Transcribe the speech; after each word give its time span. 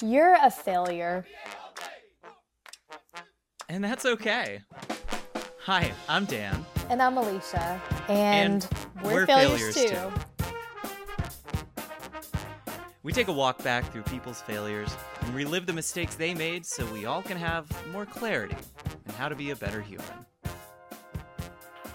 You're 0.00 0.36
a 0.40 0.50
failure. 0.50 1.26
And 3.68 3.82
that's 3.82 4.06
okay. 4.06 4.60
Hi, 5.64 5.92
I'm 6.08 6.24
Dan. 6.24 6.64
And 6.88 7.02
I'm 7.02 7.16
Alicia. 7.16 7.80
And, 8.08 8.64
And 8.64 8.68
we're, 9.02 9.14
we're 9.14 9.26
failures, 9.26 9.74
failures, 9.74 10.12
too. 10.36 10.44
We 13.02 13.12
take 13.12 13.28
a 13.28 13.32
walk 13.32 13.62
back 13.64 13.90
through 13.92 14.02
people's 14.02 14.40
failures 14.40 14.94
and 15.20 15.34
relive 15.34 15.66
the 15.66 15.72
mistakes 15.72 16.14
they 16.14 16.32
made 16.32 16.64
so 16.64 16.86
we 16.92 17.04
all 17.06 17.22
can 17.22 17.36
have 17.36 17.66
more 17.92 18.06
clarity 18.06 18.56
in 19.06 19.14
how 19.14 19.28
to 19.28 19.34
be 19.34 19.50
a 19.50 19.56
better 19.56 19.80
human. 19.80 20.06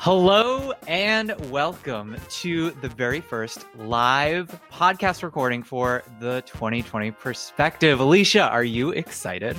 Hello 0.04 0.73
and 0.85 1.33
welcome 1.49 2.17
to 2.29 2.71
the 2.81 2.89
very 2.89 3.21
first 3.21 3.65
live 3.77 4.59
podcast 4.70 5.23
recording 5.23 5.63
for 5.63 6.03
the 6.20 6.41
2020 6.45 7.11
perspective. 7.11 8.02
Alicia, 8.02 8.49
are 8.49 8.66
you 8.66 8.89
excited? 8.89 9.55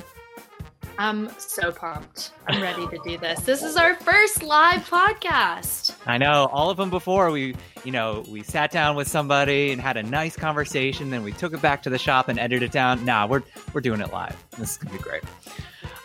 I'm 0.98 1.30
so 1.38 1.72
pumped. 1.72 2.32
I'm 2.46 2.60
ready 2.60 2.86
to 2.88 3.00
do 3.02 3.16
this. 3.16 3.40
This 3.40 3.62
is 3.62 3.78
our 3.78 3.94
first 3.94 4.42
live 4.42 4.86
podcast. 4.86 5.94
I 6.04 6.18
know 6.18 6.50
all 6.52 6.68
of 6.68 6.76
them 6.76 6.90
before 6.90 7.30
we, 7.30 7.56
you 7.82 7.92
know, 7.92 8.22
we 8.28 8.42
sat 8.42 8.70
down 8.70 8.96
with 8.96 9.08
somebody 9.08 9.72
and 9.72 9.80
had 9.80 9.96
a 9.96 10.02
nice 10.02 10.36
conversation, 10.36 11.08
then 11.08 11.22
we 11.22 11.32
took 11.32 11.54
it 11.54 11.62
back 11.62 11.82
to 11.84 11.88
the 11.88 11.96
shop 11.96 12.28
and 12.28 12.38
edited 12.38 12.64
it 12.64 12.70
down. 12.70 13.02
Nah, 13.06 13.26
we're 13.26 13.42
we're 13.72 13.80
doing 13.80 14.02
it 14.02 14.12
live. 14.12 14.36
This 14.58 14.72
is 14.72 14.76
gonna 14.76 14.94
be 14.94 15.02
great. 15.02 15.22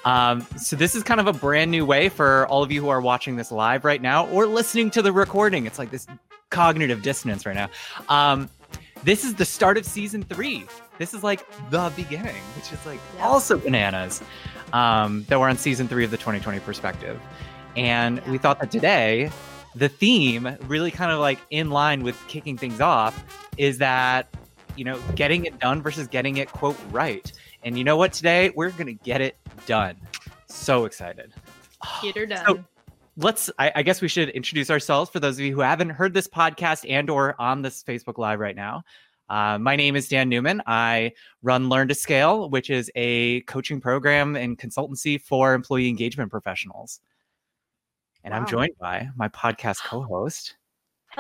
Um, 0.10 0.46
so 0.58 0.76
this 0.76 0.96
is 0.96 1.04
kind 1.04 1.20
of 1.20 1.28
a 1.28 1.34
brand 1.34 1.70
new 1.70 1.86
way 1.86 2.10
for 2.10 2.48
all 2.48 2.64
of 2.64 2.72
you 2.72 2.82
who 2.82 2.90
are 2.90 3.00
watching 3.00 3.36
this 3.36 3.52
live 3.52 3.86
right 3.86 4.02
now 4.02 4.28
or 4.30 4.48
listening 4.48 4.90
to 4.92 5.02
the 5.04 5.12
recording. 5.12 5.68
It's 5.68 5.78
like 5.78 5.92
this 5.92 6.08
cognitive 6.50 7.04
dissonance 7.04 7.46
right 7.46 7.56
now. 7.56 7.70
Um, 8.10 8.50
this 9.04 9.24
is 9.24 9.36
the 9.36 9.46
start 9.46 9.78
of 9.78 9.86
season 9.86 10.24
three. 10.24 10.66
This 10.98 11.14
is 11.14 11.24
like 11.24 11.46
the 11.70 11.94
beginning, 11.96 12.42
which 12.56 12.72
is 12.74 12.84
like 12.88 13.00
Yeah. 13.18 13.28
also 13.28 13.58
bananas. 13.60 14.22
Um, 14.74 15.26
that 15.30 15.40
we're 15.40 15.50
on 15.50 15.58
season 15.58 15.88
three 15.88 16.04
of 16.06 16.12
the 16.12 16.18
2020 16.18 16.60
perspective. 16.60 17.20
And 17.76 18.20
we 18.28 18.38
thought 18.40 18.60
that 18.62 18.72
today, 18.72 19.32
the 19.76 19.90
theme, 19.90 20.58
really 20.68 20.92
kind 20.92 21.12
of 21.12 21.20
like 21.20 21.40
in 21.52 21.70
line 21.70 22.04
with 22.04 22.18
kicking 22.28 22.58
things 22.58 22.82
off, 22.82 23.24
is 23.58 23.78
that, 23.78 24.28
you 24.76 24.84
know, 24.86 25.00
getting 25.16 25.46
it 25.46 25.60
done 25.60 25.82
versus 25.82 26.08
getting 26.08 26.38
it, 26.38 26.52
quote, 26.52 26.78
right. 26.92 27.32
And 27.64 27.78
you 27.78 27.84
know 27.84 27.98
what? 27.98 28.14
Today, 28.14 28.52
we're 28.56 28.72
going 28.72 28.88
to 28.88 29.04
get 29.04 29.22
it 29.22 29.38
done. 29.66 29.96
So 30.48 30.86
excited. 30.86 31.34
Get 32.02 32.16
her 32.16 32.26
done. 32.26 32.46
So- 32.46 32.64
let's 33.20 33.52
I, 33.60 33.72
I 33.76 33.84
guess 33.84 34.02
we 34.02 34.08
should 34.08 34.30
introduce 34.30 34.70
ourselves 34.70 35.12
for 35.12 35.20
those 35.20 35.38
of 35.38 35.42
you 35.42 35.54
who 35.54 35.60
haven't 35.62 35.90
heard 35.90 36.14
this 36.14 36.28
podcast 36.28 36.90
and 36.90 37.10
or 37.10 37.36
on 37.40 37.62
this 37.62 37.84
facebook 37.84 38.18
live 38.18 38.40
right 38.40 38.56
now 38.56 38.84
uh, 39.30 39.58
my 39.58 39.76
name 39.76 39.96
is 39.96 40.08
dan 40.08 40.30
newman 40.30 40.62
i 40.68 41.12
run 41.42 41.68
learn 41.70 41.90
to 41.90 41.96
scale 41.96 42.50
which 42.50 42.70
is 42.70 42.90
a 42.96 43.42
coaching 43.42 43.82
program 43.82 44.36
and 44.36 44.58
consultancy 44.58 45.22
for 45.22 45.54
employee 45.54 45.90
engagement 45.90 46.32
professionals 46.32 47.02
and 48.24 48.34
i'm 48.34 48.48
joined 48.48 48.78
by 48.80 49.10
my 49.18 49.28
podcast 49.28 49.84
co-host 49.84 50.56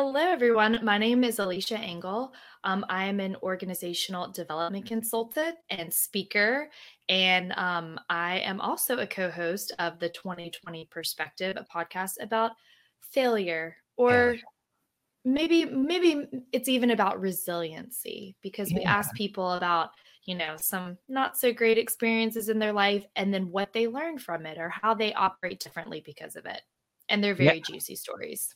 Hello, 0.01 0.15
everyone. 0.21 0.79
My 0.81 0.97
name 0.97 1.25
is 1.25 1.39
Alicia 1.39 1.77
Engel. 1.77 2.33
Um, 2.63 2.85
I 2.87 3.03
am 3.07 3.19
an 3.19 3.35
organizational 3.43 4.31
development 4.31 4.85
consultant 4.85 5.57
and 5.69 5.93
speaker, 5.93 6.69
and 7.09 7.51
um, 7.57 7.99
I 8.09 8.39
am 8.39 8.61
also 8.61 8.99
a 8.99 9.05
co 9.05 9.29
host 9.29 9.73
of 9.77 9.99
the 9.99 10.07
2020 10.07 10.85
Perspective, 10.85 11.57
a 11.57 11.65
podcast 11.65 12.13
about 12.21 12.53
failure 13.01 13.75
or 13.97 14.35
Failure. 14.35 14.41
maybe 15.25 15.65
maybe 15.65 16.27
it's 16.53 16.69
even 16.69 16.91
about 16.91 17.19
resiliency 17.21 18.37
because 18.41 18.73
we 18.73 18.81
Yeah. 18.81 18.91
ask 18.91 19.13
people 19.15 19.51
about 19.53 19.89
you 20.25 20.35
know 20.35 20.55
some 20.57 20.97
not 21.09 21.37
so 21.37 21.51
great 21.51 21.77
experiences 21.77 22.49
in 22.49 22.59
their 22.59 22.73
life 22.73 23.05
and 23.17 23.33
then 23.33 23.51
what 23.51 23.73
they 23.73 23.87
learned 23.87 24.21
from 24.21 24.45
it 24.45 24.57
or 24.57 24.69
how 24.69 24.93
they 24.93 25.13
operate 25.13 25.59
differently 25.59 26.01
because 26.05 26.37
of 26.37 26.45
it 26.45 26.61
and 27.09 27.21
they're 27.23 27.35
Yeah. 27.37 27.51
very 27.51 27.61
juicy 27.61 27.95
stories 27.97 28.55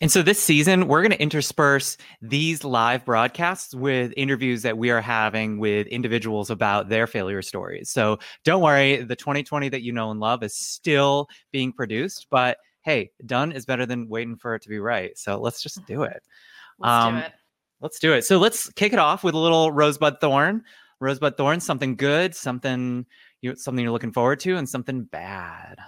And 0.00 0.12
so 0.12 0.22
this 0.22 0.40
season, 0.40 0.86
we're 0.86 1.02
going 1.02 1.12
to 1.12 1.20
intersperse 1.20 1.96
these 2.22 2.62
live 2.62 3.04
broadcasts 3.04 3.74
with 3.74 4.12
interviews 4.16 4.62
that 4.62 4.78
we 4.78 4.90
are 4.90 5.00
having 5.00 5.58
with 5.58 5.88
individuals 5.88 6.50
about 6.50 6.88
their 6.88 7.06
failure 7.06 7.42
stories. 7.42 7.90
So 7.90 8.18
don't 8.44 8.62
worry, 8.62 9.02
the 9.02 9.16
2020 9.16 9.68
that 9.70 9.82
you 9.82 9.92
know 9.92 10.10
and 10.10 10.20
love 10.20 10.42
is 10.44 10.56
still 10.56 11.28
being 11.50 11.72
produced, 11.72 12.28
but 12.30 12.58
hey, 12.82 13.10
done 13.26 13.50
is 13.50 13.66
better 13.66 13.86
than 13.86 14.08
waiting 14.08 14.36
for 14.36 14.54
it 14.54 14.62
to 14.62 14.68
be 14.68 14.78
right. 14.78 15.18
So 15.18 15.40
let's 15.40 15.60
just 15.62 15.84
do 15.86 16.04
it. 16.04 16.22
let's 16.78 17.04
Um, 17.04 17.14
do 17.14 17.20
it 17.20 17.32
Let's 17.80 17.98
do 17.98 18.12
it. 18.12 18.24
So 18.24 18.38
let's 18.38 18.70
kick 18.70 18.92
it 18.92 18.98
off 18.98 19.22
with 19.22 19.34
a 19.34 19.38
little 19.38 19.70
rosebud 19.70 20.20
thorn. 20.20 20.64
Rosebud 21.00 21.36
thorn, 21.36 21.60
something 21.60 21.94
good, 21.94 22.34
something 22.34 23.06
you 23.40 23.54
something 23.54 23.82
you're 23.82 23.92
looking 23.92 24.12
forward 24.12 24.40
to, 24.40 24.56
and 24.56 24.68
something 24.68 25.04
bad. 25.04 25.78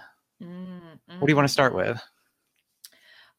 Mm, 0.41 0.79
What 1.19 1.27
do 1.27 1.31
you 1.31 1.35
want 1.35 1.47
to 1.47 1.51
start 1.51 1.73
mm. 1.73 1.77
with? 1.77 2.01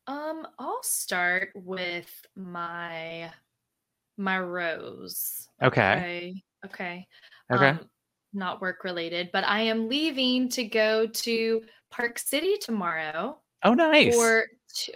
Um 0.06 0.46
i'll 0.58 0.82
start 0.82 1.50
with 1.54 2.10
my 2.36 3.30
my 4.16 4.38
rose 4.38 5.48
Okay. 5.62 5.92
okay 5.92 6.42
okay 6.64 7.06
Okay. 7.52 7.68
um, 7.68 7.80
not 8.32 8.60
work 8.60 8.84
related 8.84 9.30
but 9.32 9.44
i 9.44 9.60
am 9.60 9.88
leaving 9.88 10.48
to 10.48 10.64
go 10.64 11.06
to 11.06 11.62
park 11.90 12.18
city 12.18 12.56
tomorrow 12.60 13.38
oh, 13.64 13.74
nice. 13.74 14.14
for 14.14 14.46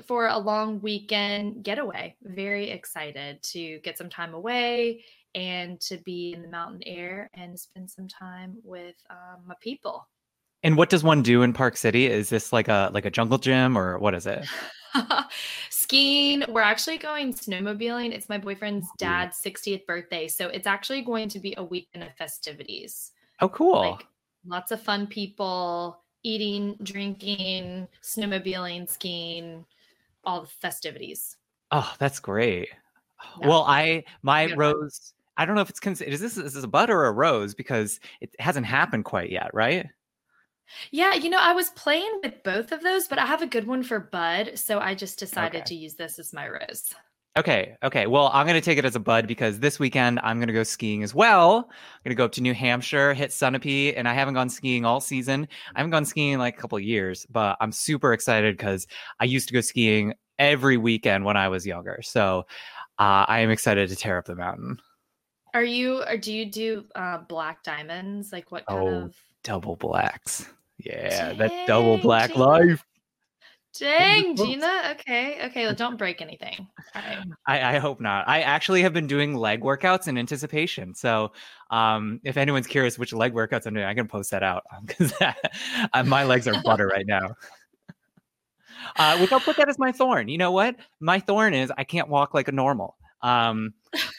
for 0.07 0.29
a 0.29 0.39
long 0.39 0.81
weekend 0.81 1.63
getaway. 1.63 2.17
Very 2.23 2.71
excited 2.71 3.43
to 3.43 3.79
get 3.81 3.99
some 3.99 4.09
time 4.09 4.35
away 4.35 5.05
and 5.35 5.81
to 5.83 5.99
be 5.99 6.33
in 6.33 6.43
the 6.43 6.49
mountain 6.49 6.83
air 6.87 7.31
and 7.35 7.59
spend 7.59 7.91
some 7.91 8.09
time 8.09 8.57
with 8.65 8.95
um, 9.11 9.43
my 9.47 9.55
people. 9.61 10.09
And 10.63 10.77
what 10.77 10.91
does 10.91 11.05
one 11.05 11.23
do 11.23 11.43
in 11.43 11.53
Park 11.53 11.77
City? 11.77 12.07
Is 12.07 12.29
this 12.29 12.53
like 12.53 12.69
a 12.69 12.91
like 12.93 13.05
a 13.05 13.11
jungle 13.11 13.39
gym 13.39 13.77
or 13.79 13.99
what 13.99 14.15
is 14.15 14.27
it? 14.27 14.45
Skiing. 15.71 16.45
We're 16.49 16.63
actually 16.63 16.99
going 16.99 17.33
snowmobiling. 17.35 18.13
It's 18.13 18.29
my 18.29 18.39
boyfriend's 18.39 18.89
dad's 18.99 19.41
60th 19.45 19.87
birthday, 19.87 20.27
so 20.29 20.49
it's 20.49 20.67
actually 20.67 21.03
going 21.03 21.29
to 21.29 21.39
be 21.39 21.55
a 21.57 21.65
weekend 21.65 22.05
of 22.05 22.15
festivities. 22.17 23.13
Oh, 23.41 23.49
cool. 23.49 23.91
Like 23.99 24.07
lots 24.47 24.73
of 24.73 24.81
fun 24.83 25.07
people 25.07 26.01
eating, 26.23 26.77
drinking, 26.83 27.87
snowmobiling, 28.03 28.89
skiing, 28.89 29.65
all 30.25 30.41
the 30.43 30.47
festivities. 30.49 31.37
oh, 31.73 31.93
that's 31.99 32.19
great. 32.21 32.69
Yeah. 33.41 33.49
Well, 33.49 33.65
I 33.67 34.05
my 34.23 34.45
Yeah. 34.47 34.55
rose. 34.59 35.15
I 35.39 35.47
don't 35.47 35.55
know 35.55 35.63
if 35.63 35.71
it's 35.71 35.81
considered. 35.81 36.13
Is 36.13 36.21
this 36.21 36.37
is 36.37 36.53
this 36.55 36.65
a 36.65 36.69
bud 36.69 36.91
or 36.91 37.07
a 37.07 37.13
rose 37.13 37.55
because 37.55 37.99
it 38.21 38.31
hasn't 38.39 38.67
happened 38.67 39.05
quite 39.07 39.31
yet, 39.31 39.51
right? 39.55 39.87
Yeah, 40.91 41.15
you 41.15 41.31
know, 41.31 41.39
I 41.41 41.53
was 41.53 41.71
playing 41.71 42.21
with 42.23 42.43
both 42.43 42.73
of 42.73 42.83
those, 42.83 43.07
but 43.09 43.19
I 43.19 43.27
have 43.27 43.43
a 43.43 43.47
good 43.47 43.67
one 43.67 43.83
for 43.83 44.01
Bud, 44.01 44.59
so 44.59 44.79
I 44.81 44.95
just 44.95 45.19
decided 45.19 45.65
Okay. 45.65 45.67
to 45.67 45.75
use 45.75 45.95
this 45.95 46.19
as 46.19 46.33
my 46.33 46.49
rose. 46.49 46.95
Okay, 47.39 47.77
okay. 47.83 48.07
Well, 48.07 48.31
I'm 48.33 48.47
gonna 48.47 48.63
take 48.63 48.79
it 48.79 48.87
as 48.87 48.97
a 48.97 49.01
bud 49.01 49.27
because 49.27 49.61
this 49.61 49.79
weekend 49.79 50.19
I'm 50.23 50.41
gonna 50.41 50.55
go 50.55 50.63
skiing 50.63 51.03
as 51.03 51.15
well. 51.15 51.69
I'm 51.69 52.01
gonna 52.03 52.15
go 52.15 52.25
up 52.25 52.33
to 52.33 52.41
New 52.41 52.55
Hampshire, 52.55 53.13
hit 53.13 53.31
Sunapee, 53.31 53.93
and 53.95 54.09
I 54.09 54.15
haven't 54.15 54.33
gone 54.35 54.49
skiing 54.49 54.87
all 54.87 55.01
season. 55.03 55.47
I 55.75 55.79
haven't 55.81 55.91
gone 55.91 56.07
skiing 56.07 56.33
in 56.33 56.39
like 56.39 56.57
a 56.57 56.61
couple 56.61 56.79
of 56.79 56.85
years, 56.85 57.27
but 57.29 57.59
I'm 57.61 57.73
super 57.73 58.15
excited 58.15 58.57
because 58.57 58.87
I 59.21 59.27
used 59.27 59.49
to 59.49 59.55
go 59.55 59.61
skiing 59.61 60.15
every 60.39 60.79
weekend 60.79 61.27
when 61.27 61.37
I 61.37 61.49
was 61.49 61.67
younger. 61.67 62.01
So 62.03 62.47
uh, 62.99 63.27
I 63.29 63.41
am 63.41 63.51
excited 63.51 63.91
to 63.91 63.97
tear 63.97 64.17
up 64.19 64.25
the 64.25 64.35
mountain. 64.37 64.79
Are 65.55 65.65
you 65.65 66.03
or 66.05 66.17
do 66.19 66.33
you 66.33 66.47
do 66.51 66.85
uh 66.95 67.19
black 67.19 67.63
diamonds? 67.63 68.33
Like 68.33 68.51
what 68.53 68.69
kind 68.69 68.89
Oh, 68.89 69.03
of 69.05 69.15
Double 69.47 69.77
blacks. 69.77 70.45
Yeah, 70.79 71.33
that 71.35 71.69
double 71.69 71.99
black 71.99 72.33
Gina. 72.33 72.45
life. 72.45 72.85
Dang. 73.79 74.35
Gina. 74.35 74.97
Okay, 74.99 75.39
okay. 75.47 75.67
Well, 75.67 75.75
don't 75.75 75.97
break 75.97 76.21
anything. 76.21 76.67
Right. 76.97 77.19
I, 77.47 77.77
I 77.77 77.79
hope 77.79 78.01
not. 78.01 78.27
I 78.27 78.41
actually 78.41 78.83
have 78.83 78.93
been 78.93 79.07
doing 79.07 79.37
leg 79.37 79.61
workouts 79.61 80.09
in 80.09 80.19
anticipation. 80.19 80.97
So, 80.97 81.31
um, 81.71 82.21
if 82.25 82.37
anyone's 82.37 82.67
curious 82.67 82.99
which 82.99 83.13
leg 83.13 83.35
workouts 83.35 83.67
I'm 83.67 83.75
doing, 83.75 83.87
I 83.87 83.95
can 83.95 84.09
post 84.09 84.33
that 84.33 84.43
out 84.43 84.65
because 84.85 85.13
my 86.07 86.25
legs 86.25 86.49
are 86.49 86.61
butter 86.65 86.89
right 86.89 87.07
now. 87.07 87.37
Uh, 88.97 89.17
which 89.19 89.31
I'll 89.31 89.39
put 89.39 89.57
that 89.59 89.69
as 89.69 89.79
my 89.79 89.93
thorn. 89.93 90.29
You 90.29 90.39
know 90.39 90.51
what? 90.51 90.75
My 90.99 91.21
thorn 91.21 91.55
is 91.55 91.73
I 91.79 91.85
can't 91.85 92.09
walk 92.09 92.35
like 92.35 92.49
a 92.49 92.53
normal. 92.53 92.97
Um, 93.23 93.73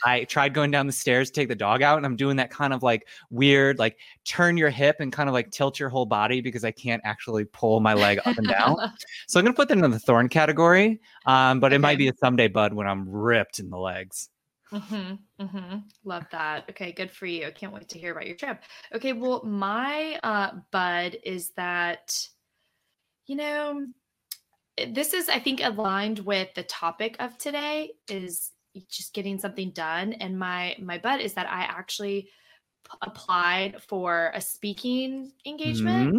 I 0.05 0.23
tried 0.23 0.53
going 0.53 0.71
down 0.71 0.87
the 0.87 0.93
stairs 0.93 1.29
to 1.29 1.39
take 1.39 1.47
the 1.47 1.55
dog 1.55 1.81
out, 1.81 1.97
and 1.97 2.05
I'm 2.05 2.15
doing 2.15 2.37
that 2.37 2.49
kind 2.49 2.73
of 2.73 2.83
like 2.83 3.07
weird, 3.29 3.79
like 3.79 3.97
turn 4.25 4.57
your 4.57 4.69
hip 4.69 4.97
and 4.99 5.11
kind 5.11 5.29
of 5.29 5.33
like 5.33 5.51
tilt 5.51 5.79
your 5.79 5.89
whole 5.89 6.05
body 6.05 6.41
because 6.41 6.63
I 6.63 6.71
can't 6.71 7.01
actually 7.05 7.45
pull 7.45 7.79
my 7.79 7.93
leg 7.93 8.19
up 8.25 8.37
and 8.37 8.47
down. 8.47 8.75
So 9.27 9.39
I'm 9.39 9.45
gonna 9.45 9.55
put 9.55 9.67
that 9.69 9.77
in 9.77 9.91
the 9.91 9.99
thorn 9.99 10.29
category. 10.29 10.99
Um, 11.25 11.59
but 11.59 11.73
it 11.73 11.79
might 11.79 11.97
be 11.97 12.07
a 12.07 12.13
someday 12.19 12.47
bud 12.47 12.73
when 12.73 12.87
I'm 12.87 13.07
ripped 13.09 13.59
in 13.59 13.69
the 13.69 13.77
legs. 13.77 14.29
Mm-hmm, 14.71 15.43
mm-hmm. 15.43 15.77
Love 16.03 16.25
that. 16.31 16.65
Okay, 16.69 16.91
good 16.91 17.11
for 17.11 17.25
you. 17.25 17.47
I 17.47 17.51
can't 17.51 17.73
wait 17.73 17.87
to 17.89 17.99
hear 17.99 18.11
about 18.11 18.27
your 18.27 18.35
trip. 18.35 18.63
Okay, 18.93 19.13
well, 19.13 19.43
my 19.45 20.19
uh, 20.23 20.51
bud 20.71 21.17
is 21.23 21.51
that, 21.51 22.27
you 23.27 23.35
know, 23.35 23.85
this 24.89 25.13
is 25.13 25.29
I 25.29 25.39
think 25.39 25.61
aligned 25.63 26.19
with 26.19 26.53
the 26.53 26.63
topic 26.63 27.15
of 27.19 27.37
today 27.37 27.93
is 28.09 28.51
just 28.89 29.13
getting 29.13 29.39
something 29.39 29.71
done. 29.71 30.13
And 30.13 30.37
my 30.37 30.75
my 30.81 30.97
bud 30.97 31.19
is 31.21 31.33
that 31.33 31.49
I 31.49 31.61
actually 31.63 32.29
applied 33.01 33.81
for 33.81 34.31
a 34.33 34.39
speaking 34.39 35.31
engagement. 35.45 36.15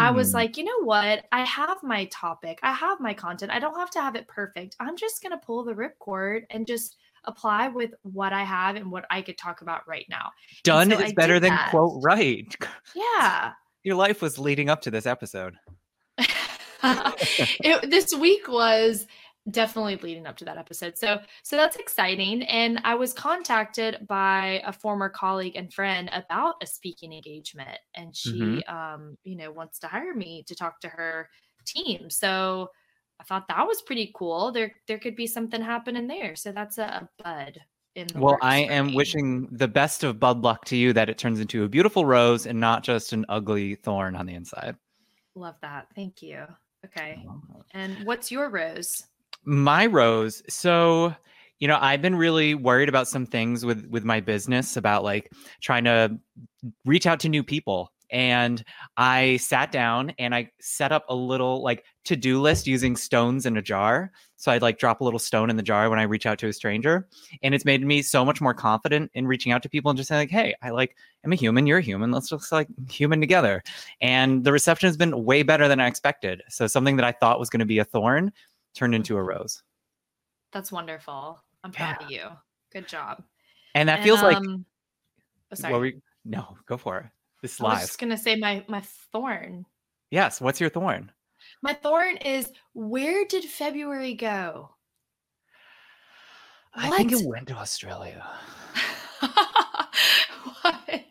I 0.00 0.10
was 0.10 0.30
Mm. 0.30 0.34
like, 0.34 0.56
you 0.56 0.64
know 0.64 0.82
what? 0.82 1.24
I 1.30 1.44
have 1.44 1.82
my 1.84 2.06
topic, 2.06 2.58
I 2.64 2.72
have 2.72 2.98
my 3.00 3.14
content. 3.14 3.52
I 3.52 3.60
don't 3.60 3.76
have 3.78 3.90
to 3.90 4.00
have 4.00 4.16
it 4.16 4.26
perfect. 4.26 4.74
I'm 4.80 4.96
just 4.96 5.22
going 5.22 5.30
to 5.32 5.38
pull 5.46 5.62
the 5.64 5.72
ripcord 5.74 6.42
and 6.50 6.66
just 6.66 6.96
apply 7.24 7.68
with 7.68 7.92
what 8.02 8.32
I 8.32 8.42
have 8.42 8.74
and 8.76 8.90
what 8.90 9.04
I 9.10 9.22
could 9.22 9.38
talk 9.38 9.60
about 9.62 9.86
right 9.86 10.06
now. 10.08 10.30
done 10.64 10.90
so 10.90 10.98
is 10.98 11.10
I 11.10 11.14
better 11.14 11.38
than 11.38 11.50
that. 11.50 11.70
quote 11.70 12.00
right. 12.02 12.52
Yeah. 12.94 13.52
Your 13.84 13.94
life 13.94 14.20
was 14.20 14.38
leading 14.38 14.68
up 14.68 14.82
to 14.82 14.90
this 14.90 15.06
episode. 15.06 15.54
it, 16.82 17.90
this 17.90 18.12
week 18.14 18.48
was 18.48 19.06
definitely 19.50 19.96
leading 19.96 20.26
up 20.26 20.36
to 20.38 20.44
that 20.44 20.58
episode. 20.58 20.96
So 20.98 21.20
so 21.42 21.56
that's 21.56 21.76
exciting 21.76 22.42
and 22.44 22.80
I 22.84 22.94
was 22.94 23.12
contacted 23.12 24.06
by 24.06 24.62
a 24.64 24.72
former 24.72 25.08
colleague 25.08 25.56
and 25.56 25.72
friend 25.72 26.10
about 26.12 26.56
a 26.62 26.66
speaking 26.66 27.12
engagement 27.12 27.78
and 27.94 28.14
she 28.16 28.64
Mhm. 28.66 28.72
um 28.72 29.18
you 29.24 29.36
know 29.36 29.50
wants 29.52 29.78
to 29.80 29.88
hire 29.88 30.14
me 30.14 30.44
to 30.44 30.54
talk 30.54 30.80
to 30.80 30.88
her 30.88 31.28
team. 31.66 32.10
So 32.10 32.70
I 33.20 33.24
thought 33.24 33.48
that 33.48 33.66
was 33.66 33.82
pretty 33.82 34.12
cool. 34.16 34.52
There 34.52 34.74
there 34.86 34.98
could 34.98 35.16
be 35.16 35.26
something 35.26 35.60
happening 35.62 36.06
there. 36.06 36.36
So 36.36 36.52
that's 36.52 36.78
a, 36.78 36.84
a 36.84 37.08
bud 37.22 37.60
in 37.94 38.06
Well, 38.14 38.38
I 38.40 38.58
am 38.58 38.86
me. 38.86 38.94
wishing 38.94 39.48
the 39.50 39.68
best 39.68 40.04
of 40.04 40.18
bud 40.20 40.42
luck 40.42 40.64
to 40.66 40.76
you 40.76 40.92
that 40.94 41.08
it 41.10 41.18
turns 41.18 41.40
into 41.40 41.64
a 41.64 41.68
beautiful 41.68 42.04
rose 42.06 42.46
and 42.46 42.58
not 42.60 42.82
just 42.82 43.12
an 43.12 43.24
ugly 43.28 43.74
thorn 43.76 44.16
on 44.16 44.26
the 44.26 44.34
inside. 44.34 44.76
love 45.34 45.56
that. 45.62 45.88
Thank 45.94 46.22
you. 46.22 46.46
Okay. 46.84 47.26
And 47.72 48.00
what's 48.00 48.30
your 48.30 48.50
rose? 48.50 49.04
My 49.44 49.86
rose. 49.86 50.42
So, 50.48 51.14
you 51.58 51.68
know, 51.68 51.78
I've 51.80 52.02
been 52.02 52.16
really 52.16 52.54
worried 52.54 52.88
about 52.88 53.08
some 53.08 53.26
things 53.26 53.64
with 53.64 53.86
with 53.86 54.04
my 54.04 54.20
business 54.20 54.76
about 54.76 55.04
like 55.04 55.30
trying 55.60 55.84
to 55.84 56.18
reach 56.84 57.06
out 57.06 57.20
to 57.20 57.28
new 57.28 57.42
people. 57.42 57.92
And 58.12 58.64
I 58.96 59.36
sat 59.36 59.70
down 59.70 60.12
and 60.18 60.34
I 60.34 60.50
set 60.60 60.90
up 60.90 61.04
a 61.08 61.14
little 61.14 61.62
like 61.62 61.84
to-do 62.04 62.40
list 62.40 62.66
using 62.66 62.96
stones 62.96 63.46
in 63.46 63.56
a 63.56 63.62
jar. 63.62 64.10
So 64.36 64.50
I'd 64.50 64.62
like 64.62 64.78
drop 64.78 65.00
a 65.00 65.04
little 65.04 65.20
stone 65.20 65.48
in 65.48 65.56
the 65.56 65.62
jar 65.62 65.88
when 65.88 66.00
I 66.00 66.02
reach 66.04 66.26
out 66.26 66.38
to 66.40 66.48
a 66.48 66.52
stranger. 66.52 67.06
And 67.42 67.54
it's 67.54 67.64
made 67.64 67.86
me 67.86 68.02
so 68.02 68.24
much 68.24 68.40
more 68.40 68.54
confident 68.54 69.12
in 69.14 69.28
reaching 69.28 69.52
out 69.52 69.62
to 69.62 69.68
people 69.68 69.90
and 69.90 69.96
just 69.96 70.08
saying 70.08 70.22
like, 70.22 70.30
hey, 70.30 70.54
I 70.60 70.70
like 70.70 70.96
I'm 71.24 71.32
a 71.32 71.36
human, 71.36 71.66
you're 71.66 71.78
a 71.78 71.82
human. 71.82 72.10
Let's 72.10 72.30
just 72.30 72.50
like 72.50 72.66
human 72.90 73.20
together. 73.20 73.62
And 74.00 74.42
the 74.42 74.52
reception 74.52 74.88
has 74.88 74.96
been 74.96 75.24
way 75.24 75.42
better 75.42 75.68
than 75.68 75.78
I 75.78 75.86
expected. 75.86 76.42
So 76.48 76.66
something 76.66 76.96
that 76.96 77.04
I 77.04 77.12
thought 77.12 77.38
was 77.38 77.50
going 77.50 77.60
to 77.60 77.66
be 77.66 77.78
a 77.78 77.84
thorn 77.84 78.32
turned 78.74 78.94
into 78.94 79.16
a 79.16 79.22
rose. 79.22 79.62
That's 80.52 80.72
wonderful. 80.72 81.42
I'm 81.62 81.72
proud 81.72 82.02
of 82.02 82.10
you. 82.10 82.24
Good 82.72 82.88
job. 82.88 83.22
And 83.74 83.88
that 83.88 83.98
And, 83.98 84.04
feels 84.04 84.22
like 84.22 84.36
um, 84.36 84.64
oh, 85.52 85.54
sorry. 85.54 85.72
what 85.72 85.82
we 85.82 86.00
no, 86.24 86.56
go 86.66 86.76
for 86.76 86.98
it. 86.98 87.06
This 87.42 87.54
is 87.54 87.60
I 87.60 87.64
was 87.64 87.80
just 87.80 87.98
gonna 87.98 88.18
say 88.18 88.36
my 88.36 88.64
my 88.68 88.82
thorn. 89.12 89.64
Yes. 90.10 90.40
What's 90.40 90.60
your 90.60 90.70
thorn? 90.70 91.10
My 91.62 91.72
thorn 91.72 92.16
is 92.18 92.52
where 92.74 93.24
did 93.24 93.44
February 93.44 94.14
go? 94.14 94.70
I 96.74 96.90
think 96.96 97.12
it 97.12 97.26
went 97.26 97.48
to 97.48 97.54
Australia. 97.54 98.24
what? 99.20 101.04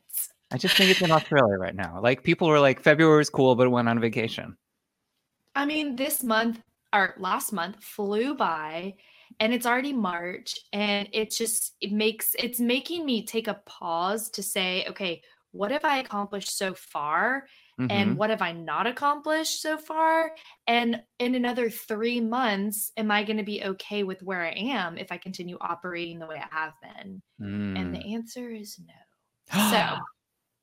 I 0.52 0.58
just 0.58 0.78
think 0.78 0.90
it's 0.90 1.02
in 1.02 1.12
Australia 1.12 1.58
right 1.58 1.76
now. 1.76 2.00
Like 2.02 2.24
people 2.24 2.48
were 2.48 2.60
like, 2.60 2.82
February 2.82 3.18
was 3.18 3.30
cool, 3.30 3.56
but 3.56 3.68
it 3.68 3.70
went 3.70 3.90
on 3.90 4.00
vacation. 4.00 4.56
I 5.56 5.66
mean, 5.66 5.96
this 5.96 6.24
month 6.24 6.62
or 6.94 7.16
last 7.18 7.52
month 7.54 7.84
flew 7.84 8.36
by 8.36 8.96
and 9.40 9.54
it's 9.54 9.66
already 9.66 9.94
March 9.94 10.56
and 10.74 11.08
it 11.14 11.32
just 11.32 11.76
it 11.82 11.92
makes 11.92 12.36
it's 12.40 12.60
making 12.60 13.06
me 13.06 13.26
take 13.26 13.48
a 13.48 13.62
pause 13.66 14.30
to 14.32 14.44
say, 14.44 14.86
okay, 14.88 15.22
what 15.52 15.72
have 15.72 15.86
I 15.86 15.98
accomplished 16.00 16.58
so 16.58 16.74
far? 16.74 17.48
Mhm. 17.78 17.90
and 17.92 18.18
what 18.18 18.30
have 18.30 18.42
I 18.44 18.52
not 18.52 18.86
accomplished 18.86 19.62
so 19.62 19.76
far? 19.78 20.36
And 20.68 21.04
in 21.18 21.34
another 21.36 21.72
three 21.72 22.22
months, 22.22 22.92
am 22.98 23.10
I 23.10 23.24
going 23.24 23.38
to 23.38 23.44
be 23.44 23.64
okay 23.64 24.04
with 24.04 24.22
where 24.22 24.44
I 24.46 24.52
am 24.52 24.96
if 24.98 25.12
I 25.12 25.18
continue 25.18 25.58
operating 25.60 26.20
the 26.20 26.28
way 26.28 26.38
I 26.38 26.48
have 26.56 26.74
been? 26.84 27.24
And 27.76 27.94
the 27.94 28.00
Mm. 28.00 28.10
answer 28.14 28.50
is 28.52 28.80
no. 28.80 28.94
So, 29.52 30.02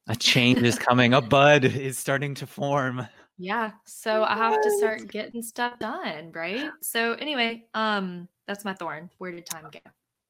a 0.08 0.16
change 0.16 0.62
is 0.62 0.78
coming. 0.78 1.14
A 1.14 1.22
bud 1.22 1.64
is 1.64 1.98
starting 1.98 2.34
to 2.36 2.46
form. 2.46 3.06
Yeah. 3.38 3.72
So 3.84 4.24
I 4.24 4.36
have 4.36 4.60
to 4.60 4.70
start 4.78 5.08
getting 5.08 5.42
stuff 5.42 5.78
done, 5.78 6.32
right? 6.32 6.70
So 6.82 7.12
anyway, 7.14 7.64
um, 7.74 8.28
that's 8.46 8.64
my 8.64 8.74
thorn. 8.74 9.10
Where 9.18 9.32
did 9.32 9.46
time 9.46 9.64
go? 9.70 9.80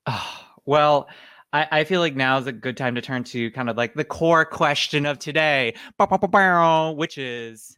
Ah, 0.07 0.55
well, 0.65 1.09
I, 1.53 1.67
I 1.71 1.85
feel 1.85 2.01
like 2.01 2.17
now 2.17 2.39
is 2.39 2.47
a 2.47 2.53
good 2.53 2.77
time 2.77 2.95
to 2.95 3.01
turn 3.03 3.25
to 3.25 3.51
kind 3.53 3.71
of 3.71 3.77
like 3.77 3.95
the 3.95 4.05
core 4.05 4.45
question 4.45 5.07
of 5.07 5.19
today, 5.19 5.75
which 5.99 7.19
is 7.19 7.77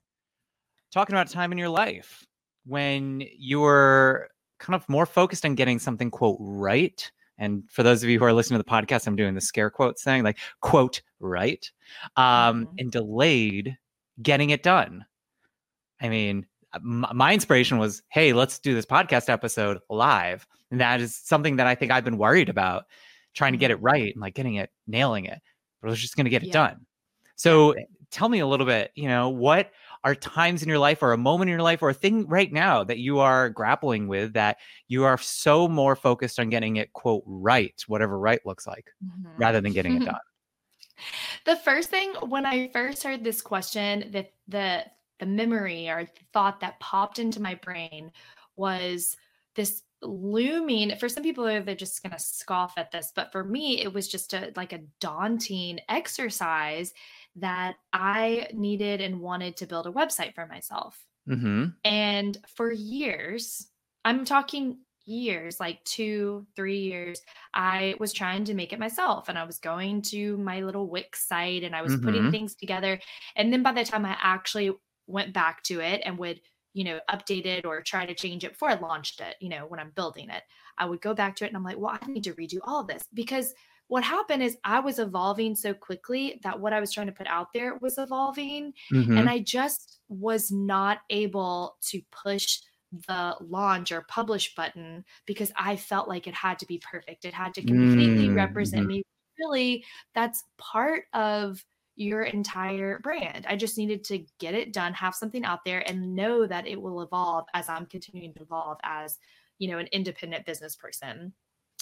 talking 0.93 1.15
about 1.15 1.31
a 1.31 1.33
time 1.33 1.53
in 1.53 1.59
your 1.59 1.69
life 1.69 2.27
when 2.65 3.23
you 3.37 3.61
were 3.61 4.29
kind 4.59 4.75
of 4.75 4.89
more 4.89 5.07
focused 5.07 5.45
on 5.45 5.55
getting 5.55 5.79
something 5.79 6.11
quote 6.11 6.37
right. 6.41 7.11
And 7.39 7.63
for 7.71 7.83
those 7.83 8.03
of 8.03 8.09
you 8.09 8.19
who 8.19 8.25
are 8.25 8.33
listening 8.33 8.59
to 8.59 8.65
the 8.65 8.71
podcast, 8.71 9.07
I'm 9.07 9.15
doing 9.17 9.35
the 9.35 9.41
scare 9.41 9.71
quote 9.71 9.99
thing, 9.99 10.25
like 10.25 10.39
quote 10.61 11.01
right, 11.21 11.71
um, 12.17 12.67
Mhm. 12.67 12.75
and 12.79 12.91
delayed 12.91 13.79
getting 14.21 14.51
it 14.51 14.63
done. 14.63 15.05
I 16.01 16.09
mean, 16.09 16.47
uh, 16.73 16.79
my 16.83 17.35
inspiration 17.35 17.79
was, 17.79 18.03
hey, 18.11 18.33
let's 18.33 18.59
do 18.59 18.75
this 18.75 18.87
podcast 18.87 19.29
episode 19.29 19.79
live. 19.89 20.47
And 20.71 20.81
that 20.81 21.01
is 21.01 21.17
something 21.17 21.57
that 21.57 21.67
I 21.67 21.75
think 21.75 21.91
I've 21.91 22.05
been 22.05 22.19
worried 22.19 22.49
about 22.49 22.85
trying 23.35 23.53
to 23.53 23.59
get 23.59 23.71
mm-hmm. 23.71 23.81
it 23.81 23.83
right 23.83 24.15
and 24.15 24.21
like 24.21 24.35
getting 24.35 24.57
it, 24.57 24.71
nailing 24.87 25.25
it. 25.25 25.41
But 25.81 25.89
I 25.89 25.91
was 25.91 26.01
just 26.01 26.17
going 26.17 26.25
to 26.25 26.31
get 26.31 26.43
it 26.43 26.53
done. 26.53 26.87
So 27.37 27.75
tell 28.11 28.29
me 28.29 28.41
a 28.41 28.47
little 28.47 28.67
bit, 28.67 28.91
you 28.97 29.09
know, 29.09 29.29
what 29.29 29.71
are 30.05 30.15
times 30.15 30.63
in 30.63 30.69
your 30.69 30.79
life 30.79 31.03
or 31.03 31.13
a 31.13 31.19
moment 31.19 31.49
in 31.49 31.53
your 31.53 31.63
life 31.63 31.83
or 31.83 31.91
a 31.91 31.95
thing 31.95 32.27
right 32.27 32.53
now 32.53 32.85
that 32.85 32.99
you 32.99 33.21
are 33.21 33.51
grappling 33.51 34.09
with 34.09 34.33
that 34.33 34.59
you 34.89 35.05
are 35.05 35.19
so 35.19 35.69
more 35.69 35.95
focused 35.95 36.41
on 36.41 36.51
getting 36.51 36.77
it, 36.77 36.93
quote, 36.93 37.23
right, 37.27 37.75
whatever 37.87 38.19
right 38.19 38.41
looks 38.45 38.67
like, 38.67 38.87
mm-hmm. 39.05 39.41
rather 39.41 39.61
than 39.61 39.73
getting 39.73 40.03
it 40.03 40.05
done? 40.05 40.19
The 41.45 41.57
first 41.57 41.91
thing 41.91 42.13
when 42.15 42.45
I 42.45 42.69
first 42.69 43.03
heard 43.05 43.23
this 43.23 43.41
question, 43.41 44.11
the 44.11 44.27
the 44.49 44.85
the 45.19 45.27
memory 45.27 45.89
or 45.89 46.05
the 46.05 46.25
thought 46.33 46.61
that 46.61 46.81
popped 46.81 47.19
into 47.19 47.41
my 47.41 47.55
brain 47.55 48.13
was 48.57 49.17
this 49.55 49.83
looming 50.01 50.97
for 50.97 51.09
some 51.09 51.25
people 51.25 51.45
they're 51.45 51.75
just 51.75 52.03
going 52.05 52.13
to 52.13 52.19
scoff 52.21 52.75
at 52.77 52.93
this 52.93 53.13
but 53.17 53.33
for 53.33 53.43
me 53.43 53.81
it 53.83 53.93
was 53.93 54.07
just 54.07 54.33
a 54.33 54.53
like 54.55 54.73
a 54.73 54.85
daunting 55.01 55.81
exercise 55.89 56.95
that 57.35 57.77
i 57.93 58.49
needed 58.55 59.01
and 59.01 59.21
wanted 59.21 59.57
to 59.57 59.67
build 59.67 59.89
a 59.89 59.93
website 59.93 60.35
for 60.37 60.47
myself 60.47 61.09
Mm-hmm. 61.29 61.79
and 61.85 62.39
for 62.49 62.73
years, 62.73 63.71
I'm 64.05 64.25
talking 64.25 64.81
years, 65.07 65.59
like 65.59 65.83
two, 65.85 66.47
three 66.55 66.81
years, 66.81 67.23
I 67.55 67.95
was 67.99 68.13
trying 68.13 68.45
to 68.45 68.55
make 68.55 68.73
it 68.73 68.79
myself. 68.79 69.29
And 69.29 69.39
I 69.39 69.45
was 69.45 69.59
going 69.59 70.03
to 70.03 70.37
my 70.37 70.61
little 70.61 70.89
Wix 70.91 71.27
site 71.27 71.63
and 71.65 71.75
I 71.75 71.83
was 71.83 71.97
putting 71.97 72.29
Mhm. 72.29 72.31
things 72.31 72.55
together. 72.55 73.01
And 73.37 73.53
then 73.53 73.63
by 73.63 73.73
the 73.73 73.85
time 73.85 74.05
I 74.05 74.17
actually 74.21 74.73
went 75.09 75.33
back 75.33 75.63
to 75.65 75.81
it 75.81 76.03
and 76.05 76.19
would, 76.19 76.41
you 76.75 76.85
know, 76.85 77.01
update 77.11 77.47
it 77.47 77.65
or 77.65 77.83
try 77.83 78.07
to 78.07 78.15
change 78.15 78.45
it 78.45 78.53
before 78.53 78.71
I 78.71 78.75
launched 78.75 79.21
it, 79.21 79.37
you 79.41 79.49
know, 79.49 79.67
when 79.67 79.81
I'm 79.81 79.91
building 79.91 80.31
it, 80.31 80.45
I 80.77 80.87
would 80.87 81.01
go 81.01 81.15
back 81.15 81.37
to 81.37 81.45
it 81.45 81.49
and 81.49 81.57
I'm 81.57 81.65
like, 81.65 81.79
well, 81.79 81.99
I 82.01 82.07
need 82.07 82.25
to 82.25 82.35
redo 82.35 82.59
all 82.65 82.81
of 82.81 82.87
this 82.87 83.05
because 83.13 83.55
what 83.89 84.05
happened 84.05 84.43
is 84.43 84.59
I 84.65 84.81
was 84.81 84.99
evolving 84.99 85.55
so 85.57 85.73
quickly 85.73 86.39
that 86.43 86.61
what 86.61 86.75
I 86.75 86.81
was 86.81 86.93
trying 86.93 87.07
to 87.07 87.13
put 87.13 87.27
out 87.27 87.55
there 87.55 87.77
was 87.79 87.97
evolving 87.97 88.75
Mm-hmm. 88.93 89.17
and 89.17 89.29
I 89.31 89.39
just 89.41 90.01
was 90.09 90.51
not 90.53 91.01
able 91.11 91.79
to 91.89 92.03
push 92.11 92.61
the 92.93 93.37
launch 93.41 93.93
or 93.93 94.03
publish 94.03 94.55
button 94.55 95.05
because 95.27 95.53
I 95.57 95.77
felt 95.77 96.09
like 96.09 96.27
it 96.27 96.35
had 96.35 96.59
to 96.61 96.67
be 96.67 96.79
perfect. 96.79 97.25
It 97.25 97.35
had 97.35 97.55
to 97.55 97.63
completely 97.63 98.31
Mm, 98.31 98.35
represent 98.35 98.87
mhm. 98.87 98.87
me. 98.87 99.03
Really, 99.39 99.85
that's 100.15 100.45
part 100.57 101.05
of 101.13 101.65
your 101.99 102.23
entire 102.23 103.01
brand. 103.01 103.47
I 103.49 103.57
just 103.57 103.79
needed 103.79 104.05
to 104.05 104.25
get 104.39 104.55
it 104.55 104.73
done, 104.73 104.95
have 104.95 105.15
something 105.15 105.45
out 105.45 105.65
there, 105.65 105.89
and 105.89 106.15
know 106.15 106.47
that 106.47 106.67
it 106.67 106.81
will 106.81 107.03
evolve 107.03 107.47
as 107.55 107.69
I'm 107.69 107.87
continuing 107.87 108.35
to 108.35 108.43
evolve 108.43 108.79
as, 108.85 109.19
you 109.59 109.69
know, 109.69 109.79
an 109.79 109.89
independent 109.89 110.47
business 110.47 110.77
person. 110.77 111.35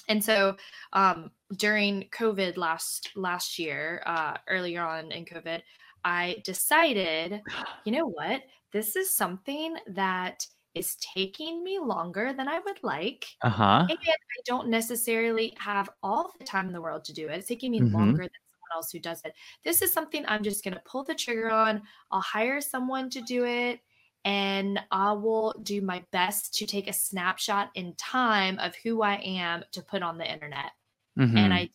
And 0.09 0.25
so 0.25 0.57
um, 0.93 1.33
during 1.57 2.09
COVID 2.11 2.57
last 2.57 3.11
last 3.17 3.59
year, 3.59 4.03
uh, 4.07 4.39
earlier 4.49 4.83
on 4.83 5.13
in 5.13 5.25
COVID, 5.25 5.63
I 6.05 6.43
decided, 6.45 7.43
you 7.85 7.93
know 7.93 8.07
what? 8.07 8.45
This 8.73 8.97
is 8.97 9.15
something 9.15 9.77
that 9.89 10.47
is 10.75 10.97
taking 10.97 11.65
me 11.65 11.79
longer 11.79 12.33
than 12.33 12.49
I 12.49 12.61
would 12.61 12.83
like. 12.83 13.27
Uh 13.43 13.49
huh. 13.51 13.89
And 13.89 13.99
I 14.09 14.41
don't 14.47 14.69
necessarily 14.69 15.55
have 15.59 15.91
all 16.03 16.33
the 16.39 16.45
time 16.45 16.67
in 16.67 16.73
the 16.73 16.81
world 16.83 17.05
to 17.07 17.13
do 17.13 17.29
it. 17.29 17.39
It's 17.39 17.49
taking 17.49 17.71
me 17.73 17.81
Mhm. 17.81 17.93
longer 17.93 18.23
than 18.25 18.31
else 18.75 18.91
who 18.91 18.99
does 18.99 19.23
it. 19.25 19.35
This 19.65 19.83
is 19.83 19.93
something 19.93 20.25
I'm 20.27 20.43
just 20.43 20.65
going 20.65 20.75
to 20.75 20.83
pull 20.85 21.05
the 21.05 21.15
trigger 21.15 21.51
on. 21.51 21.83
I'll 22.11 22.21
hire 22.21 22.61
someone 22.61 23.11
to 23.11 23.21
do 23.23 23.45
it 23.45 23.81
and 24.25 24.81
I 24.91 25.13
will 25.13 25.55
do 25.63 25.81
my 25.81 26.03
best 26.11 26.53
to 26.55 26.67
take 26.67 26.89
a 26.89 26.93
snapshot 26.93 27.71
in 27.75 27.95
time 27.95 28.59
of 28.59 28.75
who 28.75 29.03
I 29.03 29.17
am 29.17 29.65
to 29.71 29.83
put 29.83 30.03
on 30.03 30.19
the 30.19 30.31
internet. 30.31 30.73
Mm-hmm. 31.17 31.37
And 31.37 31.55
I 31.55 31.61
did 31.61 31.71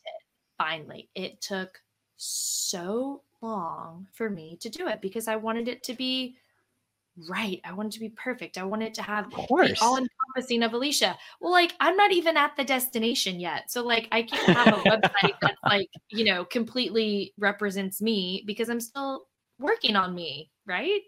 finally. 0.58 1.10
It 1.16 1.40
took 1.42 1.82
so 2.18 3.24
long 3.42 4.08
for 4.12 4.30
me 4.30 4.58
to 4.62 4.70
do 4.70 4.88
it 4.88 5.02
because 5.02 5.28
I 5.28 5.38
wanted 5.38 5.68
it 5.68 5.82
to 5.84 5.94
be 5.94 6.36
right. 7.30 7.60
I 7.66 7.74
wanted 7.74 7.92
to 7.94 8.00
be 8.00 8.10
perfect. 8.10 8.58
I 8.58 8.64
wanted 8.64 8.94
to 8.96 9.02
have 9.02 9.30
the 9.30 9.78
all 9.82 9.98
encompassing 9.98 10.64
of 10.64 10.74
Alicia. 10.74 11.18
Well, 11.40 11.52
like 11.52 11.74
I'm 11.80 11.96
not 11.96 12.12
even 12.12 12.38
at 12.38 12.56
the 12.56 12.64
destination 12.64 13.40
yet. 13.40 13.72
So 13.72 13.84
like 13.84 14.08
I 14.12 14.24
can't 14.24 14.58
have 14.58 14.68
a 14.68 14.82
website 14.82 15.36
that's 15.42 15.58
like, 15.66 15.90
you 16.10 16.26
know, 16.26 16.46
completely 16.46 17.34
represents 17.38 18.02
me 18.02 18.44
because 18.46 18.70
I'm 18.70 18.80
still 18.80 19.26
working 19.60 19.96
on 19.96 20.16
me, 20.16 20.50
right? 20.66 21.02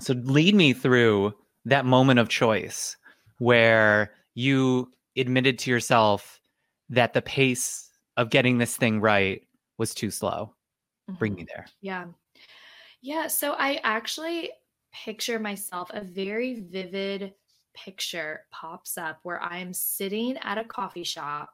So 0.00 0.14
lead 0.14 0.54
me 0.54 0.72
through 0.72 1.34
that 1.64 1.84
moment 1.84 2.18
of 2.18 2.28
choice 2.28 2.96
where 3.38 4.12
you 4.34 4.90
admitted 5.16 5.58
to 5.60 5.70
yourself 5.70 6.40
that 6.88 7.12
the 7.12 7.22
pace 7.22 7.90
of 8.16 8.30
getting 8.30 8.58
this 8.58 8.76
thing 8.76 9.00
right 9.00 9.42
was 9.78 9.94
too 9.94 10.10
slow. 10.10 10.54
Mm-hmm. 11.08 11.18
Bring 11.18 11.34
me 11.34 11.42
mm-hmm. 11.42 11.48
there. 11.54 11.66
Yeah. 11.80 12.04
Yeah. 13.02 13.26
So 13.26 13.54
I 13.58 13.80
actually 13.82 14.50
picture 14.92 15.38
myself, 15.38 15.90
a 15.92 16.00
very 16.00 16.60
vivid 16.60 17.34
picture 17.74 18.44
pops 18.50 18.96
up 18.96 19.18
where 19.22 19.42
I'm 19.42 19.72
sitting 19.72 20.36
at 20.38 20.58
a 20.58 20.64
coffee 20.64 21.04
shop 21.04 21.50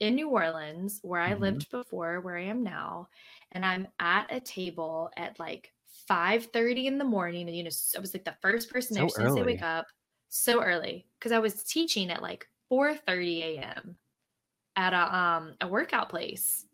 in 0.00 0.16
New 0.16 0.28
Orleans, 0.28 0.98
where 1.02 1.20
I 1.20 1.30
mm-hmm. 1.30 1.42
lived 1.42 1.70
before, 1.70 2.20
where 2.20 2.36
I 2.36 2.44
am 2.44 2.64
now, 2.64 3.08
and 3.52 3.64
I'm 3.64 3.86
at 4.00 4.26
a 4.30 4.40
table 4.40 5.10
at 5.16 5.38
like 5.38 5.72
5:30 6.10 6.86
in 6.86 6.98
the 6.98 7.04
morning. 7.04 7.46
And 7.46 7.56
you 7.56 7.62
know, 7.62 7.70
I 7.96 8.00
was 8.00 8.12
like 8.12 8.24
the 8.24 8.36
first 8.42 8.70
person 8.70 8.96
there 8.96 9.08
since 9.08 9.34
they 9.34 9.42
wake 9.42 9.62
up 9.62 9.86
so 10.28 10.62
early 10.62 11.06
because 11.18 11.30
I 11.30 11.38
was 11.38 11.62
teaching 11.62 12.10
at 12.10 12.22
like 12.22 12.48
4:30 12.70 13.42
a.m. 13.42 13.96
at 14.74 14.92
a 14.92 15.16
um 15.16 15.54
a 15.60 15.68
workout 15.68 16.08
place. 16.08 16.66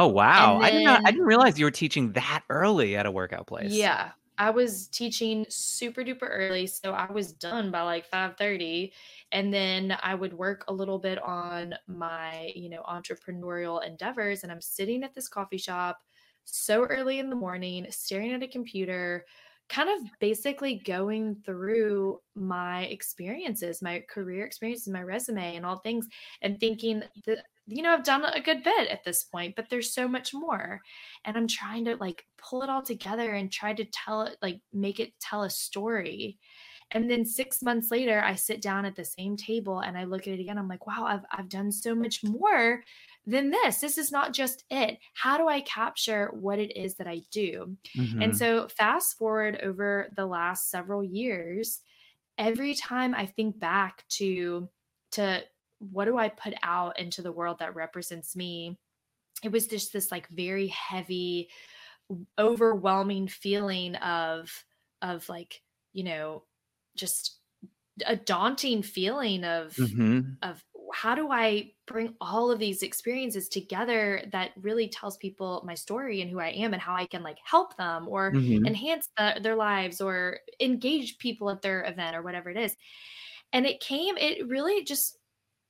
Oh 0.00 0.06
wow. 0.08 0.58
Then, 0.58 0.62
I 0.62 0.70
did 0.70 0.82
not 0.82 1.00
I 1.06 1.10
didn't 1.10 1.26
realize 1.26 1.58
you 1.58 1.64
were 1.64 1.70
teaching 1.70 2.12
that 2.12 2.44
early 2.50 2.96
at 2.96 3.06
a 3.06 3.10
workout 3.10 3.46
place. 3.46 3.88
Yeah. 3.88 4.12
I 4.40 4.50
was 4.50 4.86
teaching 4.86 5.44
super 5.48 6.02
duper 6.04 6.28
early, 6.30 6.68
so 6.68 6.92
I 6.92 7.10
was 7.10 7.32
done 7.32 7.72
by 7.72 7.82
like 7.82 8.06
5:30 8.06 8.92
and 9.32 9.52
then 9.52 9.98
I 10.00 10.14
would 10.14 10.32
work 10.32 10.64
a 10.68 10.72
little 10.72 11.00
bit 11.00 11.20
on 11.20 11.74
my, 11.88 12.52
you 12.54 12.68
know, 12.68 12.82
entrepreneurial 12.84 13.84
endeavors 13.84 14.44
and 14.44 14.52
I'm 14.52 14.60
sitting 14.60 15.02
at 15.02 15.12
this 15.14 15.28
coffee 15.28 15.58
shop 15.58 15.98
so 16.44 16.84
early 16.84 17.18
in 17.18 17.30
the 17.30 17.36
morning, 17.36 17.86
staring 17.90 18.32
at 18.32 18.42
a 18.44 18.48
computer, 18.48 19.26
kind 19.68 19.90
of 19.90 20.08
basically 20.20 20.76
going 20.76 21.42
through 21.44 22.20
my 22.36 22.84
experiences, 22.84 23.82
my 23.82 24.04
career 24.08 24.46
experiences, 24.46 24.86
my 24.88 25.02
resume, 25.02 25.56
and 25.56 25.66
all 25.66 25.78
things, 25.80 26.06
and 26.42 26.60
thinking 26.60 27.02
that, 27.26 27.44
you 27.68 27.82
know, 27.82 27.92
I've 27.92 28.04
done 28.04 28.24
a 28.24 28.40
good 28.40 28.62
bit 28.62 28.88
at 28.88 29.04
this 29.04 29.22
point, 29.24 29.54
but 29.54 29.68
there's 29.68 29.92
so 29.92 30.08
much 30.08 30.32
more. 30.32 30.80
And 31.24 31.36
I'm 31.36 31.46
trying 31.46 31.84
to 31.84 31.96
like 31.96 32.24
pull 32.38 32.62
it 32.62 32.70
all 32.70 32.82
together 32.82 33.34
and 33.34 33.52
try 33.52 33.74
to 33.74 33.84
tell 33.84 34.22
it, 34.22 34.36
like 34.40 34.60
make 34.72 35.00
it 35.00 35.12
tell 35.20 35.42
a 35.42 35.50
story. 35.50 36.38
And 36.90 37.10
then 37.10 37.26
six 37.26 37.62
months 37.62 37.90
later, 37.90 38.22
I 38.24 38.34
sit 38.34 38.62
down 38.62 38.86
at 38.86 38.96
the 38.96 39.04
same 39.04 39.36
table 39.36 39.80
and 39.80 39.98
I 39.98 40.04
look 40.04 40.22
at 40.22 40.34
it 40.34 40.40
again. 40.40 40.56
I'm 40.56 40.68
like, 40.68 40.86
wow, 40.86 41.04
I've, 41.06 41.24
I've 41.30 41.50
done 41.50 41.70
so 41.70 41.94
much 41.94 42.24
more 42.24 42.82
than 43.26 43.50
this. 43.50 43.80
This 43.80 43.98
is 43.98 44.10
not 44.10 44.32
just 44.32 44.64
it. 44.70 44.96
How 45.12 45.36
do 45.36 45.48
I 45.48 45.60
capture 45.60 46.30
what 46.32 46.58
it 46.58 46.74
is 46.74 46.94
that 46.94 47.06
I 47.06 47.20
do? 47.30 47.76
Mm-hmm. 47.94 48.22
And 48.22 48.36
so, 48.36 48.68
fast 48.68 49.18
forward 49.18 49.60
over 49.62 50.08
the 50.16 50.24
last 50.24 50.70
several 50.70 51.04
years, 51.04 51.82
every 52.38 52.74
time 52.74 53.14
I 53.14 53.26
think 53.26 53.60
back 53.60 54.04
to 54.10 54.70
to 55.12 55.42
what 55.78 56.06
do 56.06 56.16
I 56.18 56.28
put 56.28 56.54
out 56.62 56.98
into 56.98 57.22
the 57.22 57.32
world 57.32 57.58
that 57.60 57.74
represents 57.74 58.34
me, 58.34 58.78
it 59.42 59.52
was 59.52 59.66
just 59.66 59.92
this 59.92 60.10
like 60.10 60.28
very 60.28 60.68
heavy, 60.68 61.48
overwhelming 62.38 63.28
feeling 63.28 63.94
of 63.96 64.50
of 65.00 65.28
like 65.28 65.60
you 65.92 66.04
know 66.04 66.42
just 66.96 67.38
a 68.06 68.16
daunting 68.16 68.82
feeling 68.82 69.44
of 69.44 69.74
mm-hmm. 69.74 70.20
of 70.42 70.62
how 70.92 71.14
do 71.14 71.30
I 71.30 71.72
bring 71.86 72.14
all 72.20 72.50
of 72.50 72.58
these 72.58 72.82
experiences 72.82 73.48
together 73.48 74.22
that 74.32 74.52
really 74.60 74.88
tells 74.88 75.16
people 75.16 75.62
my 75.66 75.74
story 75.74 76.22
and 76.22 76.30
who 76.30 76.40
I 76.40 76.48
am 76.48 76.72
and 76.72 76.80
how 76.82 76.94
I 76.94 77.06
can 77.06 77.22
like 77.22 77.38
help 77.44 77.76
them 77.76 78.08
or 78.08 78.32
mm-hmm. 78.32 78.66
enhance 78.66 79.08
the, 79.16 79.38
their 79.42 79.54
lives 79.54 80.00
or 80.00 80.38
engage 80.60 81.18
people 81.18 81.50
at 81.50 81.62
their 81.62 81.84
event 81.84 82.16
or 82.16 82.22
whatever 82.22 82.50
it 82.50 82.56
is. 82.56 82.74
And 83.52 83.66
it 83.66 83.80
came, 83.80 84.16
it 84.16 84.48
really 84.48 84.84
just, 84.84 85.17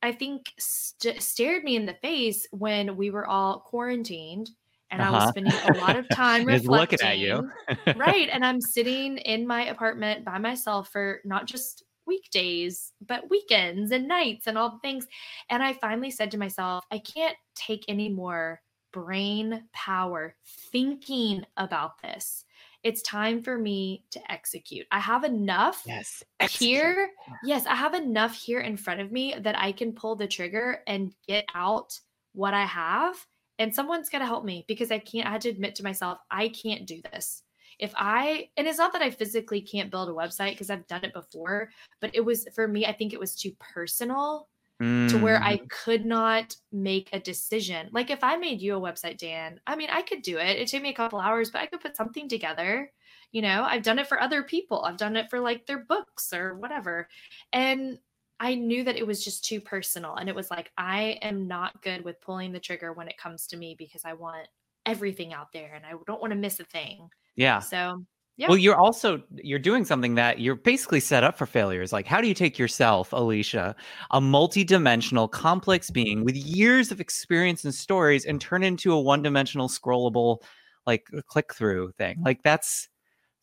I 0.03 0.13
think, 0.13 0.53
st- 0.59 1.23
stared 1.23 1.65
me 1.65 1.77
in 1.77 1.87
the 1.87 1.95
face 1.95 2.47
when 2.51 2.97
we 2.97 3.11
were 3.11 3.27
all 3.27 3.61
quarantined 3.61 4.51
and 4.91 5.01
uh-huh. 5.01 5.11
I 5.11 5.15
was 5.15 5.23
uh-huh. 5.23 5.31
spending 5.31 5.77
a 5.77 5.81
lot 5.81 5.97
of 5.97 6.09
time 6.13 6.45
reflecting. 6.45 6.71
looking 6.71 7.01
at 7.01 7.19
you. 7.19 7.51
right. 7.97 8.29
And 8.33 8.45
I'm 8.45 8.61
sitting 8.61 9.19
in 9.19 9.47
my 9.47 9.67
apartment 9.67 10.25
by 10.25 10.39
myself 10.39 10.89
for 10.91 11.21
not 11.25 11.47
just 11.47 11.85
weekdays, 12.07 12.93
but 13.07 13.29
weekends 13.29 13.91
and 13.93 14.09
nights 14.09 14.47
and 14.47 14.57
all 14.57 14.71
the 14.71 14.79
things. 14.79 15.07
And 15.51 15.63
I 15.63 15.75
finally 15.75 16.11
said 16.11 16.31
to 16.33 16.39
myself, 16.39 16.85
I 16.91 16.99
can't 16.99 17.37
take 17.55 17.85
any 17.89 18.09
more 18.09 18.63
brain 18.93 19.65
power 19.73 20.35
thinking 20.73 21.45
about 21.57 22.01
this. 22.01 22.45
It's 22.83 23.03
time 23.03 23.43
for 23.43 23.59
me 23.59 24.05
to 24.13 24.33
execute. 24.33 24.87
I 24.93 25.01
have 25.01 25.25
enough 25.25 25.83
yes, 25.87 26.23
here. 26.51 27.11
Yes, 27.45 27.67
I 27.67 27.75
have 27.75 27.95
enough 27.95 28.35
here 28.35 28.61
in 28.61 28.77
front 28.77 29.01
of 29.01 29.11
me 29.11 29.35
that 29.41 29.59
I 29.59 29.73
can 29.73 29.93
pull 29.93 30.17
the 30.17 30.29
trigger 30.29 30.81
and 30.87 31.13
get 31.27 31.45
out 31.55 31.99
what 32.35 32.55
I 32.55 32.65
have. 32.65 33.17
And 33.59 33.75
someone's 33.75 34.09
got 34.09 34.21
to 34.21 34.27
help 34.27 34.45
me 34.45 34.65
because 34.69 34.93
I 34.93 35.01
can't, 35.01 35.27
I 35.27 35.33
had 35.33 35.41
to 35.43 35.49
admit 35.49 35.75
to 35.77 35.83
myself, 35.83 36.19
I 36.31 36.49
can't 36.49 36.87
do 36.87 37.03
this 37.11 37.43
if 37.79 37.93
I, 37.97 38.49
and 38.57 38.67
it's 38.67 38.79
not 38.79 38.93
that 38.93 39.03
I 39.03 39.11
physically 39.11 39.61
can't 39.61 39.91
build 39.91 40.09
a 40.09 40.13
website 40.13 40.51
because 40.51 40.71
I've 40.71 40.87
done 40.89 41.05
it 41.05 41.13
before, 41.13 41.71
but 42.01 42.11
it 42.15 42.25
was 42.25 42.47
for 42.55 42.67
me, 42.67 42.87
I 42.87 42.93
think 42.93 43.13
it 43.13 43.21
was 43.21 43.35
too 43.35 43.53
personal 43.61 44.49
mm. 44.83 45.09
to 45.11 45.19
where 45.19 45.43
I 45.43 45.59
mm. 45.59 45.69
could 45.69 46.05
not 46.05 46.57
make 46.73 47.09
a 47.13 47.21
decision. 47.21 47.89
Like 47.93 48.11
if 48.11 48.23
I 48.23 48.37
made 48.37 48.61
you 48.61 48.77
a 48.77 48.81
website, 48.81 49.19
Dan, 49.19 49.61
I 49.67 49.77
mean, 49.77 49.89
I 49.91 50.03
could 50.03 50.23
do 50.23 50.39
it. 50.39 50.59
It 50.59 50.69
took 50.69 50.83
me 50.83 50.91
a 50.91 50.95
couple 50.95 51.19
hours, 51.19 51.51
but 51.51 51.63
I 51.63 51.67
could 51.67 51.81
put 51.81 51.97
something 51.97 52.29
together. 52.29 52.91
You 53.33 53.43
know, 53.43 53.65
I've 53.65 53.83
done 53.83 53.99
it 53.99 54.07
for 54.07 54.21
other 54.21 54.43
people, 54.43 54.83
I've 54.83 54.97
done 54.97 55.17
it 55.17 55.29
for 55.29 55.41
like 55.41 55.67
their 55.67 55.85
books 55.85 56.33
or 56.33 56.55
whatever. 56.57 57.09
And 57.53 57.99
I 58.41 58.55
knew 58.55 58.85
that 58.85 58.97
it 58.97 59.07
was 59.07 59.25
just 59.25 59.45
too 59.45 59.61
personal. 59.61 60.15
And 60.15 60.29
it 60.29 60.35
was 60.35 60.51
like, 60.51 60.71
I 60.79 61.19
am 61.23 61.49
not 61.49 61.83
good 61.83 62.05
with 62.05 62.21
pulling 62.21 62.53
the 62.53 62.61
trigger 62.61 62.93
when 62.93 63.09
it 63.09 63.19
comes 63.19 63.49
to 63.49 63.57
me 63.57 63.75
because 63.77 64.03
I 64.05 64.13
want 64.13 64.47
everything 64.87 65.33
out 65.35 65.53
there 65.53 65.75
and 65.75 65.85
I 65.85 65.93
don't 66.07 66.21
want 66.21 66.31
to 66.33 66.39
miss 66.39 66.61
a 66.61 66.65
thing. 66.65 67.11
Yeah. 67.35 67.59
So 67.59 68.05
yeah. 68.39 68.49
Well, 68.49 68.57
you're 68.57 68.77
also 68.77 69.21
you're 69.35 69.59
doing 69.59 69.85
something 69.85 70.15
that 70.15 70.39
you're 70.39 70.55
basically 70.55 71.01
set 71.01 71.25
up 71.25 71.37
for 71.37 71.45
failures. 71.45 71.93
Like, 71.93 72.07
how 72.07 72.21
do 72.21 72.29
you 72.29 72.35
take 72.35 72.57
yourself, 72.57 73.13
Alicia, 73.13 73.75
a 74.13 74.21
multi-dimensional, 74.21 75.27
complex 75.27 75.91
being 75.91 76.25
with 76.25 76.37
years 76.37 76.93
of 76.93 77.01
experience 77.01 77.65
and 77.65 77.75
stories, 77.75 78.25
and 78.25 78.41
turn 78.41 78.63
into 78.63 78.93
a 78.93 79.01
one-dimensional, 79.01 79.69
scrollable, 79.69 80.41
like 80.87 81.09
click-through 81.27 81.91
thing? 81.99 82.23
Like 82.25 82.45
that's 82.45 82.89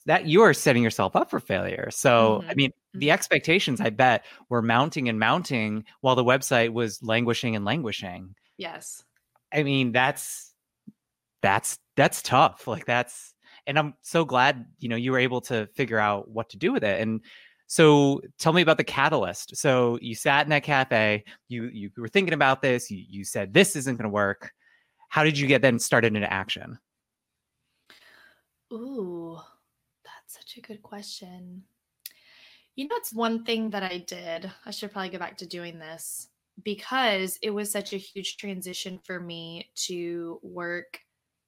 that 0.05 0.27
you 0.27 0.41
are 0.43 0.53
setting 0.53 0.81
yourself 0.81 1.13
up 1.15 1.29
for 1.29 1.41
failure. 1.41 1.89
So, 1.91 2.39
mm-hmm. 2.39 2.49
I 2.49 2.53
mean, 2.55 2.71
the 2.93 3.07
mm-hmm. 3.07 3.13
expectations 3.13 3.81
I 3.81 3.89
bet 3.89 4.23
were 4.49 4.61
mounting 4.61 5.09
and 5.09 5.19
mounting 5.19 5.83
while 6.01 6.15
the 6.15 6.23
website 6.23 6.71
was 6.71 7.03
languishing 7.03 7.55
and 7.55 7.65
languishing. 7.65 8.33
Yes. 8.57 9.03
I 9.53 9.63
mean, 9.63 9.91
that's 9.91 10.53
that's 11.41 11.79
that's 11.97 12.21
tough. 12.21 12.65
Like 12.65 12.85
that's 12.85 13.34
and 13.67 13.77
I'm 13.79 13.93
so 14.01 14.25
glad 14.25 14.65
you 14.79 14.89
know 14.89 14.95
you 14.95 15.11
were 15.11 15.19
able 15.19 15.41
to 15.41 15.67
figure 15.75 15.99
out 15.99 16.29
what 16.29 16.49
to 16.49 16.57
do 16.57 16.71
with 16.71 16.83
it. 16.83 17.01
And 17.01 17.21
so 17.67 18.21
tell 18.37 18.53
me 18.53 18.61
about 18.61 18.77
the 18.77 18.83
catalyst. 18.83 19.57
So 19.57 19.97
you 20.01 20.15
sat 20.15 20.45
in 20.45 20.49
that 20.51 20.63
cafe, 20.63 21.23
you 21.47 21.65
you 21.65 21.91
were 21.97 22.07
thinking 22.07 22.33
about 22.33 22.61
this, 22.61 22.91
you, 22.91 23.03
you 23.07 23.23
said 23.23 23.53
this 23.53 23.75
isn't 23.75 23.97
going 23.97 24.09
to 24.09 24.13
work. 24.13 24.51
How 25.09 25.23
did 25.23 25.37
you 25.37 25.47
get 25.47 25.61
then 25.61 25.79
started 25.79 26.15
into 26.15 26.31
action? 26.31 26.77
Ooh, 28.73 29.37
that's 30.03 30.33
such 30.33 30.57
a 30.57 30.61
good 30.61 30.81
question. 30.81 31.63
You 32.75 32.87
know, 32.87 32.95
it's 32.97 33.13
one 33.13 33.45
thing 33.45 33.69
that 33.69 33.83
I 33.83 33.99
did. 33.99 34.51
I 34.65 34.71
should 34.71 34.91
probably 34.91 35.09
go 35.09 35.17
back 35.17 35.37
to 35.37 35.45
doing 35.45 35.79
this 35.79 36.27
because 36.63 37.39
it 37.41 37.51
was 37.51 37.71
such 37.71 37.93
a 37.93 37.97
huge 37.97 38.37
transition 38.37 38.99
for 39.03 39.19
me 39.19 39.71
to 39.75 40.39
work 40.43 40.99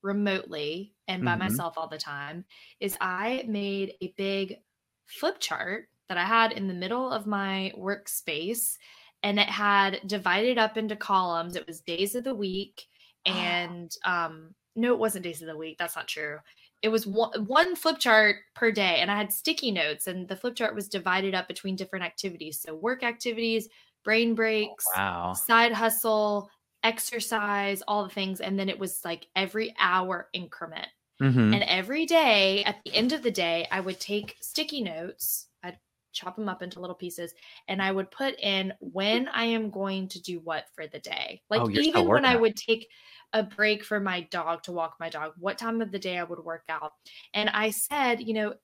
remotely 0.08 0.94
and 1.08 1.24
by 1.24 1.32
mm-hmm. 1.32 1.42
myself 1.42 1.78
all 1.78 1.88
the 1.88 1.98
time 1.98 2.46
is 2.80 2.98
I 3.00 3.44
made 3.48 3.94
a 4.02 4.14
big 4.18 4.58
flip 5.06 5.40
chart 5.40 5.90
that 6.10 6.18
I 6.18 6.24
had 6.24 6.54
in 6.54 6.68
the 6.68 6.74
middle 6.74 7.12
of 7.12 7.28
my 7.28 7.74
workspace 7.78 8.78
and 9.24 9.40
it 9.40 9.50
had 9.50 10.00
divided 10.06 10.58
up 10.58 10.78
into 10.78 10.96
columns. 10.96 11.56
It 11.56 11.68
was 11.68 11.82
days 11.82 12.16
of 12.16 12.24
the 12.24 12.36
week 12.36 12.86
and 13.26 13.92
um 14.06 14.56
no 14.76 14.94
it 14.94 15.00
wasn't 15.00 15.26
days 15.26 15.42
of 15.42 15.48
the 15.48 15.58
week. 15.58 15.78
That's 15.78 15.96
not 15.96 16.08
true. 16.08 16.38
It 16.82 16.90
was 16.90 17.06
one, 17.08 17.46
one 17.46 17.76
flip 17.76 18.00
chart 18.00 18.38
per 18.56 18.72
day 18.72 18.98
and 19.02 19.12
I 19.12 19.18
had 19.18 19.34
sticky 19.34 19.72
notes 19.72 20.08
and 20.08 20.28
the 20.28 20.36
flip 20.36 20.56
chart 20.56 20.76
was 20.76 20.88
divided 20.88 21.36
up 21.36 21.48
between 21.48 21.76
different 21.76 22.06
activities. 22.06 22.62
So 22.62 22.76
work 22.76 23.04
activities, 23.04 23.68
brain 24.04 24.36
breaks, 24.36 24.86
wow. 24.96 25.34
side 25.34 25.74
hustle, 25.74 26.50
exercise, 26.84 27.82
all 27.88 28.04
the 28.04 28.10
things. 28.14 28.42
And 28.42 28.60
then 28.60 28.70
it 28.70 28.80
was 28.80 29.04
like 29.06 29.28
every 29.36 29.76
hour 29.80 30.30
increment. 30.34 30.90
Mhm. 31.20 31.54
And 31.54 31.64
every 31.64 32.06
day, 32.06 32.64
at 32.66 32.80
the 32.86 32.94
end 32.94 33.14
of 33.14 33.24
the 33.24 33.32
day, 33.32 33.68
I 33.72 33.80
would 33.80 34.00
take 34.00 34.38
sticky 34.42 34.82
notes, 34.82 35.50
I'd 35.64 35.80
chop 36.12 36.36
them 36.36 36.50
up 36.50 36.62
into 36.62 36.80
little 36.82 36.96
pieces, 36.96 37.34
and 37.68 37.82
I 37.82 37.92
would 37.92 38.12
put 38.12 38.38
in 38.40 38.74
when 38.82 39.30
I 39.30 39.46
am 39.46 39.70
going 39.72 40.10
to 40.10 40.22
do 40.22 40.40
what 40.42 40.68
for 40.76 40.88
the 40.88 41.00
day. 41.00 41.44
Like, 41.50 41.64
Oh, 41.64 41.70
even 41.72 42.12
when 42.12 42.26
I 42.26 42.36
would 42.36 42.58
take 42.58 42.90
a 43.34 43.44
break 43.44 43.84
for 43.86 44.00
my 44.00 44.22
dog 44.22 44.64
to 44.64 44.74
walk 44.74 44.98
my 45.00 45.10
dog, 45.10 45.34
what 45.38 45.58
time 45.58 45.82
of 45.82 45.92
the 45.92 46.00
day 46.00 46.18
I 46.18 46.24
would 46.24 46.40
work 46.44 46.66
out. 46.70 46.94
And 47.34 47.50
I 47.50 47.70
said, 47.72 48.22
you 48.22 48.34
know, 48.34 48.56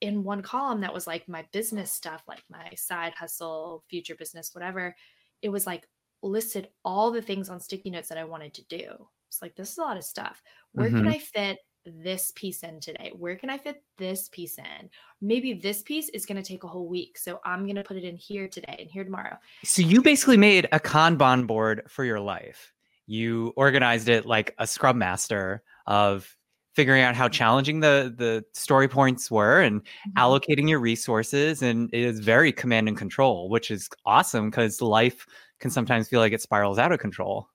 in 0.00 0.22
one 0.22 0.42
column 0.42 0.80
that 0.82 0.94
was 0.94 1.06
like 1.06 1.28
my 1.28 1.46
business 1.52 1.92
stuff, 1.92 2.22
like 2.28 2.44
my 2.48 2.70
side 2.74 3.14
hustle, 3.14 3.84
future 3.90 4.14
business, 4.14 4.54
whatever, 4.54 4.94
it 5.42 5.48
was 5.48 5.66
like 5.66 5.88
listed 6.22 6.68
all 6.84 7.10
the 7.10 7.22
things 7.22 7.48
on 7.48 7.60
sticky 7.60 7.90
notes 7.90 8.08
that 8.08 8.18
I 8.18 8.24
wanted 8.24 8.54
to 8.54 8.64
do. 8.64 9.08
It's 9.28 9.42
like, 9.42 9.54
this 9.54 9.72
is 9.72 9.78
a 9.78 9.82
lot 9.82 9.96
of 9.96 10.04
stuff. 10.04 10.42
Where 10.72 10.88
can 10.88 11.04
Mhm. 11.04 11.14
I 11.14 11.18
fit 11.18 11.58
this 11.84 12.32
piece 12.34 12.62
in 12.62 12.80
today? 12.80 13.12
Where 13.16 13.36
can 13.36 13.50
I 13.50 13.58
fit 13.58 13.82
this 13.96 14.28
piece 14.28 14.58
in? 14.58 14.90
Maybe 15.20 15.52
this 15.54 15.82
piece 15.82 16.08
is 16.10 16.26
going 16.26 16.42
to 16.42 16.46
take 16.46 16.64
a 16.64 16.68
whole 16.68 16.88
week. 16.88 17.18
So 17.18 17.40
I'm 17.44 17.64
going 17.64 17.76
to 17.76 17.82
put 17.82 17.96
it 17.96 18.04
in 18.04 18.16
here 18.16 18.48
today 18.48 18.76
and 18.78 18.90
here 18.90 19.04
tomorrow. 19.04 19.36
So 19.64 19.82
you 19.82 20.02
basically 20.02 20.36
made 20.36 20.68
a 20.72 20.80
Kanban 20.80 21.46
board 21.46 21.82
for 21.88 22.04
your 22.04 22.20
life. 22.20 22.72
You 23.06 23.52
organized 23.56 24.08
it 24.08 24.26
like 24.26 24.54
a 24.58 24.66
scrum 24.66 24.98
master 24.98 25.62
of 25.86 26.36
figuring 26.78 27.02
out 27.02 27.16
how 27.16 27.28
challenging 27.28 27.80
the 27.80 28.14
the 28.16 28.44
story 28.52 28.86
points 28.86 29.32
were 29.32 29.60
and 29.62 29.82
mm-hmm. 29.82 30.10
allocating 30.16 30.68
your 30.68 30.78
resources 30.78 31.60
and 31.60 31.90
it 31.92 32.04
is 32.04 32.20
very 32.20 32.52
command 32.52 32.86
and 32.86 32.96
control, 32.96 33.48
which 33.48 33.72
is 33.72 33.88
awesome 34.06 34.48
because 34.48 34.80
life 34.80 35.26
can 35.58 35.72
sometimes 35.72 36.08
feel 36.08 36.20
like 36.20 36.32
it 36.32 36.40
spirals 36.40 36.78
out 36.78 36.92
of 36.92 37.00
control. 37.00 37.48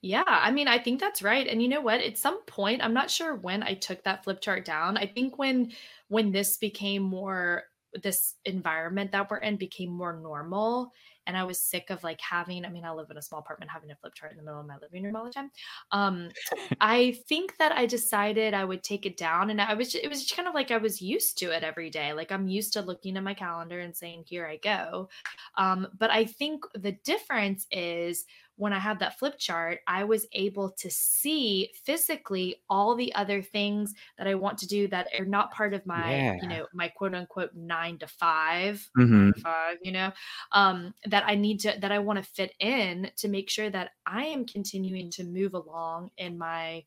Yeah, 0.00 0.24
I 0.26 0.50
mean, 0.50 0.68
I 0.68 0.78
think 0.78 1.00
that's 1.00 1.20
right. 1.20 1.46
And 1.46 1.60
you 1.60 1.68
know 1.68 1.82
what? 1.82 2.00
At 2.00 2.16
some 2.16 2.42
point, 2.46 2.82
I'm 2.82 2.94
not 2.94 3.10
sure 3.10 3.34
when 3.34 3.62
I 3.62 3.74
took 3.74 4.02
that 4.04 4.24
flip 4.24 4.40
chart 4.40 4.64
down. 4.64 4.96
I 4.96 5.04
think 5.04 5.36
when 5.36 5.72
when 6.08 6.32
this 6.32 6.56
became 6.56 7.02
more 7.02 7.64
this 8.02 8.36
environment 8.46 9.12
that 9.12 9.30
we're 9.30 9.36
in 9.36 9.56
became 9.56 9.90
more 9.90 10.18
normal 10.18 10.92
and 11.28 11.36
I 11.36 11.44
was 11.44 11.60
sick 11.60 11.90
of 11.90 12.02
like 12.02 12.20
having, 12.20 12.64
I 12.64 12.70
mean, 12.70 12.84
I 12.84 12.90
live 12.90 13.08
in 13.10 13.18
a 13.18 13.22
small 13.22 13.40
apartment 13.40 13.70
having 13.70 13.90
a 13.90 13.96
flip 13.96 14.14
chart 14.14 14.32
in 14.32 14.38
the 14.38 14.42
middle 14.42 14.60
of 14.60 14.66
my 14.66 14.78
living 14.80 15.04
room 15.04 15.14
all 15.14 15.24
the 15.24 15.30
time. 15.30 15.50
Um, 15.92 16.30
I 16.80 17.18
think 17.28 17.58
that 17.58 17.70
I 17.70 17.84
decided 17.84 18.54
I 18.54 18.64
would 18.64 18.82
take 18.82 19.04
it 19.04 19.18
down 19.18 19.50
and 19.50 19.60
I 19.60 19.74
was 19.74 19.92
ju- 19.92 20.00
it 20.02 20.08
was 20.08 20.22
just 20.22 20.34
kind 20.34 20.48
of 20.48 20.54
like 20.54 20.70
I 20.70 20.78
was 20.78 21.02
used 21.02 21.36
to 21.38 21.54
it 21.54 21.62
every 21.62 21.90
day. 21.90 22.14
Like 22.14 22.32
I'm 22.32 22.48
used 22.48 22.72
to 22.72 22.80
looking 22.80 23.18
at 23.18 23.22
my 23.22 23.34
calendar 23.34 23.78
and 23.78 23.94
saying, 23.94 24.24
here 24.26 24.46
I 24.46 24.56
go. 24.56 25.10
Um, 25.56 25.86
but 25.98 26.10
I 26.10 26.24
think 26.24 26.64
the 26.74 26.92
difference 27.04 27.66
is 27.70 28.24
when 28.58 28.72
I 28.72 28.78
had 28.78 28.98
that 28.98 29.18
flip 29.18 29.38
chart, 29.38 29.80
I 29.86 30.04
was 30.04 30.26
able 30.32 30.70
to 30.72 30.90
see 30.90 31.72
physically 31.84 32.62
all 32.68 32.94
the 32.94 33.14
other 33.14 33.42
things 33.42 33.94
that 34.18 34.26
I 34.26 34.34
want 34.34 34.58
to 34.58 34.66
do 34.68 34.88
that 34.88 35.08
are 35.18 35.24
not 35.24 35.52
part 35.52 35.74
of 35.74 35.86
my, 35.86 36.26
Yeah. 36.26 36.38
you 36.38 36.48
know, 36.48 36.66
my 36.72 36.88
quote 36.88 37.14
unquote 37.14 37.54
nine 37.54 37.98
to 37.98 38.06
5 38.08 38.90
Mhm. 38.96 39.44
five, 39.44 39.78
you 39.82 39.92
know, 39.92 40.12
um, 40.52 40.94
that 41.06 41.24
I 41.26 41.34
need 41.36 41.60
to, 41.60 41.76
that 41.80 41.92
I 41.92 42.00
want 42.00 42.18
to 42.18 42.22
fit 42.28 42.54
in 42.58 43.10
to 43.16 43.28
make 43.28 43.48
sure 43.48 43.70
that 43.70 43.92
I 44.04 44.24
am 44.26 44.46
continuing 44.46 45.10
to 45.12 45.24
move 45.24 45.54
along 45.54 46.10
in 46.16 46.36
my, 46.38 46.84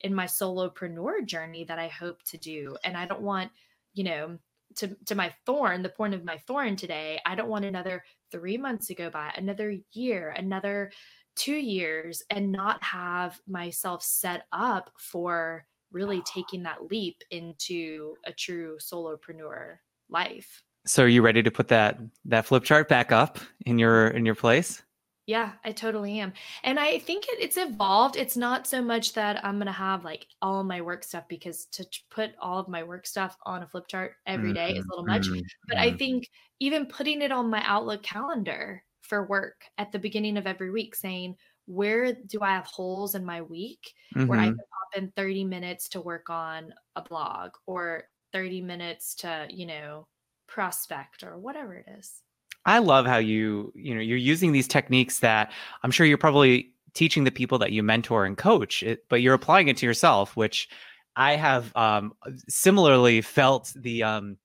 in 0.00 0.14
my 0.14 0.26
solopreneur 0.26 1.24
journey 1.26 1.64
that 1.64 1.78
I 1.78 1.88
hope 1.88 2.22
to 2.24 2.38
do. 2.38 2.76
And 2.84 2.96
I 2.96 3.06
don't 3.06 3.22
want, 3.22 3.52
you 3.94 4.04
know, 4.04 4.38
to, 4.76 4.96
to 5.06 5.14
my 5.14 5.34
thorn, 5.46 5.82
the 5.82 5.88
point 5.90 6.14
of 6.14 6.24
my 6.24 6.38
thorn 6.38 6.76
today, 6.76 7.20
I 7.26 7.34
don't 7.34 7.48
want 7.48 7.64
another 7.64 8.04
three 8.32 8.56
months 8.56 8.90
go 8.94 9.10
by, 9.10 9.32
another 9.36 9.76
year, 9.92 10.30
another 10.30 10.90
two 11.36 11.54
years, 11.54 12.22
and 12.30 12.50
not 12.50 12.82
have 12.82 13.38
myself 13.46 14.02
set 14.02 14.46
up 14.52 14.90
for 14.98 15.64
really 15.92 16.22
taking 16.22 16.62
that 16.64 16.90
leap 16.90 17.22
into 17.30 18.14
a 18.24 18.32
true 18.32 18.78
solopreneur 18.80 19.76
life. 20.08 20.62
So 20.86 21.04
are 21.04 21.08
you 21.08 21.22
ready 21.22 21.42
to 21.42 21.50
put 21.50 21.68
that 21.68 21.98
that 22.24 22.46
flip 22.46 22.64
chart 22.64 22.88
back 22.88 23.12
up 23.12 23.38
in 23.66 23.78
your 23.78 24.08
in 24.08 24.26
your 24.26 24.34
place? 24.34 24.82
Yeah, 25.26 25.54
I 25.64 25.70
totally 25.72 26.18
am. 26.18 26.32
And 26.64 26.80
I 26.80 26.98
think 26.98 27.26
it, 27.28 27.38
it's 27.40 27.56
evolved. 27.56 28.16
It's 28.16 28.36
not 28.36 28.66
so 28.66 28.82
much 28.82 29.12
that 29.12 29.44
I'm 29.44 29.56
going 29.56 29.66
to 29.66 29.72
have 29.72 30.04
like 30.04 30.26
all 30.42 30.64
my 30.64 30.80
work 30.80 31.04
stuff 31.04 31.28
because 31.28 31.66
to 31.66 31.86
put 32.10 32.34
all 32.40 32.58
of 32.58 32.68
my 32.68 32.82
work 32.82 33.06
stuff 33.06 33.36
on 33.46 33.62
a 33.62 33.68
flip 33.68 33.86
chart 33.86 34.16
every 34.26 34.52
day 34.52 34.72
is 34.72 34.84
a 34.88 34.92
little 34.92 35.06
much. 35.06 35.28
Mhm, 35.28 35.48
But 35.68 35.78
I 35.78 35.92
think 35.92 36.28
even 36.58 36.86
putting 36.86 37.22
it 37.22 37.30
on 37.30 37.50
my 37.50 37.62
Outlook 37.64 38.02
calendar 38.02 38.84
for 39.02 39.26
work 39.28 39.64
at 39.78 39.92
the 39.92 39.98
beginning 40.00 40.36
of 40.36 40.46
every 40.46 40.70
week, 40.72 40.96
saying, 40.96 41.36
where 41.66 42.12
do 42.12 42.40
I 42.42 42.50
have 42.50 42.66
holes 42.66 43.14
in 43.14 43.24
my 43.24 43.42
week 43.42 43.94
where 44.24 44.40
I 44.40 44.46
Mhm. 44.46 44.56
can 44.56 44.64
pop 44.72 45.02
in 45.02 45.12
30 45.12 45.44
minutes 45.44 45.88
to 45.90 46.00
work 46.00 46.30
on 46.30 46.74
a 46.96 47.02
blog 47.02 47.52
or 47.66 48.08
30 48.32 48.60
minutes 48.60 49.14
to, 49.16 49.46
you 49.50 49.66
know, 49.66 50.08
prospect 50.48 51.22
or 51.22 51.38
whatever 51.38 51.74
it 51.74 51.86
is. 51.88 52.22
I 52.64 52.78
love 52.78 53.06
how 53.06 53.18
you, 53.18 53.72
you 53.74 53.94
know, 53.94 54.00
you're 54.00 54.16
using 54.16 54.52
these 54.52 54.68
techniques 54.68 55.18
that 55.20 55.52
I'm 55.82 55.90
sure 55.90 56.06
you're 56.06 56.18
probably 56.18 56.72
teaching 56.94 57.24
the 57.24 57.30
people 57.30 57.58
that 57.58 57.72
you 57.72 57.82
mentor 57.82 58.24
and 58.24 58.36
coach, 58.36 58.82
it, 58.82 59.04
but 59.08 59.20
you're 59.22 59.34
applying 59.34 59.68
it 59.68 59.76
to 59.78 59.86
yourself, 59.86 60.36
which 60.36 60.68
I 61.16 61.36
have 61.36 61.74
um, 61.76 62.12
similarly 62.48 63.20
felt 63.20 63.72
the 63.76 64.02
um, 64.02 64.36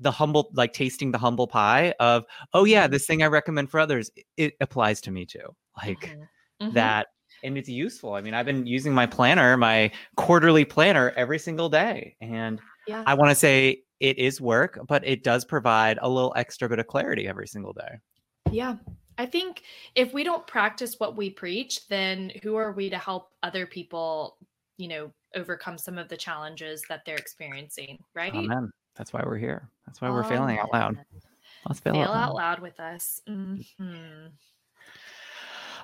the 0.00 0.10
humble, 0.10 0.50
like 0.54 0.72
tasting 0.72 1.12
the 1.12 1.18
humble 1.18 1.46
pie 1.46 1.94
of, 2.00 2.24
oh 2.54 2.64
yeah, 2.64 2.86
Mhm. 2.86 2.88
this 2.88 3.06
thing 3.06 3.22
I 3.22 3.26
recommend 3.28 3.70
for 3.70 3.80
others, 3.80 4.10
it 4.36 4.54
applies 4.60 5.00
to 5.02 5.10
me 5.12 5.26
too. 5.26 5.54
Like 5.76 6.12
Mhm. 6.12 6.28
Mhm. 6.60 6.94
that, 6.94 7.08
and 7.42 7.56
it's 7.58 7.68
useful. 7.68 8.14
I 8.14 8.20
mean, 8.22 8.34
I've 8.34 8.46
been 8.46 8.66
using 8.66 8.94
my 8.94 9.06
planner, 9.06 9.56
my 9.56 9.92
quarterly 10.16 10.64
planner, 10.64 11.10
every 11.16 11.38
single 11.38 11.68
day, 11.68 12.16
and 12.20 12.62
Yeah. 12.86 13.06
I 13.06 13.14
want 13.14 13.30
to 13.30 13.34
say 13.34 13.84
it 14.00 14.18
is 14.18 14.40
work, 14.40 14.78
but 14.88 15.06
it 15.06 15.22
does 15.22 15.44
provide 15.44 15.98
a 16.02 16.08
little 16.08 16.32
extra 16.36 16.68
bit 16.68 16.78
of 16.78 16.86
clarity 16.86 17.28
every 17.28 17.46
single 17.46 17.72
day. 17.72 17.98
Yeah. 18.50 18.76
I 19.18 19.26
think 19.26 19.62
if 19.94 20.14
we 20.14 20.24
don't 20.24 20.46
practice 20.46 20.98
what 20.98 21.16
we 21.16 21.28
preach, 21.28 21.86
then 21.88 22.32
who 22.42 22.56
are 22.56 22.72
we 22.72 22.88
to 22.88 22.96
help 22.98 23.32
other 23.42 23.66
people, 23.66 24.38
you 24.78 24.88
know, 24.88 25.12
overcome 25.36 25.76
some 25.76 25.98
of 25.98 26.08
the 26.08 26.16
challenges 26.16 26.82
that 26.88 27.04
they're 27.04 27.16
experiencing, 27.16 27.98
right? 28.14 28.34
Amen. 28.34 28.70
That's 28.96 29.12
why 29.12 29.22
we're 29.24 29.36
here. 29.38 29.68
That's 29.86 30.00
why 30.00 30.10
we're 30.10 30.24
failing 30.24 30.58
out 30.58 30.72
loud. 30.72 30.98
Let's 31.68 31.80
fail, 31.80 31.92
Fail 31.92 32.04
out 32.04 32.08
out 32.08 32.34
loud. 32.34 32.36
loud 32.36 32.58
with 32.60 32.80
us. 32.80 33.20
Mhm. 33.28 34.30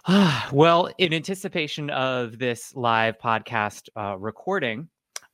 well, 0.52 0.88
in 0.98 1.12
anticipation 1.12 1.90
of 1.90 2.38
this 2.38 2.74
live 2.74 3.18
podcast 3.18 3.88
uh, 3.96 4.16
recording, 4.18 4.88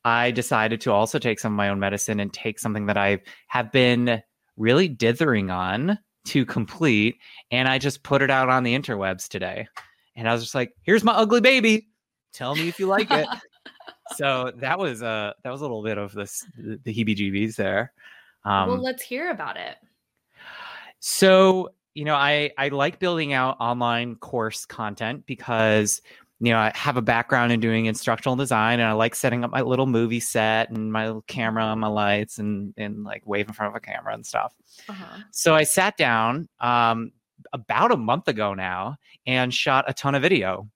I 0.05 0.31
decided 0.31 0.81
to 0.81 0.91
also 0.91 1.19
take 1.19 1.39
some 1.39 1.53
of 1.53 1.57
my 1.57 1.69
own 1.69 1.79
medicine 1.79 2.19
and 2.19 2.33
take 2.33 2.59
something 2.59 2.87
that 2.87 2.97
I 2.97 3.21
have 3.47 3.71
been 3.71 4.21
really 4.57 4.87
dithering 4.87 5.49
on 5.49 5.97
to 6.25 6.45
complete. 6.45 7.17
And 7.51 7.67
I 7.67 7.77
just 7.77 8.03
put 8.03 8.21
it 8.21 8.29
out 8.29 8.49
on 8.49 8.63
the 8.63 8.77
interwebs 8.77 9.27
today. 9.27 9.67
And 10.15 10.27
I 10.27 10.33
was 10.33 10.41
just 10.41 10.55
like, 10.55 10.73
here's 10.83 11.03
my 11.03 11.13
ugly 11.13 11.41
baby. 11.41 11.87
Tell 12.33 12.55
me 12.55 12.67
if 12.67 12.79
you 12.79 12.87
like 12.87 13.11
it. 13.11 13.27
so 14.15 14.51
that 14.57 14.77
was 14.77 15.01
uh 15.01 15.33
that 15.43 15.51
was 15.51 15.61
a 15.61 15.63
little 15.63 15.83
bit 15.83 15.97
of 15.97 16.13
this 16.13 16.45
the 16.57 16.93
heebie 16.93 17.15
jeebies 17.15 17.55
there. 17.55 17.93
Um, 18.45 18.69
well, 18.69 18.81
let's 18.81 19.03
hear 19.03 19.31
about 19.31 19.57
it. 19.57 19.77
so, 20.99 21.69
you 21.93 22.05
know, 22.05 22.15
I 22.15 22.51
I 22.57 22.69
like 22.69 22.99
building 22.99 23.33
out 23.33 23.57
online 23.59 24.15
course 24.15 24.65
content 24.65 25.25
because 25.25 26.01
you 26.43 26.51
know, 26.51 26.59
I 26.59 26.73
have 26.75 26.97
a 26.97 27.01
background 27.01 27.53
in 27.53 27.61
doing 27.61 27.85
instructional 27.85 28.35
design 28.35 28.81
and 28.81 28.89
I 28.89 28.91
like 28.91 29.15
setting 29.15 29.45
up 29.45 29.51
my 29.51 29.61
little 29.61 29.85
movie 29.85 30.19
set 30.19 30.69
and 30.69 30.91
my 30.91 31.07
little 31.07 31.21
camera 31.21 31.67
and 31.67 31.79
my 31.79 31.87
lights 31.87 32.37
and 32.37 32.73
and 32.75 33.05
like 33.05 33.25
wave 33.25 33.47
in 33.47 33.53
front 33.53 33.71
of 33.71 33.77
a 33.77 33.79
camera 33.79 34.13
and 34.13 34.25
stuff. 34.25 34.53
Uh-huh. 34.89 35.19
So 35.31 35.55
I 35.55 35.63
sat 35.63 35.95
down 35.95 36.49
um 36.59 37.13
about 37.53 37.93
a 37.93 37.97
month 37.97 38.27
ago 38.27 38.53
now 38.53 38.97
and 39.25 39.53
shot 39.53 39.85
a 39.87 39.93
ton 39.93 40.15
of 40.15 40.21
video. 40.21 40.67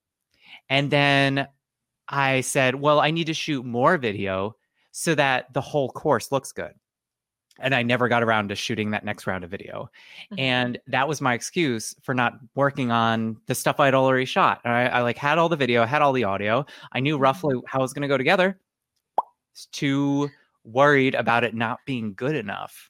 And 0.70 0.90
then 0.90 1.48
I 2.08 2.42
said, 2.42 2.76
well, 2.76 3.02
I 3.02 3.12
need 3.12 3.28
to 3.28 3.34
shoot 3.34 3.66
more 3.66 3.98
video 3.98 4.56
so 4.92 5.16
that 5.16 5.54
the 5.54 5.62
whole 5.62 5.90
course 5.90 6.32
looks 6.32 6.54
good. 6.54 6.74
And 7.60 7.74
I 7.76 7.84
never 7.84 8.08
got 8.08 8.24
around 8.24 8.50
to 8.50 8.56
shooting 8.56 8.92
that 8.92 9.04
next 9.06 9.26
round 9.28 9.44
of 9.44 9.50
video. 9.50 9.90
Mhm. 10.32 10.40
And 10.40 10.80
that 10.88 11.08
was 11.08 11.22
my 11.22 11.34
excuse 11.34 11.96
for 12.04 12.14
not 12.14 12.34
working 12.56 12.92
on 12.92 13.38
the 13.48 13.56
stuff 13.56 13.80
I'd 13.80 13.94
already 13.94 14.26
shot. 14.26 14.62
I, 14.66 14.88
I 14.88 15.02
like 15.02 15.18
had 15.18 15.38
all 15.38 15.50
the 15.50 15.56
video, 15.56 15.86
had 15.86 16.02
all 16.02 16.14
the 16.14 16.24
audio. 16.24 16.66
I 16.92 17.00
knew 17.00 17.18
roughly 17.18 17.56
how 17.68 17.80
it 17.80 17.82
was 17.82 17.94
going 17.94 18.02
to 18.04 18.08
go 18.08 18.18
together. 18.18 18.60
Was 19.18 19.68
Too 19.72 20.30
worried 20.64 21.16
about 21.16 21.44
it 21.44 21.56
not 21.56 21.80
being 21.86 22.14
good 22.14 22.36
enough. 22.36 22.90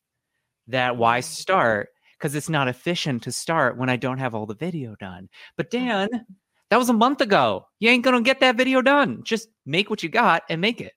That 0.67 0.97
why 0.97 1.19
Mm. 1.19 1.23
start? 1.23 1.89
Because 2.17 2.33
it's 2.35 2.49
not 2.49 2.67
efficient 2.67 3.23
to 3.23 3.31
start 3.31 3.77
when 3.77 3.89
I 3.89 3.95
don't 3.95 4.17
have 4.17 4.33
all 4.33 4.45
the 4.47 4.55
video 4.55 4.95
done. 4.99 5.29
But 5.55 5.69
Mm-hmm. 5.71 5.87
Dan, 5.87 6.25
that 6.69 6.77
was 6.77 6.89
a 6.89 6.93
month 6.93 7.21
ago. 7.21 7.67
You 7.79 7.89
ain't 7.89 8.03
gonna 8.03 8.21
get 8.21 8.39
that 8.41 8.57
video 8.57 8.81
done. 8.81 9.23
Just 9.23 9.49
make 9.65 9.89
what 9.89 10.01
you 10.03 10.09
got 10.09 10.43
and 10.49 10.59
make 10.59 10.81
it. 10.81 10.93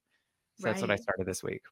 So 0.59 0.66
that's 0.66 0.80
what 0.80 0.90
I 0.90 0.96
started 0.96 1.26
this 1.26 1.42
week. 1.42 1.62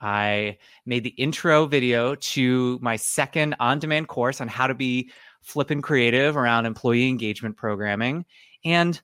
I 0.00 0.58
made 0.84 1.04
the 1.04 1.10
intro 1.10 1.66
video 1.66 2.14
to 2.14 2.78
my 2.82 2.96
second 2.96 3.54
on 3.60 3.78
demand 3.78 4.08
course 4.08 4.40
on 4.40 4.48
how 4.48 4.66
to 4.66 4.74
be 4.74 5.10
flipping 5.42 5.80
creative 5.80 6.36
around 6.36 6.66
employee 6.66 7.08
engagement 7.08 7.56
programming. 7.56 8.24
And 8.64 9.00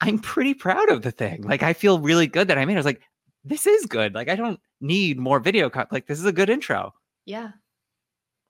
I'm 0.00 0.18
pretty 0.18 0.54
proud 0.54 0.88
of 0.88 1.02
the 1.02 1.10
thing. 1.10 1.42
Like 1.42 1.62
I 1.62 1.72
feel 1.72 1.98
really 1.98 2.26
good 2.26 2.48
that 2.48 2.58
I 2.58 2.64
made. 2.64 2.74
it. 2.74 2.76
I 2.76 2.78
was 2.78 2.86
like, 2.86 3.02
this 3.44 3.66
is 3.66 3.86
good. 3.86 4.14
Like 4.14 4.28
I 4.28 4.36
don't 4.36 4.60
need 4.80 5.18
more 5.18 5.40
video 5.40 5.68
cut. 5.70 5.90
Like 5.92 6.06
this 6.06 6.18
is 6.18 6.26
a 6.26 6.32
good 6.32 6.50
intro. 6.50 6.94
Yeah. 7.26 7.50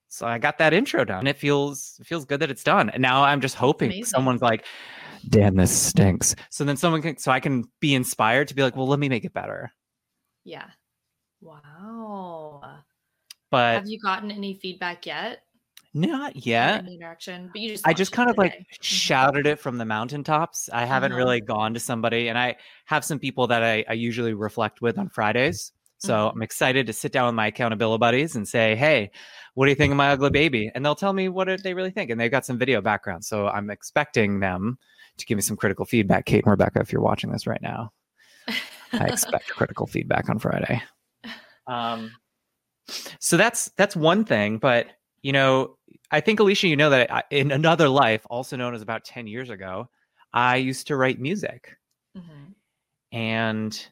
So 0.08 0.26
I 0.26 0.38
got 0.38 0.58
that 0.58 0.72
intro 0.72 1.04
done. 1.04 1.20
And 1.20 1.28
it 1.28 1.36
feels 1.38 1.96
it 2.00 2.06
feels 2.06 2.24
good 2.24 2.40
that 2.40 2.50
it's 2.50 2.64
done. 2.64 2.90
And 2.90 3.00
now 3.00 3.22
I'm 3.22 3.40
just 3.40 3.54
hoping 3.54 3.90
amazing. 3.90 4.04
someone's 4.04 4.42
like, 4.42 4.66
damn, 5.28 5.54
this 5.54 5.70
stinks. 5.70 6.34
So 6.50 6.64
then 6.64 6.76
someone 6.76 7.02
can 7.02 7.16
so 7.16 7.30
I 7.30 7.40
can 7.40 7.64
be 7.80 7.94
inspired 7.94 8.48
to 8.48 8.54
be 8.54 8.62
like, 8.62 8.76
well, 8.76 8.88
let 8.88 8.98
me 8.98 9.08
make 9.08 9.24
it 9.24 9.32
better. 9.32 9.72
Yeah. 10.44 10.66
Wow. 11.40 12.78
But 13.50 13.74
Have 13.74 13.88
you 13.88 13.98
gotten 13.98 14.30
any 14.30 14.54
feedback 14.54 15.06
yet? 15.06 15.42
not 15.92 16.46
yet. 16.46 16.84
Interaction? 16.86 17.48
But 17.52 17.60
you 17.60 17.70
just 17.70 17.86
I 17.86 17.92
just 17.92 18.12
kind 18.12 18.30
of 18.30 18.38
like 18.38 18.52
today. 18.52 18.66
Mhm. 18.70 18.84
shouted 18.84 19.46
it 19.46 19.58
from 19.58 19.76
the 19.78 19.84
mountaintops. 19.84 20.68
I 20.72 20.84
haven't 20.84 21.12
Uh-huh. 21.12 21.18
really 21.18 21.40
gone 21.40 21.74
to 21.74 21.80
somebody, 21.80 22.28
and 22.28 22.38
I 22.38 22.56
have 22.86 23.04
some 23.04 23.18
people 23.18 23.48
that 23.48 23.62
I, 23.64 23.84
I 23.88 23.94
usually 23.94 24.34
reflect 24.34 24.80
with 24.80 24.98
on 24.98 25.08
Fridays. 25.08 25.72
So 25.98 26.14
Mhm. 26.28 26.32
I'm 26.34 26.42
excited 26.42 26.86
to 26.86 26.92
sit 26.92 27.12
down 27.12 27.26
with 27.26 27.34
my 27.34 27.48
accountability 27.48 27.98
buddies 27.98 28.36
and 28.36 28.46
say, 28.46 28.76
"Hey, 28.76 29.10
what 29.54 29.66
do 29.66 29.70
you 29.70 29.74
think 29.76 29.90
of 29.90 29.96
my 29.96 30.10
ugly 30.10 30.30
baby?" 30.30 30.70
And 30.74 30.84
they'll 30.84 30.94
tell 30.94 31.12
me 31.12 31.28
what 31.28 31.48
they 31.62 31.74
really 31.74 31.90
think, 31.90 32.10
and 32.10 32.20
they've 32.20 32.30
got 32.30 32.46
some 32.46 32.56
video 32.58 32.80
background. 32.80 33.24
So 33.24 33.48
I'm 33.48 33.68
expecting 33.70 34.38
them 34.40 34.78
to 35.16 35.26
give 35.26 35.36
me 35.36 35.42
some 35.42 35.56
critical 35.56 35.84
feedback. 35.84 36.24
Kate 36.26 36.44
and 36.44 36.50
Rebecca, 36.52 36.80
if 36.80 36.92
you're 36.92 37.02
watching 37.02 37.32
this 37.32 37.46
right 37.46 37.60
now, 37.60 37.92
I 38.92 39.08
expect 39.08 39.48
critical 39.56 39.86
feedback 39.86 40.28
on 40.30 40.38
Friday. 40.38 40.80
Um, 41.66 42.10
so 43.20 43.36
that's 43.36 43.70
that's 43.76 43.96
one 43.96 44.24
thing, 44.24 44.58
but 44.58 44.86
you 45.22 45.32
know, 45.32 45.76
I 46.10 46.20
think 46.20 46.40
Alicia, 46.40 46.68
you 46.68 46.76
know 46.76 46.90
that 46.90 47.12
I, 47.12 47.22
in 47.30 47.52
another 47.52 47.88
life, 47.88 48.26
also 48.30 48.56
known 48.56 48.74
as 48.74 48.82
about 48.82 49.04
ten 49.04 49.26
years 49.26 49.50
ago, 49.50 49.88
I 50.32 50.56
used 50.56 50.86
to 50.88 50.96
write 50.96 51.20
music, 51.20 51.76
Mhm. 52.16 52.54
and 53.12 53.88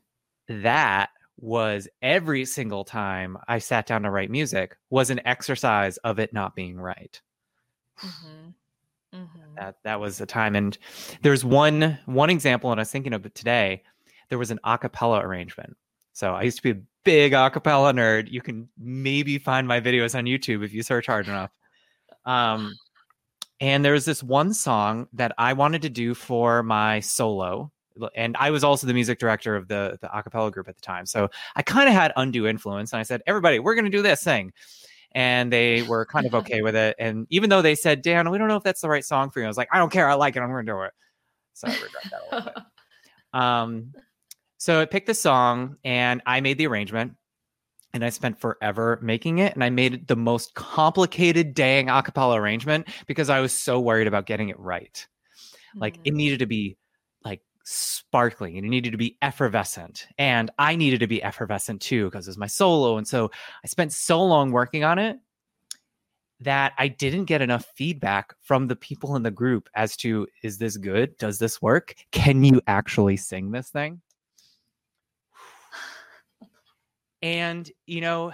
that 0.48 1.10
was 1.40 1.86
every 2.02 2.44
single 2.44 2.84
time 2.84 3.36
I 3.46 3.58
sat 3.58 3.86
down 3.86 4.02
to 4.02 4.10
write 4.10 4.30
music 4.30 4.76
was 4.90 5.10
an 5.10 5.20
exercise 5.24 5.96
of 5.98 6.18
it 6.18 6.32
not 6.32 6.56
being 6.56 6.80
right. 6.80 7.20
Mhm. 7.98 8.54
Mhm. 9.14 9.54
That 9.56 9.76
that 9.84 10.00
was 10.00 10.18
the 10.18 10.26
time, 10.26 10.56
and 10.56 10.76
there's 11.22 11.44
one 11.44 11.98
one 12.06 12.30
example, 12.30 12.70
and 12.72 12.80
I 12.80 12.82
was 12.82 12.90
thinking 12.90 13.12
of 13.12 13.24
it 13.26 13.34
today. 13.34 13.82
There 14.28 14.38
was 14.38 14.50
an 14.50 14.58
a 14.64 14.76
cappella 14.78 15.20
arrangement. 15.20 15.76
So 16.12 16.34
I 16.34 16.42
used 16.42 16.56
to 16.58 16.62
be 16.62 16.70
a 16.80 16.82
big 17.08 17.32
a 17.32 17.48
cappella 17.48 17.90
nerd. 17.94 18.30
You 18.30 18.42
can 18.42 18.68
maybe 18.76 19.38
find 19.38 19.66
my 19.66 19.80
videos 19.80 20.14
on 20.14 20.24
YouTube 20.24 20.62
if 20.62 20.74
you 20.74 20.82
search 20.82 21.06
hard 21.06 21.26
enough. 21.26 21.50
Um, 22.26 22.74
and 23.60 23.82
there 23.82 23.94
was 23.94 24.04
this 24.04 24.22
one 24.22 24.52
song 24.52 25.08
that 25.14 25.32
I 25.38 25.54
wanted 25.54 25.80
to 25.82 25.88
do 25.88 26.12
for 26.12 26.62
my 26.62 27.00
solo, 27.00 27.72
and 28.14 28.36
I 28.38 28.50
was 28.50 28.62
also 28.62 28.86
the 28.86 28.92
music 28.92 29.18
director 29.18 29.56
of 29.56 29.68
the 29.68 29.96
the 30.02 30.14
a 30.14 30.22
cappella 30.22 30.50
group 30.50 30.68
at 30.68 30.74
the 30.74 30.82
time. 30.82 31.06
So 31.06 31.30
I 31.56 31.62
kind 31.62 31.88
of 31.88 31.94
had 31.94 32.12
undue 32.14 32.46
influence, 32.46 32.92
and 32.92 33.00
I 33.00 33.04
said, 33.04 33.22
"Everybody, 33.26 33.58
we're 33.58 33.74
going 33.74 33.86
to 33.86 33.90
do 33.90 34.02
this 34.02 34.22
thing." 34.22 34.52
And 35.12 35.50
they 35.50 35.80
were 35.84 36.04
kind 36.04 36.26
of 36.26 36.34
okay 36.34 36.60
with 36.60 36.76
it. 36.76 36.94
And 36.98 37.26
even 37.30 37.48
though 37.48 37.62
they 37.62 37.74
said, 37.74 38.02
"Dan, 38.02 38.30
we 38.30 38.36
don't 38.36 38.48
know 38.48 38.56
if 38.56 38.64
that's 38.64 38.82
the 38.82 38.90
right 38.90 39.04
song 39.04 39.30
for 39.30 39.40
you," 39.40 39.46
I 39.46 39.48
was 39.48 39.56
like, 39.56 39.70
"I 39.72 39.78
don't 39.78 39.90
care. 39.90 40.10
I 40.10 40.14
like 40.14 40.36
it. 40.36 40.40
I'm 40.40 40.50
going 40.50 40.66
to 40.66 40.72
do 40.72 40.82
it." 40.82 40.92
So 41.54 41.68
I 41.68 41.72
regret 41.72 42.04
that 42.10 42.20
a 42.20 42.36
little 42.36 42.52
bit. 42.52 42.62
Um, 43.34 43.92
so 44.58 44.80
I 44.80 44.84
picked 44.84 45.06
the 45.06 45.14
song 45.14 45.76
and 45.84 46.20
I 46.26 46.40
made 46.40 46.58
the 46.58 46.66
arrangement 46.66 47.14
and 47.94 48.04
I 48.04 48.10
spent 48.10 48.40
forever 48.40 48.98
making 49.02 49.38
it. 49.38 49.54
And 49.54 49.64
I 49.64 49.70
made 49.70 49.94
it 49.94 50.08
the 50.08 50.16
most 50.16 50.54
complicated 50.54 51.54
dang 51.54 51.86
acapella 51.86 52.36
arrangement 52.36 52.88
because 53.06 53.30
I 53.30 53.40
was 53.40 53.52
so 53.52 53.80
worried 53.80 54.06
about 54.06 54.26
getting 54.26 54.50
it 54.50 54.58
right. 54.58 55.06
Like 55.74 55.98
it 56.04 56.12
Mhm. 56.12 56.16
needed 56.16 56.38
to 56.40 56.46
be 56.46 56.76
like 57.24 57.40
sparkling 57.64 58.56
and 58.56 58.66
it 58.66 58.68
needed 58.68 58.90
to 58.90 58.98
be 58.98 59.16
effervescent. 59.22 60.06
And 60.18 60.50
I 60.58 60.76
needed 60.76 61.00
to 61.00 61.06
be 61.06 61.22
effervescent 61.22 61.80
too 61.80 62.06
because 62.06 62.26
it 62.26 62.30
was 62.30 62.38
my 62.38 62.46
solo. 62.46 62.98
And 62.98 63.06
so 63.06 63.30
I 63.64 63.68
spent 63.68 63.92
so 63.92 64.22
long 64.24 64.50
working 64.50 64.84
on 64.84 64.98
it 64.98 65.18
that 66.40 66.72
I 66.78 66.88
didn't 66.88 67.24
get 67.24 67.42
enough 67.42 67.66
feedback 67.74 68.34
from 68.42 68.68
the 68.68 68.76
people 68.76 69.16
in 69.16 69.22
the 69.22 69.30
group 69.30 69.68
as 69.74 69.96
to 69.98 70.26
is 70.42 70.58
this 70.58 70.76
good? 70.76 71.16
Does 71.18 71.38
this 71.38 71.60
work? 71.60 71.94
Can 72.12 72.44
you 72.44 72.60
actually 72.66 73.16
sing 73.16 73.50
this 73.50 73.70
thing? 73.70 74.00
And, 77.22 77.70
you 77.86 78.00
know, 78.00 78.32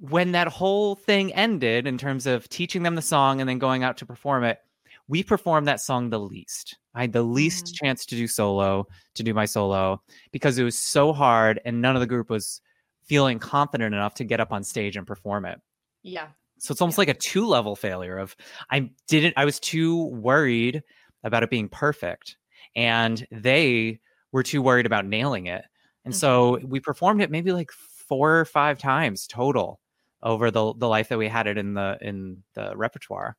when 0.00 0.32
that 0.32 0.48
whole 0.48 0.94
thing 0.96 1.32
ended 1.34 1.86
in 1.86 1.98
terms 1.98 2.26
of 2.26 2.48
teaching 2.48 2.82
them 2.82 2.94
the 2.94 3.02
song 3.02 3.40
and 3.40 3.48
then 3.48 3.58
going 3.58 3.82
out 3.84 3.96
to 3.98 4.06
perform 4.06 4.44
it, 4.44 4.60
we 5.08 5.22
performed 5.22 5.66
that 5.68 5.80
song 5.80 6.10
the 6.10 6.20
least. 6.20 6.78
I 6.94 7.02
had 7.02 7.12
the 7.12 7.22
least 7.22 7.66
Mhm. 7.66 7.80
chance 7.82 8.06
to 8.06 8.16
do 8.16 8.28
solo, 8.28 8.86
to 9.14 9.22
do 9.22 9.34
my 9.34 9.46
solo, 9.46 10.02
because 10.32 10.58
it 10.58 10.64
was 10.64 10.78
so 10.78 11.12
hard 11.12 11.60
and 11.64 11.80
none 11.82 11.96
of 11.96 12.00
the 12.00 12.06
group 12.06 12.30
was 12.30 12.60
feeling 13.04 13.38
confident 13.38 13.94
enough 13.94 14.14
to 14.14 14.24
get 14.24 14.40
up 14.40 14.52
on 14.52 14.64
stage 14.64 14.96
and 14.96 15.06
perform 15.06 15.44
it. 15.46 15.60
Yeah. 16.02 16.32
So 16.58 16.72
it's 16.72 16.80
almost 16.80 16.98
Yeah. 16.98 16.98
like 16.98 17.08
a 17.08 17.14
two 17.14 17.46
level 17.46 17.76
failure 17.76 18.18
of 18.18 18.36
I 18.70 18.90
didn't 19.06 19.34
I 19.36 19.44
was 19.44 19.60
too 19.60 20.06
worried 20.06 20.82
about 21.24 21.42
it 21.42 21.50
being 21.50 21.68
perfect 21.68 22.36
and 22.74 23.26
they 23.30 24.00
were 24.32 24.42
too 24.42 24.60
worried 24.62 24.86
about 24.86 25.06
nailing 25.06 25.46
it. 25.46 25.64
And 26.04 26.14
so 26.14 26.58
we 26.64 26.80
performed 26.80 27.22
it 27.22 27.30
maybe 27.30 27.52
like 27.52 27.70
four 28.08 28.40
or 28.40 28.44
five 28.44 28.78
times 28.78 29.26
total 29.26 29.80
over 30.22 30.50
the 30.50 30.74
the 30.74 30.88
life 30.88 31.08
that 31.10 31.18
we 31.18 31.28
had 31.28 31.46
it 31.46 31.58
in 31.58 31.74
the 31.74 31.98
in 32.00 32.42
the 32.54 32.76
repertoire. 32.76 33.36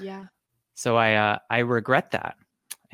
Yeah. 0.00 0.26
So 0.74 0.96
I 0.96 1.14
uh, 1.14 1.38
I 1.50 1.58
regret 1.58 2.12
that. 2.12 2.36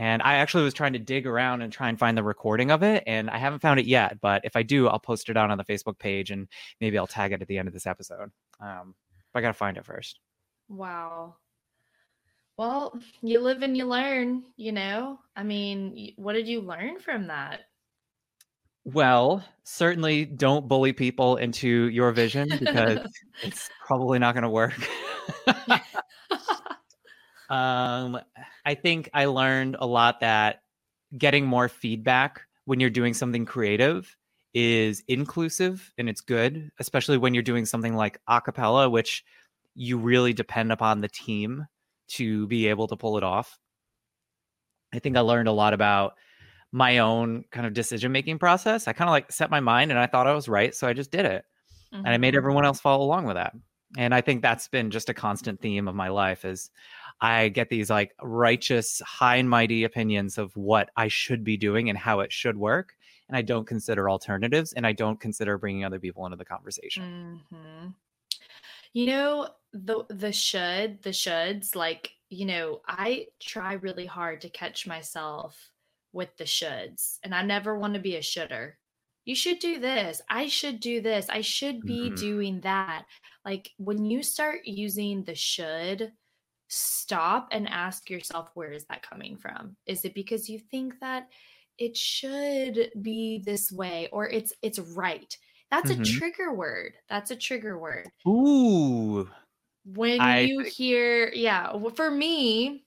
And 0.01 0.23
I 0.23 0.35
actually 0.35 0.63
was 0.63 0.75
trying 0.75 0.93
to 0.93 1.01
dig 1.01 1.27
around 1.27 1.61
and 1.61 1.73
try 1.73 1.89
and 1.89 1.99
find 1.99 2.17
the 2.17 2.23
recording 2.23 2.71
of 2.71 2.85
it, 2.85 3.03
and 3.09 3.29
I 3.29 3.37
haven't 3.37 3.59
found 3.59 3.81
it 3.81 3.87
yet. 3.87 4.21
But 4.21 4.45
if 4.45 4.55
I 4.55 4.63
do, 4.63 4.87
I'll 4.87 5.01
post 5.01 5.29
it 5.29 5.37
out 5.37 5.51
on 5.51 5.59
the 5.59 5.65
Facebook 5.65 5.99
page, 5.99 6.31
and 6.31 6.47
maybe 6.81 6.97
I'll 6.97 7.09
tag 7.09 7.33
it 7.33 7.43
at 7.43 7.49
the 7.49 7.59
end 7.59 7.67
of 7.67 7.75
this 7.75 7.87
episode. 7.87 8.31
Um, 8.61 8.95
but 9.33 9.41
I 9.41 9.43
gotta 9.43 9.55
find 9.55 9.77
it 9.77 9.85
first. 9.85 10.21
Wow. 10.69 11.35
Well, 12.57 12.99
you 13.23 13.41
live 13.41 13.63
and 13.63 13.77
you 13.77 13.87
learn, 13.87 14.45
you 14.57 14.73
know? 14.73 15.21
I 15.37 15.43
mean, 15.43 16.13
what 16.17 16.33
did 16.33 16.49
you 16.49 16.61
learn 16.61 16.99
from 16.99 17.29
that? 17.29 17.63
Well, 18.95 19.45
certainly 19.65 20.25
don't 20.25 20.67
bully 20.67 20.95
people 20.95 21.37
into 21.37 21.91
your 21.91 22.11
vision 22.13 22.49
because 22.59 23.01
it's 23.43 23.69
probably 23.87 24.19
not 24.19 24.33
going 24.33 24.45
to 24.45 24.49
work. 24.49 24.73
um, 27.51 28.19
I 28.65 28.75
think 28.75 29.11
I 29.13 29.27
learned 29.27 29.77
a 29.79 29.85
lot 29.87 30.21
that 30.21 30.63
getting 31.19 31.45
more 31.45 31.69
feedback 31.69 32.41
when 32.65 32.81
you're 32.81 32.89
doing 32.89 33.13
something 33.13 33.45
creative 33.45 34.17
is 34.55 35.05
inclusive 35.07 35.93
and 35.99 36.09
it's 36.09 36.23
good, 36.23 36.71
especially 36.79 37.19
when 37.19 37.35
you're 37.35 37.43
doing 37.43 37.67
something 37.67 37.95
like 37.95 38.19
a 38.27 38.41
cappella, 38.41 38.89
which 38.89 39.23
you 39.75 39.99
really 39.99 40.33
depend 40.33 40.73
upon 40.73 41.03
the 41.03 41.09
team 41.09 41.67
to 42.09 42.47
be 42.47 42.69
able 42.69 42.89
to 42.89 42.97
pull 42.97 43.19
it 43.19 43.23
off. 43.23 43.59
I 44.95 44.99
think 44.99 45.19
I 45.19 45.21
learned 45.21 45.49
a 45.49 45.53
lot 45.53 45.75
about 45.75 46.15
my 46.73 46.99
own 46.99 47.45
kind 47.51 47.67
of 47.67 47.73
decision 47.75 48.13
making 48.13 48.39
process. 48.39 48.89
I 48.89 48.93
kind 48.93 49.09
of 49.09 49.13
like 49.13 49.33
set 49.33 49.51
my 49.51 49.61
mind 49.61 49.91
and 49.91 49.99
I 50.01 50.07
thought 50.07 50.27
I 50.27 50.35
was 50.35 50.49
right. 50.49 50.75
So 50.75 50.87
I 50.87 50.93
just 50.93 51.11
did 51.11 51.25
it. 51.27 51.45
And 52.05 52.15
I 52.15 52.19
made 52.19 52.35
Mhm. 52.35 52.37
everyone 52.37 52.65
else 52.65 52.81
follow 52.81 53.05
along 53.05 53.27
with 53.27 53.37
that. 53.37 53.55
And 53.97 54.15
I 54.15 54.21
think 54.21 54.43
that's 54.43 54.69
been 54.69 54.91
just 54.91 55.09
a 55.09 55.15
constant 55.15 55.61
theme 55.61 55.89
of 55.89 55.95
my 55.95 56.09
life 56.09 56.45
is 56.45 56.71
I 57.21 57.49
get 57.49 57.71
these 57.71 57.91
like 57.91 58.15
righteous, 58.23 59.01
high 59.01 59.37
and 59.37 59.49
mighty 59.51 59.85
opinions 59.85 60.39
of 60.39 60.57
what 60.57 60.91
I 60.97 61.09
should 61.09 61.43
be 61.45 61.57
doing 61.57 61.89
and 61.89 61.99
how 61.99 62.21
it 62.21 62.33
should 62.33 62.59
work. 62.59 62.95
And 63.29 63.37
I 63.37 63.43
don't 63.43 63.67
consider 63.67 64.09
alternatives 64.11 64.73
and 64.75 64.87
I 64.87 64.93
don't 64.93 65.21
consider 65.21 65.59
bringing 65.59 65.85
other 65.85 66.01
people 66.01 66.25
into 66.27 66.37
the 66.37 66.45
conversation. 66.45 67.05
Mhm. 67.11 67.95
You 68.93 69.07
know, 69.07 69.57
the 69.73 70.05
the 70.09 70.33
should, 70.33 71.03
the 71.03 71.11
shoulds, 71.11 71.75
like, 71.75 72.15
you 72.31 72.47
know, 72.47 72.83
I 72.87 73.29
try 73.41 73.75
really 73.75 74.07
hard 74.07 74.41
to 74.43 74.51
catch 74.51 74.87
myself 74.87 75.71
with 76.13 76.37
the 76.37 76.45
shoulds, 76.45 77.19
and 77.23 77.35
I 77.35 77.43
never 77.43 77.79
want 77.79 77.95
to 77.95 78.01
be 78.01 78.17
a 78.17 78.23
shoulder. 78.23 78.79
You 79.25 79.35
should 79.35 79.59
do 79.59 79.79
this. 79.79 80.23
I 80.31 80.49
should 80.49 80.81
do 80.81 81.01
this. 81.03 81.29
I 81.29 81.43
should 81.43 81.85
be 81.85 82.11
Mhm. 82.11 82.15
doing 82.15 82.63
that. 82.63 83.07
Like 83.45 83.71
when 83.79 84.05
you 84.07 84.23
start 84.23 84.61
using 84.65 85.25
the 85.25 85.35
should, 85.35 86.13
stop 86.69 87.49
and 87.53 87.69
ask 87.69 88.11
yourself 88.11 88.51
where 88.55 88.73
is 88.73 88.85
that 88.87 89.03
coming 89.03 89.37
from? 89.39 89.77
Is 89.87 90.05
it 90.05 90.15
because 90.15 90.49
you 90.49 90.59
think 90.59 91.01
that 91.01 91.29
it 91.79 91.97
should 91.97 92.91
be 93.03 93.43
this 93.45 93.73
way 93.73 94.09
or 94.13 94.29
it's 94.29 94.53
it's 94.63 94.79
right? 94.79 95.37
That's 95.71 95.91
Mhm. 95.91 95.91
a 95.91 96.01
trigger 96.01 96.53
word. 96.55 96.95
That's 97.09 97.31
a 97.31 97.37
trigger 97.37 97.79
word. 97.79 98.13
Ooh, 98.29 99.29
When 99.85 100.29
I 100.29 100.49
you 100.49 100.63
hear, 100.65 101.33
yeah, 101.33 101.73
for 101.95 102.11
me, 102.11 102.87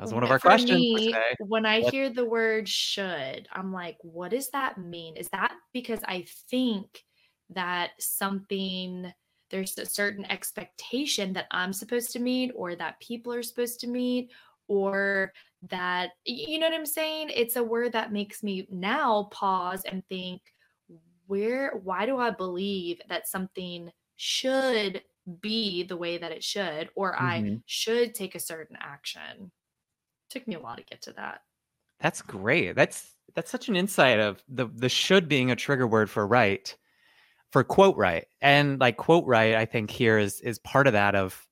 that 0.00 0.06
was 0.06 0.14
one 0.14 0.22
of 0.22 0.30
our 0.30 0.38
for 0.38 0.48
questions. 0.48 0.80
me, 0.80 1.14
when 1.40 1.66
I 1.66 1.80
What- 1.80 1.92
hear 1.92 2.08
the 2.08 2.24
word 2.24 2.66
should, 2.66 3.46
I'm 3.52 3.70
like, 3.70 3.98
what 4.00 4.30
does 4.30 4.48
that 4.48 4.78
mean? 4.78 5.14
Is 5.14 5.28
that 5.28 5.54
because 5.74 6.00
I 6.04 6.22
think 6.48 7.04
that 7.50 7.90
something, 8.00 9.12
there's 9.50 9.76
a 9.76 9.84
certain 9.84 10.24
expectation 10.24 11.34
that 11.34 11.48
I'm 11.50 11.74
supposed 11.74 12.12
to 12.12 12.18
meet 12.18 12.50
or 12.54 12.74
that 12.76 12.98
people 13.00 13.30
are 13.34 13.42
supposed 13.42 13.78
to 13.80 13.88
meet? 13.88 14.30
Or 14.68 15.34
that 15.68 16.12
you 16.24 16.58
know 16.58 16.70
what 16.70 16.78
I'm 16.78 16.86
saying? 16.86 17.30
It's 17.34 17.56
a 17.56 17.62
word 17.62 17.92
that 17.92 18.12
makes 18.12 18.42
me 18.42 18.66
now 18.70 19.24
pause 19.32 19.82
and 19.84 20.02
think 20.06 20.40
where 21.26 21.72
why 21.82 22.06
do 22.06 22.16
I 22.16 22.30
believe 22.30 23.02
that 23.08 23.28
something 23.28 23.92
should 24.16 25.02
be 25.40 25.82
the 25.82 25.96
way 25.96 26.16
that 26.16 26.32
it 26.32 26.42
should 26.42 26.88
or 26.94 27.12
mm-hmm. 27.12 27.24
I 27.24 27.58
should 27.66 28.14
take 28.14 28.34
a 28.34 28.40
certain 28.40 28.78
action? 28.80 29.50
Took 30.30 30.48
me 30.48 30.54
a 30.54 30.60
while 30.60 30.76
to 30.76 30.82
get 30.82 31.02
to 31.02 31.12
that. 31.14 31.42
That's 32.00 32.22
great. 32.22 32.74
That's 32.74 33.14
that's 33.34 33.50
such 33.50 33.68
an 33.68 33.76
insight 33.76 34.18
of 34.18 34.42
the 34.48 34.66
the 34.74 34.88
should 34.88 35.28
being 35.28 35.50
a 35.50 35.56
trigger 35.56 35.86
word 35.86 36.10
for 36.10 36.26
right 36.26 36.74
for 37.50 37.64
quote 37.64 37.96
right. 37.96 38.26
And 38.40 38.80
like 38.80 38.96
quote 38.96 39.26
right 39.26 39.54
I 39.54 39.66
think 39.66 39.90
here 39.90 40.18
is 40.18 40.40
is 40.40 40.58
part 40.58 40.86
of 40.86 40.94
that 40.94 41.14
of 41.14 41.46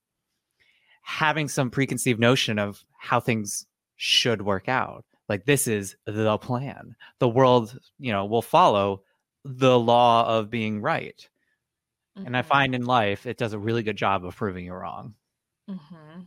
having 1.03 1.49
some 1.49 1.71
preconceived 1.71 2.21
notion 2.21 2.59
of 2.59 2.85
how 2.99 3.21
things 3.21 3.67
should 3.97 4.43
work 4.43 4.69
out. 4.69 5.05
Like 5.29 5.45
this 5.45 5.67
is 5.67 5.97
the 6.07 6.39
plan. 6.39 6.97
The 7.19 7.29
world, 7.29 7.79
you 7.99 8.13
know, 8.13 8.27
will 8.27 8.43
follow 8.43 9.03
the 9.45 9.79
law 9.79 10.39
of 10.39 10.51
being 10.51 10.81
right. 10.81 11.29
Mm-hmm. 12.17 12.27
And 12.27 12.37
I 12.37 12.41
mm-hmm. 12.41 12.49
find 12.49 12.75
in 12.75 12.85
life 12.85 13.27
it 13.27 13.37
does 13.37 13.53
a 13.53 13.59
really 13.59 13.83
good 13.83 13.97
job 13.97 14.25
of 14.25 14.37
proving 14.37 14.65
you 14.65 14.73
wrong. 14.73 15.15
Mm-hmm. 15.69 16.23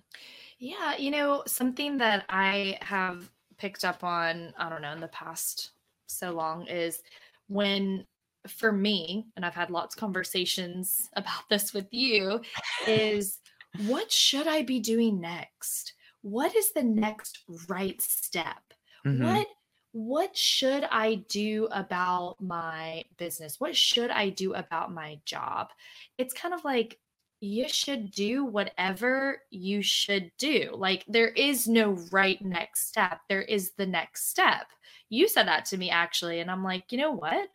Yeah, 0.61 0.95
you 0.95 1.09
know, 1.09 1.41
something 1.47 1.97
that 1.97 2.23
I 2.29 2.77
have 2.81 3.31
picked 3.57 3.83
up 3.83 4.03
on, 4.03 4.53
I 4.59 4.69
don't 4.69 4.83
know, 4.83 4.91
in 4.91 5.01
the 5.01 5.07
past 5.07 5.71
so 6.05 6.29
long 6.29 6.67
is 6.67 7.01
when 7.47 8.05
for 8.47 8.71
me, 8.71 9.25
and 9.35 9.43
I've 9.43 9.55
had 9.55 9.71
lots 9.71 9.95
of 9.95 9.99
conversations 9.99 11.09
about 11.15 11.49
this 11.49 11.73
with 11.73 11.87
you, 11.89 12.41
is 12.87 13.39
what 13.87 14.11
should 14.11 14.47
I 14.47 14.61
be 14.61 14.79
doing 14.79 15.19
next? 15.19 15.93
What 16.21 16.55
is 16.55 16.71
the 16.73 16.83
next 16.83 17.39
right 17.67 17.99
step? 17.99 18.61
Mm-hmm. 19.05 19.25
What 19.25 19.47
what 19.93 20.37
should 20.37 20.85
I 20.89 21.15
do 21.27 21.67
about 21.71 22.37
my 22.39 23.03
business? 23.17 23.59
What 23.59 23.75
should 23.75 24.11
I 24.11 24.29
do 24.29 24.53
about 24.53 24.93
my 24.93 25.19
job? 25.25 25.69
It's 26.17 26.33
kind 26.33 26.53
of 26.53 26.63
like 26.63 26.99
you 27.41 27.67
should 27.67 28.11
do 28.11 28.45
whatever 28.45 29.41
you 29.49 29.81
should 29.81 30.31
do. 30.37 30.69
Like 30.73 31.03
there 31.07 31.29
is 31.29 31.67
no 31.67 31.97
right 32.11 32.39
next 32.41 32.87
step. 32.87 33.19
There 33.27 33.41
is 33.41 33.71
the 33.77 33.85
next 33.85 34.29
step. 34.29 34.67
You 35.09 35.27
said 35.27 35.47
that 35.47 35.65
to 35.65 35.77
me 35.77 35.89
actually 35.89 36.39
and 36.39 36.49
I'm 36.51 36.63
like, 36.63 36.91
"You 36.91 36.99
know 36.99 37.11
what? 37.11 37.49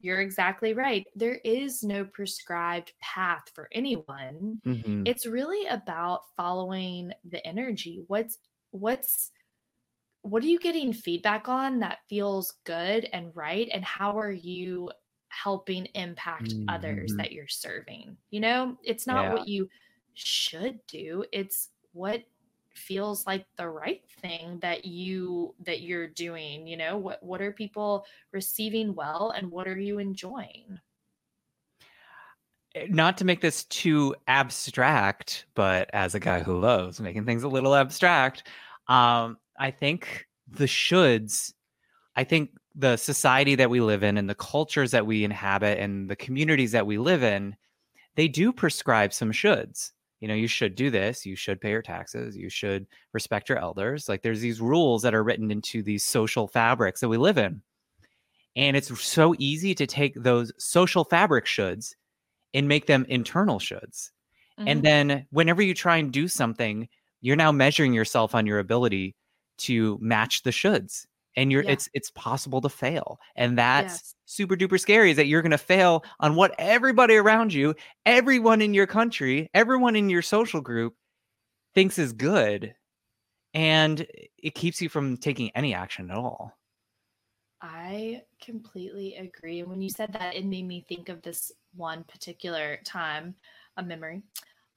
You're 0.00 0.20
exactly 0.20 0.74
right. 0.74 1.04
There 1.16 1.40
is 1.44 1.82
no 1.82 2.04
prescribed 2.04 2.92
path 3.00 3.50
for 3.54 3.68
anyone. 3.72 4.60
Mm-hmm. 4.64 5.02
It's 5.06 5.26
really 5.26 5.66
about 5.66 6.20
following 6.36 7.12
the 7.28 7.44
energy. 7.44 8.04
What's 8.06 8.38
what's 8.70 9.32
what 10.22 10.42
are 10.42 10.48
you 10.48 10.60
getting 10.60 10.92
feedback 10.92 11.48
on 11.48 11.80
that 11.80 11.98
feels 12.08 12.54
good 12.64 13.08
and 13.12 13.30
right 13.34 13.68
and 13.72 13.84
how 13.84 14.18
are 14.18 14.32
you 14.32 14.90
helping 15.42 15.86
impact 15.94 16.50
mm-hmm. 16.50 16.68
others 16.68 17.14
that 17.16 17.32
you're 17.32 17.48
serving? 17.48 18.16
You 18.30 18.40
know, 18.40 18.78
it's 18.82 19.06
not 19.06 19.24
yeah. 19.24 19.32
what 19.34 19.48
you 19.48 19.68
should 20.14 20.80
do. 20.86 21.24
It's 21.32 21.68
what 21.92 22.22
feels 22.76 23.26
like 23.26 23.46
the 23.56 23.68
right 23.68 24.02
thing 24.20 24.58
that 24.60 24.84
you 24.84 25.54
that 25.64 25.80
you're 25.80 26.06
doing 26.06 26.66
you 26.66 26.76
know 26.76 26.96
what 26.96 27.22
what 27.22 27.40
are 27.40 27.52
people 27.52 28.04
receiving 28.32 28.94
well 28.94 29.32
and 29.34 29.50
what 29.50 29.66
are 29.66 29.78
you 29.78 29.98
enjoying 29.98 30.78
eh, 32.74 32.86
not 32.90 33.16
to 33.16 33.24
make 33.24 33.40
this 33.40 33.64
too 33.64 34.14
abstract 34.28 35.46
but 35.54 35.88
as 35.94 36.14
a 36.14 36.20
guy 36.20 36.42
who 36.42 36.60
loves 36.60 37.00
making 37.00 37.24
things 37.24 37.44
a 37.44 37.48
little 37.48 37.74
abstract 37.74 38.46
um 38.88 39.38
i 39.58 39.70
think 39.70 40.26
the 40.46 40.66
shoulds 40.66 41.54
i 42.14 42.22
think 42.22 42.50
the 42.76 42.96
society 42.96 43.54
that 43.54 43.70
we 43.70 43.80
live 43.80 44.02
in 44.02 44.18
and 44.18 44.28
the 44.28 44.34
cultures 44.34 44.90
that 44.90 45.06
we 45.06 45.24
inhabit 45.24 45.78
and 45.78 46.10
the 46.10 46.16
communities 46.16 46.72
that 46.72 46.86
we 46.86 46.98
live 46.98 47.22
in 47.22 47.56
they 48.14 48.28
do 48.28 48.50
prescribe 48.50 49.12
some 49.12 49.30
shoulds. 49.30 49.92
You 50.20 50.28
know 50.28 50.34
you 50.34 50.48
should 50.48 50.74
do 50.74 50.90
this 50.90 51.26
you 51.26 51.36
should 51.36 51.60
pay 51.60 51.70
your 51.70 51.82
taxes 51.82 52.36
you 52.36 52.48
should 52.48 52.86
respect 53.12 53.48
your 53.48 53.58
elders. 53.58 54.08
Like 54.08 54.22
there's 54.22 54.40
these 54.40 54.60
rules 54.60 55.02
that 55.02 55.14
are 55.14 55.24
written 55.24 55.50
into 55.50 55.82
these 55.82 56.04
social 56.04 56.46
fabrics 56.46 57.00
that 57.00 57.08
we 57.08 57.16
live 57.16 57.38
in. 57.38 57.62
And 58.54 58.76
it's 58.76 58.98
so 59.02 59.34
easy 59.38 59.74
to 59.74 59.86
take 59.86 60.14
those 60.14 60.52
social 60.58 61.04
fabric 61.04 61.44
shoulds 61.44 61.94
and 62.54 62.66
make 62.68 62.86
them 62.86 63.04
internal 63.08 63.58
shoulds. 63.58 64.10
Mm-hmm. 64.58 64.68
and 64.68 64.82
then 64.82 65.26
whenever 65.30 65.60
you 65.60 65.74
try 65.74 65.98
and 65.98 66.10
do 66.10 66.28
something 66.28 66.88
you're 67.20 67.36
now 67.36 67.52
measuring 67.52 67.92
yourself 67.92 68.34
on 68.34 68.46
your 68.46 68.58
ability 68.58 69.14
to 69.58 69.98
match 70.00 70.44
the 70.44 70.50
shoulds 70.50 71.06
and 71.36 71.52
you're 71.52 71.62
yeah. 71.62 71.72
it's 71.72 71.88
it's 71.94 72.10
possible 72.10 72.60
to 72.60 72.68
fail 72.68 73.20
and 73.36 73.56
that's 73.56 73.94
yes. 73.94 74.14
super 74.24 74.56
duper 74.56 74.80
scary 74.80 75.10
is 75.10 75.16
that 75.16 75.26
you're 75.26 75.42
going 75.42 75.50
to 75.50 75.58
fail 75.58 76.02
on 76.20 76.34
what 76.34 76.54
everybody 76.58 77.16
around 77.16 77.52
you 77.52 77.74
everyone 78.04 78.62
in 78.62 78.74
your 78.74 78.86
country 78.86 79.50
everyone 79.54 79.94
in 79.94 80.10
your 80.10 80.22
social 80.22 80.60
group 80.60 80.94
thinks 81.74 81.98
is 81.98 82.12
good 82.12 82.74
and 83.54 84.06
it 84.38 84.54
keeps 84.54 84.80
you 84.80 84.88
from 84.88 85.16
taking 85.16 85.50
any 85.54 85.74
action 85.74 86.10
at 86.10 86.16
all 86.16 86.52
i 87.60 88.22
completely 88.40 89.14
agree 89.16 89.60
And 89.60 89.68
when 89.68 89.82
you 89.82 89.90
said 89.90 90.12
that 90.14 90.34
it 90.34 90.44
made 90.44 90.66
me 90.66 90.84
think 90.88 91.08
of 91.08 91.22
this 91.22 91.52
one 91.74 92.04
particular 92.04 92.78
time 92.84 93.34
a 93.76 93.82
memory 93.82 94.22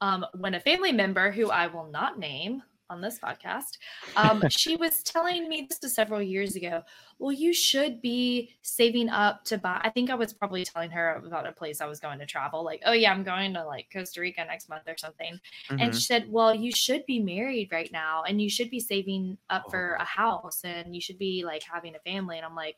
um, 0.02 0.26
when 0.38 0.54
a 0.54 0.60
family 0.60 0.91
member 0.91 1.32
who 1.32 1.50
i 1.50 1.67
will 1.67 1.88
not 1.88 2.19
name 2.19 2.62
on 2.89 3.02
this 3.02 3.19
podcast. 3.19 3.78
Um, 4.15 4.43
she 4.49 4.75
was 4.75 5.04
telling 5.04 5.47
me 5.47 5.67
this 5.69 5.80
was 5.82 5.93
several 5.93 6.21
years 6.21 6.56
ago. 6.56 6.84
Well, 7.19 7.32
you 7.32 7.54
should 7.54 8.02
be 8.02 8.56
saving 8.62 9.10
up 9.10 9.43
to 9.45 9.58
buy. 9.58 9.80
I 9.84 9.89
think 9.89 10.10
I 10.10 10.15
was 10.15 10.34
probably 10.34 10.63
telling 10.65 10.89
her 10.91 11.21
about 11.25 11.47
a 11.47 11.52
place 11.52 11.82
I 11.82 11.86
was 11.86 11.99
going 11.99 12.19
to 12.19 12.25
travel. 12.25 12.63
Like, 12.63 12.82
oh 12.86 12.93
yeah, 12.93 13.12
I'm 13.12 13.23
going 13.23 13.54
to 13.54 13.65
like 13.65 13.88
Costa 13.91 14.21
Rica 14.21 14.43
next 14.45 14.69
month 14.69 14.84
or 14.88 14.95
something. 14.97 15.39
Mm-hmm. 15.69 15.80
And 15.80 15.95
she 15.95 16.02
said, 16.02 16.32
well, 16.32 16.54
you 16.54 16.71
should 16.71 17.06
be 17.06 17.19
married 17.19 17.69
right 17.71 17.91
now, 17.91 18.23
and 18.23 18.41
you 18.41 18.49
should 18.49 18.69
be 18.69 18.80
saving 18.80 19.38
up 19.49 19.65
for 19.69 19.95
a 19.99 20.06
house, 20.06 20.62
and 20.63 20.95
you 20.95 21.02
should 21.02 21.19
be 21.19 21.43
like 21.45 21.63
having 21.63 21.95
a 21.95 21.99
family. 21.99 22.38
And 22.38 22.45
I'm 22.45 22.56
like, 22.56 22.78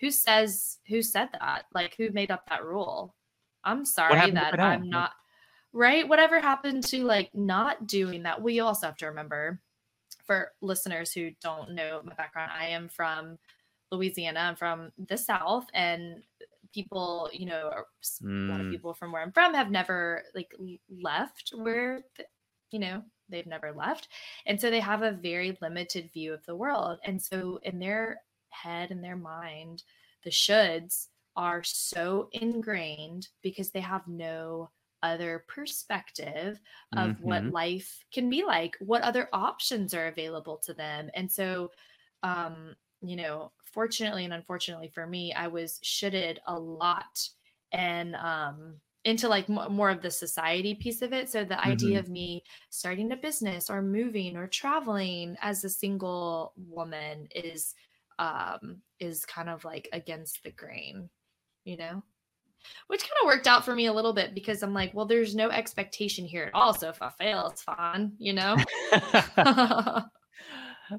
who 0.00 0.10
says 0.10 0.78
who 0.88 1.02
said 1.02 1.28
that? 1.38 1.66
Like, 1.74 1.94
who 1.96 2.10
made 2.10 2.30
up 2.30 2.48
that 2.48 2.64
rule? 2.64 3.14
I'm 3.64 3.84
sorry 3.84 4.30
that 4.32 4.58
I'm 4.58 4.88
not 4.88 5.12
right? 5.72 6.06
Whatever 6.06 6.40
happened 6.40 6.84
to 6.84 7.04
like 7.04 7.30
not 7.34 7.86
doing 7.86 8.24
that? 8.24 8.42
We 8.42 8.60
also 8.60 8.86
have 8.86 8.96
to 8.98 9.06
remember 9.06 9.60
for 10.26 10.52
listeners 10.60 11.12
who 11.12 11.30
don't 11.42 11.74
know 11.74 12.00
my 12.04 12.14
background, 12.14 12.52
I 12.58 12.68
am 12.68 12.88
from 12.88 13.38
Louisiana. 13.90 14.40
I'm 14.40 14.56
from 14.56 14.90
the 14.98 15.16
South, 15.16 15.66
and 15.74 16.22
people, 16.72 17.28
you 17.32 17.46
know, 17.46 17.70
mm. 18.22 18.48
a 18.48 18.50
lot 18.50 18.60
of 18.60 18.66
mm. 18.66 18.70
people 18.70 18.94
from 18.94 19.12
where 19.12 19.22
I'm 19.22 19.32
from 19.32 19.54
have 19.54 19.70
never 19.70 20.22
like 20.34 20.50
left 21.02 21.52
where, 21.54 22.02
you 22.70 22.78
know, 22.78 23.02
they've 23.28 23.46
never 23.46 23.72
left. 23.72 24.08
And 24.46 24.60
so 24.60 24.70
they 24.70 24.80
have 24.80 25.02
a 25.02 25.12
very 25.12 25.56
limited 25.60 26.10
view 26.12 26.32
of 26.32 26.44
the 26.46 26.56
world. 26.56 26.98
And 27.04 27.20
so 27.20 27.60
in 27.62 27.78
their 27.78 28.22
head 28.50 28.90
and 28.90 29.04
their 29.04 29.16
mind, 29.16 29.82
the 30.24 30.30
shoulds 30.30 31.08
are 31.36 31.62
so 31.62 32.28
ingrained 32.32 33.28
because 33.42 33.70
they 33.70 33.80
have 33.80 34.06
no 34.06 34.70
other 35.02 35.44
perspective 35.48 36.60
of 36.96 37.10
mm-hmm. 37.10 37.24
what 37.24 37.44
life 37.46 38.04
can 38.12 38.30
be 38.30 38.44
like, 38.44 38.76
what 38.80 39.02
other 39.02 39.28
options 39.32 39.94
are 39.94 40.06
available 40.06 40.58
to 40.64 40.74
them. 40.74 41.10
And 41.14 41.30
so, 41.30 41.70
um, 42.22 42.76
you 43.00 43.16
know, 43.16 43.52
fortunately 43.64 44.24
and 44.24 44.32
unfortunately 44.34 44.88
for 44.88 45.06
me, 45.06 45.32
I 45.32 45.48
was 45.48 45.80
shitted 45.84 46.38
a 46.46 46.58
lot 46.58 47.28
and 47.72 48.14
um, 48.16 48.74
into 49.04 49.28
like 49.28 49.50
m- 49.50 49.72
more 49.72 49.90
of 49.90 50.02
the 50.02 50.10
society 50.10 50.74
piece 50.74 51.02
of 51.02 51.12
it. 51.12 51.28
So 51.28 51.44
the 51.44 51.54
mm-hmm. 51.54 51.70
idea 51.70 51.98
of 51.98 52.08
me 52.08 52.44
starting 52.70 53.10
a 53.12 53.16
business 53.16 53.68
or 53.68 53.82
moving 53.82 54.36
or 54.36 54.46
traveling 54.46 55.36
as 55.40 55.64
a 55.64 55.70
single 55.70 56.52
woman 56.56 57.28
is 57.34 57.74
um 58.18 58.82
is 59.00 59.24
kind 59.24 59.48
of 59.48 59.64
like 59.64 59.88
against 59.92 60.42
the 60.44 60.50
grain, 60.50 61.08
you 61.64 61.76
know? 61.76 62.02
Which 62.88 63.02
kind 63.02 63.12
of 63.22 63.26
worked 63.26 63.46
out 63.46 63.64
for 63.64 63.74
me 63.74 63.86
a 63.86 63.92
little 63.92 64.12
bit 64.12 64.34
because 64.34 64.62
I'm 64.62 64.74
like, 64.74 64.92
well, 64.94 65.06
there's 65.06 65.34
no 65.34 65.50
expectation 65.50 66.24
here 66.24 66.44
at 66.44 66.54
all. 66.54 66.74
So 66.74 66.88
if 66.88 67.00
I 67.00 67.10
fail, 67.10 67.48
it's 67.48 67.62
fine, 67.62 68.12
you 68.18 68.32
know? 68.32 68.56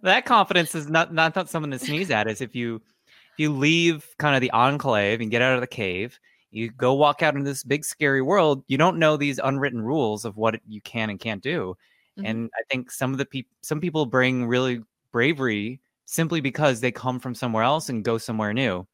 that 0.01 0.25
confidence 0.25 0.75
is 0.75 0.89
not, 0.89 1.13
not, 1.13 1.35
not 1.35 1.49
something 1.49 1.71
to 1.71 1.79
sneeze 1.79 2.11
at 2.11 2.27
is 2.27 2.41
if 2.41 2.55
you, 2.55 2.75
if 2.75 3.39
you 3.39 3.51
leave 3.51 4.07
kind 4.17 4.35
of 4.35 4.41
the 4.41 4.51
enclave 4.51 5.21
and 5.21 5.31
get 5.31 5.41
out 5.41 5.55
of 5.55 5.61
the 5.61 5.67
cave, 5.67 6.19
you 6.51 6.69
go 6.69 6.93
walk 6.93 7.23
out 7.23 7.35
into 7.35 7.49
this 7.49 7.63
big 7.63 7.83
scary 7.83 8.21
world, 8.21 8.63
you 8.67 8.77
don't 8.77 8.99
know 8.99 9.17
these 9.17 9.39
unwritten 9.43 9.81
rules 9.81 10.25
of 10.25 10.37
what 10.37 10.59
you 10.67 10.81
can 10.81 11.09
and 11.09 11.19
can't 11.19 11.41
do. 11.41 11.75
Mm-hmm. 12.17 12.25
And 12.27 12.49
I 12.53 12.61
think 12.69 12.91
some 12.91 13.11
of 13.11 13.17
the 13.17 13.25
people, 13.25 13.51
some 13.61 13.81
people 13.81 14.05
bring 14.05 14.45
really 14.45 14.81
bravery 15.11 15.79
simply 16.05 16.41
because 16.41 16.79
they 16.79 16.91
come 16.91 17.19
from 17.19 17.33
somewhere 17.33 17.63
else 17.63 17.89
and 17.89 18.03
go 18.03 18.17
somewhere 18.17 18.53
new 18.53 18.85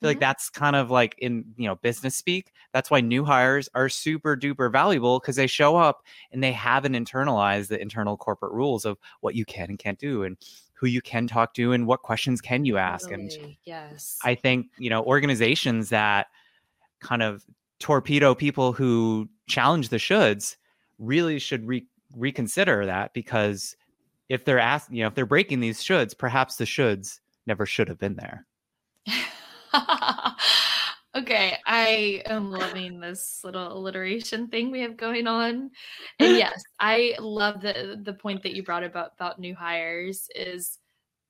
feel 0.00 0.08
mm-hmm. 0.08 0.16
like 0.16 0.20
that's 0.20 0.50
kind 0.50 0.76
of 0.76 0.90
like 0.90 1.14
in 1.18 1.44
you 1.56 1.66
know 1.66 1.76
business 1.76 2.16
speak. 2.16 2.52
That's 2.72 2.90
why 2.90 3.00
new 3.00 3.24
hires 3.24 3.68
are 3.74 3.88
super 3.88 4.36
duper 4.36 4.70
valuable 4.70 5.18
because 5.18 5.36
they 5.36 5.46
show 5.46 5.76
up 5.76 6.02
and 6.32 6.42
they 6.42 6.52
haven't 6.52 6.92
internalized 6.94 7.68
the 7.68 7.80
internal 7.80 8.16
corporate 8.16 8.52
rules 8.52 8.84
of 8.84 8.98
what 9.20 9.34
you 9.34 9.44
can 9.44 9.70
and 9.70 9.78
can't 9.78 9.98
do. 9.98 10.24
And 10.24 10.36
who 10.76 10.86
you 10.86 11.00
can 11.00 11.26
talk 11.26 11.54
to 11.54 11.72
and 11.72 11.86
what 11.86 12.02
questions 12.02 12.40
can 12.40 12.66
you 12.66 12.76
ask. 12.76 13.10
And 13.10 13.32
yes. 13.64 14.18
I 14.22 14.34
think, 14.34 14.66
you 14.76 14.90
know, 14.90 15.02
organizations 15.02 15.88
that 15.88 16.26
kind 17.00 17.22
of 17.22 17.44
torpedo 17.78 18.34
people 18.34 18.72
who 18.72 19.26
challenge 19.48 19.88
the 19.88 19.96
shoulds 19.96 20.56
really 20.98 21.38
should 21.38 21.66
re- 21.66 21.86
reconsider 22.14 22.84
that 22.84 23.14
because 23.14 23.74
if 24.28 24.44
they're 24.44 24.58
asking, 24.58 24.96
you 24.96 25.02
know, 25.02 25.08
if 25.08 25.14
they're 25.14 25.24
breaking 25.24 25.60
these 25.60 25.82
shoulds, 25.82 26.16
perhaps 26.16 26.56
the 26.56 26.64
shoulds 26.64 27.20
never 27.46 27.64
should 27.64 27.88
have 27.88 27.98
been 27.98 28.16
there. 28.16 28.46
okay, 31.16 31.58
I 31.66 32.22
am 32.26 32.50
loving 32.50 33.00
this 33.00 33.40
little 33.44 33.76
alliteration 33.76 34.48
thing 34.48 34.70
we 34.70 34.80
have 34.80 34.96
going 34.96 35.26
on. 35.26 35.70
And 36.18 36.36
yes, 36.36 36.62
I 36.80 37.14
love 37.18 37.60
the 37.60 38.00
the 38.02 38.14
point 38.14 38.42
that 38.42 38.54
you 38.54 38.62
brought 38.62 38.84
about 38.84 39.12
about 39.16 39.38
new 39.38 39.54
hires 39.54 40.28
is 40.34 40.78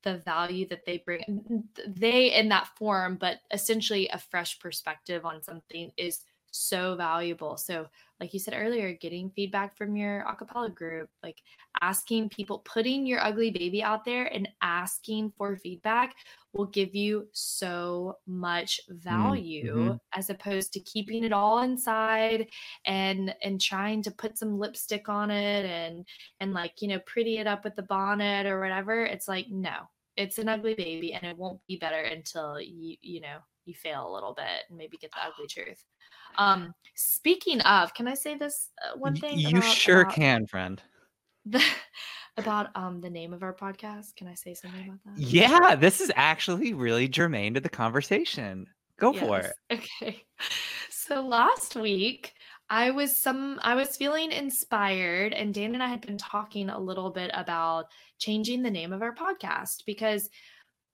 the 0.03 0.19
value 0.19 0.69
that 0.69 0.85
they 0.87 0.99
bring 0.99 1.65
they 1.85 2.33
in 2.33 2.49
that 2.49 2.69
form 2.77 3.17
but 3.17 3.39
essentially 3.51 4.09
a 4.13 4.19
fresh 4.19 4.57
perspective 4.61 5.27
on 5.27 5.43
something 5.43 5.91
is 5.97 6.21
so 6.53 6.95
valuable 6.95 7.57
so 7.57 7.89
like 8.21 8.33
you 8.33 8.41
said 8.41 8.55
earlier 8.57 8.93
getting 8.95 9.31
feedback 9.31 9.77
from 9.77 9.97
your 9.97 10.25
acapella 10.25 10.75
group 10.75 11.09
like 11.23 11.43
asking 11.81 12.29
people 12.29 12.61
putting 12.61 13.07
your 13.07 13.23
ugly 13.23 13.51
baby 13.51 13.83
out 13.83 14.05
there 14.05 14.27
and 14.27 14.49
asking 14.63 15.33
for 15.37 15.57
feedback 15.57 16.15
will 16.53 16.67
give 16.67 16.95
you 16.95 17.27
so 17.33 18.17
much 18.27 18.81
value 18.89 19.75
mhm. 19.75 19.99
as 20.15 20.31
opposed 20.31 20.73
to 20.73 20.81
keeping 20.81 21.25
it 21.25 21.33
all 21.33 21.61
inside 21.61 22.47
and 22.87 23.35
and 23.43 23.61
trying 23.61 24.03
to 24.03 24.11
put 24.11 24.39
some 24.39 24.59
lipstick 24.59 25.09
on 25.09 25.31
it 25.31 25.67
and 25.67 26.07
and 26.41 26.53
like 26.53 26.73
you 26.81 26.89
know 26.89 27.01
pretty 27.07 27.39
it 27.39 27.47
up 27.47 27.65
with 27.65 27.77
the 27.77 27.83
bonnet 27.83 28.47
or 28.47 28.61
whatever 28.61 29.05
it's 29.05 29.29
like 29.29 29.47
no 29.51 29.77
it's 30.17 30.39
an 30.39 30.49
ugly 30.49 30.75
baby 30.75 31.13
and 31.13 31.25
it 31.25 31.37
won't 31.37 31.61
be 31.69 31.77
better 31.77 32.01
until 32.01 32.59
you 32.61 32.97
you 33.03 33.21
know 33.21 33.39
you 33.67 33.75
fail 33.75 34.11
a 34.11 34.15
little 34.15 34.33
bit 34.35 34.65
and 34.69 34.79
maybe 34.79 34.97
get 34.97 35.11
the 35.13 35.19
ugly 35.27 35.47
truth 35.49 35.85
um 36.39 36.73
speaking 36.95 37.61
of 37.63 37.93
can 37.95 38.07
i 38.09 38.15
say 38.15 38.37
this 38.37 38.71
uh, 38.85 38.97
one 38.99 39.15
thing 39.17 39.39
you 39.39 39.59
about- 39.59 39.65
sure 39.65 40.01
about 40.03 40.15
can, 40.15 40.47
friend. 40.47 40.83
the, 41.45 41.63
about 42.37 42.69
um 42.77 43.01
the 43.01 43.11
name 43.11 43.33
of 43.33 43.43
our 43.43 43.55
podcast 43.55 44.15
can 44.17 44.27
i 44.29 44.35
say 44.35 44.55
something 44.55 44.83
about 44.89 44.99
that 45.05 45.19
Yeah, 45.19 45.75
this 45.75 46.01
is 46.01 46.13
actually 46.17 46.75
really 46.75 47.09
germane 47.09 47.55
to 47.55 47.61
the 47.61 47.69
conversation. 47.69 48.67
Go 48.99 49.13
for 49.13 49.39
it. 49.41 49.53
Okay. 49.73 50.25
So 50.91 51.21
last 51.21 51.77
week 51.77 52.33
I 52.69 52.91
was 52.91 53.17
some 53.17 53.61
I 53.63 53.75
was 53.75 53.97
feeling 53.97 54.33
inspired 54.33 55.33
and 55.35 55.55
Dan 55.55 55.75
and 55.75 55.83
I 55.83 55.89
had 55.89 56.01
been 56.01 56.19
talking 56.19 56.69
a 56.69 56.79
little 56.79 57.11
bit 57.11 57.31
about 57.35 57.87
changing 58.19 58.63
the 58.63 58.71
name 58.71 58.93
of 58.93 59.03
our 59.03 59.15
podcast 59.15 59.85
because 59.87 60.29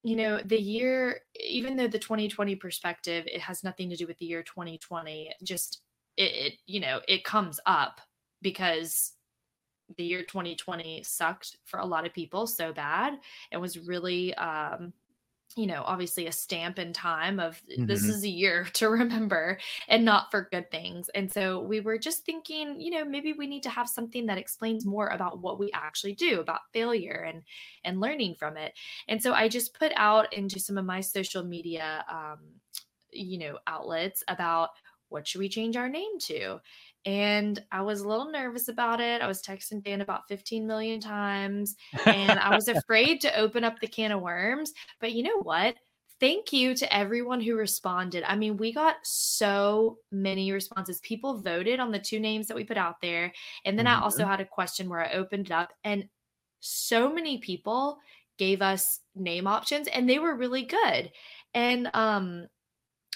you 0.03 0.17
know 0.17 0.41
the 0.45 0.61
year 0.61 1.21
even 1.41 1.77
though 1.77 1.87
the 1.87 1.99
2020 1.99 2.57
perspective 2.57 3.25
it 3.27 3.41
has 3.41 3.63
nothing 3.63 3.89
to 3.89 3.97
do 3.97 4.07
with 4.07 4.19
the 4.19 4.27
year 4.27 4.43
2020 4.43 5.33
just 5.45 5.83
it, 6.17 6.23
it 6.23 6.53
you 6.67 6.81
know 6.81 7.01
it 7.09 7.25
comes 7.25 7.61
up 7.67 8.01
because 8.43 9.13
the 9.97 10.05
year 10.05 10.23
2020 10.23 11.03
sucked 11.03 11.57
for 11.65 11.81
a 11.81 11.87
lot 11.87 12.07
of 12.07 12.13
people 12.13 12.47
so 12.47 12.73
bad 12.73 13.15
and 13.51 13.61
was 13.61 13.79
really 13.79 14.35
um 14.35 14.93
you 15.57 15.67
know 15.67 15.83
obviously 15.85 16.27
a 16.27 16.33
stamp 16.33 16.79
in 16.79 16.93
time 16.93 17.39
of 17.41 17.63
this 17.87 18.07
Mhm. 18.07 18.09
is 18.09 18.25
a 18.25 18.29
year 18.29 18.65
to 18.75 18.89
remember 18.89 19.59
and 19.89 20.05
not 20.05 20.31
for 20.31 20.49
good 20.51 20.71
things. 20.71 21.09
And 21.11 21.31
so 21.33 21.61
we 21.61 21.81
were 21.81 21.99
just 21.99 22.25
thinking 22.25 22.81
you 22.81 22.91
know 22.91 23.05
maybe 23.05 23.33
we 23.33 23.47
need 23.47 23.63
to 23.65 23.71
have 23.71 23.89
something 23.89 24.27
that 24.27 24.39
explains 24.39 24.85
more 24.87 25.09
about 25.09 25.41
what 25.41 25.59
we 25.59 25.71
actually 25.73 26.15
do 26.15 26.41
about 26.41 26.61
failure 26.73 27.25
and 27.27 27.43
and 27.85 28.01
learning 28.01 28.37
from 28.39 28.57
it. 28.57 28.75
And 29.09 29.23
so 29.23 29.33
i 29.35 29.49
just 29.49 29.75
put 29.75 29.93
out 29.97 30.33
into 30.33 30.59
some 30.61 30.79
of 30.79 30.85
my 30.85 31.01
social 31.01 31.45
media 31.45 32.05
um 32.09 32.61
you 33.11 33.39
know 33.39 33.59
outlets 33.67 34.25
about 34.29 34.71
what 35.09 35.27
should 35.27 35.41
we 35.41 35.49
change 35.49 35.77
our 35.77 35.89
name 35.91 36.19
to 36.19 36.59
and 37.05 37.63
i 37.73 37.81
was 37.83 38.01
a 38.01 38.09
little 38.09 38.31
nervous 38.31 38.69
about 38.69 39.01
it 39.01 39.23
i 39.23 39.27
was 39.27 39.43
texting 39.43 39.83
dan 39.83 40.01
about 40.01 40.29
15 40.29 40.67
million 40.67 41.01
times 41.01 41.77
and 42.07 42.39
I 42.39 42.55
was 42.55 42.69
afraid 42.69 43.21
to 43.23 43.39
open 43.39 43.65
up 43.65 43.81
the 43.81 43.87
can 43.87 44.13
of 44.13 44.21
worms. 44.21 44.73
But 45.01 45.13
you 45.13 45.23
know 45.23 45.41
what? 45.43 45.77
Thank 46.21 46.53
you 46.53 46.75
to 46.77 46.95
everyone 46.95 47.41
who 47.41 47.57
responded. 47.57 48.23
I 48.25 48.37
mean, 48.37 48.57
we 48.57 48.73
got 48.73 48.97
so 49.03 49.99
many 50.13 50.53
responses. 50.53 51.01
People 51.01 51.39
voted 51.39 51.81
on 51.81 51.91
the 51.91 51.99
two 51.99 52.21
names 52.21 52.47
that 52.47 52.57
we 52.57 52.65
put 52.65 52.77
out 52.77 53.01
there. 53.01 53.33
And 53.65 53.77
then 53.77 53.89
I 53.89 54.01
also 54.01 54.25
had 54.25 54.41
a 54.41 54.45
question 54.45 54.89
where 54.89 55.05
I 55.05 55.15
opened 55.15 55.47
it 55.47 55.53
up, 55.53 55.73
and 55.83 56.09
so 56.61 57.13
many 57.13 57.39
people 57.39 57.99
gave 58.39 58.63
us 58.63 59.01
name 59.17 59.49
options, 59.49 59.89
and 59.89 60.09
they 60.09 60.21
were 60.21 60.37
really 60.37 60.63
good. 60.63 61.11
And 61.55 61.91
um, 61.93 62.47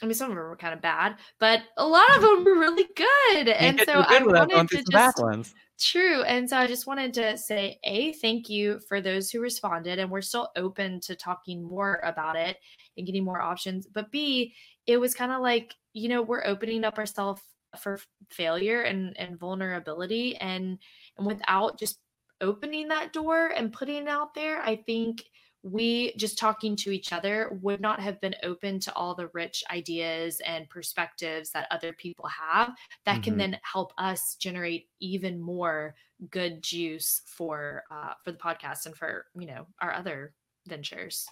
I 0.03 0.07
mean, 0.07 0.15
some 0.15 0.31
of 0.31 0.37
them 0.37 0.45
were 0.45 0.57
kind 0.57 0.75
of 0.75 0.83
bad, 0.83 1.17
but 1.41 1.63
a 1.79 1.87
lot 1.87 2.05
of 2.15 2.21
them 2.21 2.45
were 2.45 2.59
really 2.59 2.87
good. 2.95 3.49
And 3.49 3.81
so 3.87 4.05
I 4.07 4.19
good 4.19 4.27
going 4.27 4.49
wanted 4.51 4.85
to 4.85 4.85
just 4.91 5.23
ones. 5.23 5.55
True. 5.79 6.23
And 6.23 6.49
so 6.49 6.57
I 6.57 6.67
just 6.67 6.87
wanted 6.87 7.13
to 7.15 7.37
say, 7.37 7.79
A, 7.85 8.13
thank 8.15 8.49
you 8.49 8.81
for 8.89 9.01
those 9.01 9.31
who 9.31 9.41
responded. 9.41 9.99
And 9.99 10.11
we're 10.11 10.23
still 10.23 10.51
open 10.57 11.01
to 11.01 11.15
talking 11.15 11.63
more 11.63 12.01
about 12.03 12.37
it 12.37 12.57
and 12.97 13.07
getting 13.07 13.25
more 13.25 13.41
options. 13.41 13.87
But 13.87 14.11
B, 14.11 14.55
it 14.87 14.99
was 14.99 15.15
kind 15.15 15.33
of 15.33 15.43
like, 15.43 15.75
you 15.93 16.09
know, 16.09 16.23
we're 16.23 16.47
opening 16.47 16.85
up 16.85 16.99
ourselves 16.99 17.43
for 17.79 17.99
failure 18.31 18.83
and, 18.83 19.19
and 19.19 19.39
vulnerability. 19.39 20.37
And 20.37 20.79
and 21.19 21.27
without 21.27 21.79
just 21.79 21.99
opening 22.41 22.89
that 22.89 23.13
door 23.13 23.49
and 23.49 23.73
putting 23.73 24.03
it 24.03 24.09
out 24.09 24.35
there, 24.35 24.61
I 24.61 24.77
think 24.77 25.25
we 25.73 26.15
just 26.17 26.39
talking 26.39 26.77
to 26.77 26.93
each 26.93 27.13
other 27.13 27.59
would 27.61 27.81
not 27.81 27.99
have 28.01 28.21
been 28.21 28.35
open 28.45 28.79
to 28.81 28.95
all 28.95 29.15
the 29.15 29.27
rich 29.35 29.65
ideas 29.71 30.41
and 30.47 30.69
perspectives 30.71 31.51
that 31.51 31.67
other 31.73 31.93
people 31.93 32.29
have 32.29 32.73
that 33.05 33.23
can 33.23 33.35
Mhm. 33.35 33.39
then 33.39 33.59
help 33.63 33.93
us 33.99 34.37
generate 34.37 34.89
even 35.01 35.41
more 35.41 35.95
good 36.31 36.63
juice 36.63 37.21
for 37.27 37.83
uh, 37.91 38.15
for 38.23 38.31
the 38.33 38.39
podcast 38.39 38.87
and 38.87 38.97
for 38.97 39.27
you 39.35 39.47
know 39.47 39.67
our 39.81 39.93
other 39.93 40.33
ventures 40.67 41.27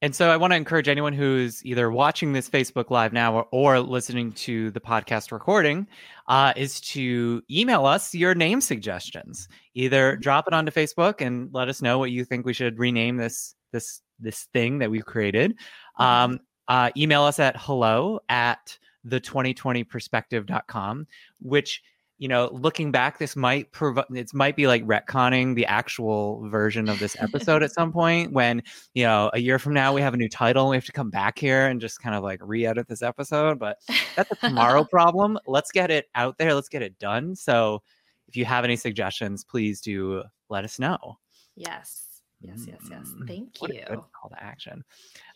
And 0.00 0.14
so 0.14 0.30
I 0.30 0.36
want 0.36 0.52
to 0.52 0.56
encourage 0.56 0.86
anyone 0.88 1.12
who's 1.12 1.64
either 1.66 1.90
watching 1.90 2.32
this 2.32 2.48
Facebook 2.48 2.88
Live 2.90 3.12
now 3.12 3.34
or, 3.34 3.46
or 3.50 3.80
listening 3.80 4.30
to 4.46 4.70
the 4.70 4.80
podcast 4.80 5.32
recording 5.32 5.88
uh, 6.28 6.52
is 6.56 6.80
to 6.82 7.42
email 7.50 7.84
us 7.84 8.14
your 8.14 8.32
name 8.34 8.60
suggestions. 8.60 9.48
Either 9.74 10.14
drop 10.16 10.46
it 10.46 10.54
onto 10.54 10.70
Facebook 10.70 11.20
and 11.20 11.52
let 11.52 11.68
us 11.68 11.82
know 11.82 11.98
what 11.98 12.12
you 12.12 12.24
think 12.24 12.46
we 12.46 12.52
should 12.54 12.78
rename 12.78 13.16
this 13.16 13.56
this 13.72 14.02
this 14.18 14.48
thing 14.52 14.78
that 14.78 14.90
we've 14.90 15.04
created. 15.04 15.54
Um, 15.96 16.40
uh, 16.68 16.90
email 16.96 17.22
us 17.22 17.38
at 17.38 17.56
hello 17.56 18.20
at 18.28 18.78
the 19.04 19.20
2020perspective.com, 19.20 21.06
which 21.40 21.82
you 22.18 22.26
know, 22.26 22.50
looking 22.52 22.90
back, 22.90 23.18
this 23.18 23.36
might 23.36 23.70
provide 23.70 24.06
it 24.12 24.34
might 24.34 24.56
be 24.56 24.66
like 24.66 24.84
retconning 24.84 25.54
the 25.54 25.64
actual 25.66 26.48
version 26.48 26.88
of 26.88 26.98
this 26.98 27.16
episode 27.20 27.62
at 27.62 27.72
some 27.78 27.92
point 27.92 28.32
when, 28.32 28.60
you 28.92 29.04
know, 29.04 29.30
a 29.34 29.38
year 29.38 29.58
from 29.60 29.72
now 29.72 29.94
we 29.94 30.00
have 30.00 30.14
a 30.14 30.16
new 30.16 30.28
title 30.28 30.64
and 30.64 30.70
we 30.70 30.76
have 30.76 30.84
to 30.84 30.92
come 30.92 31.10
back 31.10 31.38
here 31.38 31.68
and 31.68 31.80
just 31.80 32.02
kind 32.02 32.16
of 32.16 32.24
like 32.24 32.40
re-edit 32.42 32.88
this 32.88 33.02
episode. 33.02 33.60
But 33.60 33.78
that's 34.16 34.32
a 34.32 34.34
tomorrow 34.34 34.82
problem. 34.90 35.38
Let's 35.46 35.70
get 35.70 35.92
it 35.92 36.06
out 36.16 36.36
there. 36.38 36.54
Let's 36.54 36.68
get 36.68 36.82
it 36.82 36.98
done. 36.98 37.36
So 37.36 37.82
if 38.26 38.36
you 38.36 38.44
have 38.44 38.64
any 38.64 38.76
suggestions, 38.76 39.44
please 39.44 39.80
do 39.80 40.24
let 40.50 40.64
us 40.64 40.80
know. 40.80 41.18
yes 41.54 42.07
yes 42.40 42.64
yes 42.66 42.80
yes 42.90 43.14
Mm, 43.18 43.26
thank 43.26 43.56
what 43.58 43.74
you 43.74 43.82
call 44.12 44.30
to 44.30 44.42
action. 44.42 44.84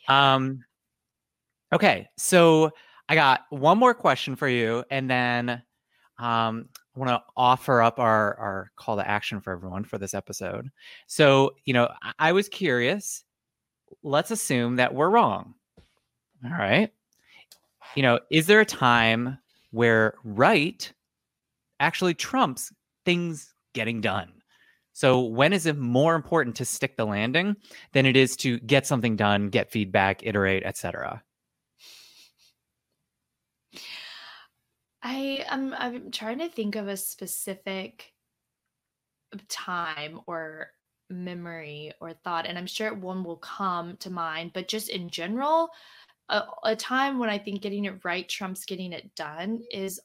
Um, 0.09 0.65
okay, 1.73 2.09
so 2.17 2.71
I 3.09 3.15
got 3.15 3.43
one 3.51 3.79
more 3.79 3.95
question 3.95 4.37
for 4.37 4.49
you, 4.49 4.85
and 4.91 5.11
then 5.11 5.63
um, 6.19 6.69
I 6.95 6.99
want 6.99 7.11
to 7.11 7.23
offer 7.37 7.83
up 7.83 7.99
our 7.99 8.37
our 8.39 8.71
call 8.77 8.97
to 8.97 9.09
action 9.09 9.41
for 9.41 9.53
everyone 9.53 9.85
for 9.85 9.99
this 9.99 10.15
episode. 10.15 10.71
So, 11.07 11.55
you 11.65 11.75
know, 11.75 11.89
I, 12.03 12.13
I 12.19 12.33
was 12.33 12.49
curious. 12.49 13.25
Let's 14.03 14.31
assume 14.31 14.77
that 14.77 14.95
we're 14.95 15.11
wrong. 15.11 15.55
All 16.45 16.51
right. 16.51 16.91
You 17.95 18.03
know, 18.03 18.19
is 18.31 18.47
there 18.47 18.61
a 18.61 18.65
time 18.67 19.39
where 19.71 20.15
right 20.25 20.91
actually 21.81 22.15
trumps 22.15 22.73
things 23.05 23.55
getting 23.75 24.01
done? 24.01 24.33
So 24.93 25.21
when 25.23 25.53
is 25.53 25.67
it 25.67 25.79
more 25.79 26.15
important 26.15 26.57
to 26.57 26.65
stick 26.65 26.97
the 26.97 27.07
landing 27.07 27.57
than 27.93 28.07
it 28.07 28.17
is 28.17 28.37
to 28.37 28.59
get 28.61 28.87
something 28.87 29.17
done, 29.17 29.49
get 29.49 29.71
feedback, 29.71 30.25
iterate, 30.25 30.65
etc.? 30.65 31.23
i 35.03 35.45
am 35.49 35.75
i'm 35.79 36.11
trying 36.11 36.39
to 36.39 36.49
think 36.49 36.77
of 36.77 36.89
a 36.89 36.97
specific 36.97 38.13
time 39.49 40.21
or 40.27 40.69
memory 41.11 41.93
or 42.01 42.13
thought 42.13 42.47
and 42.47 42.57
i'm 42.57 42.67
sure 42.67 42.95
one 42.95 43.25
will 43.25 43.37
come 43.37 43.97
to 43.99 44.11
mind 44.11 44.53
but 44.55 44.69
just 44.69 44.89
in 44.89 45.11
general 45.11 45.69
a, 46.29 46.43
a 46.65 46.77
time 46.77 47.19
when 47.19 47.29
i 47.29 47.37
think 47.37 47.61
getting 47.61 47.85
it 47.85 48.05
right 48.05 48.29
trumps 48.29 48.65
getting 48.65 48.93
it 48.93 49.15
done 49.15 49.61
is 49.71 50.01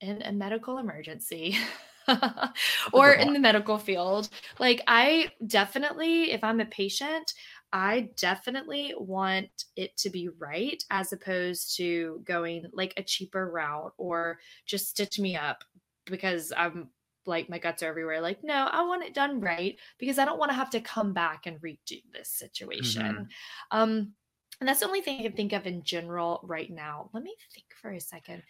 in 0.00 0.22
a 0.22 0.32
medical 0.32 0.78
emergency 0.78 1.56
or 2.92 3.12
in 3.12 3.32
the 3.32 3.38
medical 3.38 3.78
field. 3.78 4.28
Like, 4.58 4.82
I 4.86 5.30
definitely, 5.46 6.32
if 6.32 6.42
I'm 6.44 6.60
a 6.60 6.66
patient, 6.66 7.34
I 7.72 8.08
definitely 8.16 8.94
want 8.98 9.64
it 9.76 9.96
to 9.98 10.10
be 10.10 10.28
right 10.28 10.82
as 10.90 11.12
opposed 11.12 11.76
to 11.76 12.20
going 12.24 12.64
like 12.72 12.94
a 12.96 13.02
cheaper 13.02 13.48
route 13.50 13.92
or 13.96 14.38
just 14.66 14.88
stitch 14.88 15.18
me 15.18 15.36
up 15.36 15.62
because 16.06 16.52
I'm 16.56 16.88
like 17.26 17.48
my 17.48 17.58
guts 17.58 17.82
are 17.82 17.86
everywhere. 17.88 18.20
Like, 18.20 18.42
no, 18.42 18.68
I 18.72 18.82
want 18.82 19.04
it 19.04 19.14
done 19.14 19.40
right 19.40 19.78
because 19.98 20.18
I 20.18 20.24
don't 20.24 20.38
want 20.38 20.50
to 20.50 20.56
have 20.56 20.70
to 20.70 20.80
come 20.80 21.12
back 21.12 21.46
and 21.46 21.60
redo 21.60 22.02
this 22.12 22.30
situation. 22.32 23.02
Mhm. 23.02 23.26
Um, 23.70 24.14
and 24.58 24.68
that's 24.68 24.80
the 24.80 24.86
only 24.86 25.00
thing 25.00 25.20
I 25.20 25.22
can 25.22 25.32
think 25.32 25.52
of 25.52 25.66
in 25.66 25.84
general 25.84 26.40
right 26.42 26.70
now. 26.70 27.08
Let 27.12 27.22
me 27.22 27.34
think 27.54 27.66
for 27.80 27.92
a 27.92 28.00
second. 28.00 28.42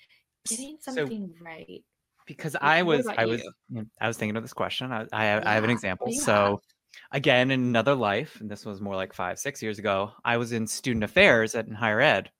Getting 0.48 0.78
So- 0.80 0.92
something 0.94 1.34
right. 1.40 1.84
Because 2.36 2.54
What- 2.54 2.62
I 2.64 2.82
was 2.82 3.06
I 3.06 3.26
was 3.26 3.42
you? 3.70 3.86
I 4.00 4.08
was 4.08 4.16
thinking 4.16 4.36
of 4.36 4.42
this 4.42 4.52
question. 4.52 4.92
I 4.92 5.06
I, 5.12 5.50
I 5.50 5.54
have 5.54 5.64
an 5.64 5.70
example. 5.70 6.12
So 6.12 6.60
again, 7.12 7.50
in 7.50 7.60
another 7.60 7.94
life, 7.94 8.40
and 8.40 8.50
this 8.50 8.64
was 8.64 8.80
more 8.80 8.96
like 8.96 9.12
five 9.12 9.38
six 9.38 9.62
years 9.62 9.78
ago, 9.78 10.12
I 10.24 10.36
was 10.36 10.52
in 10.52 10.66
student 10.66 11.04
affairs 11.04 11.54
at 11.54 11.66
in 11.66 11.74
higher 11.74 12.00
ed, 12.00 12.30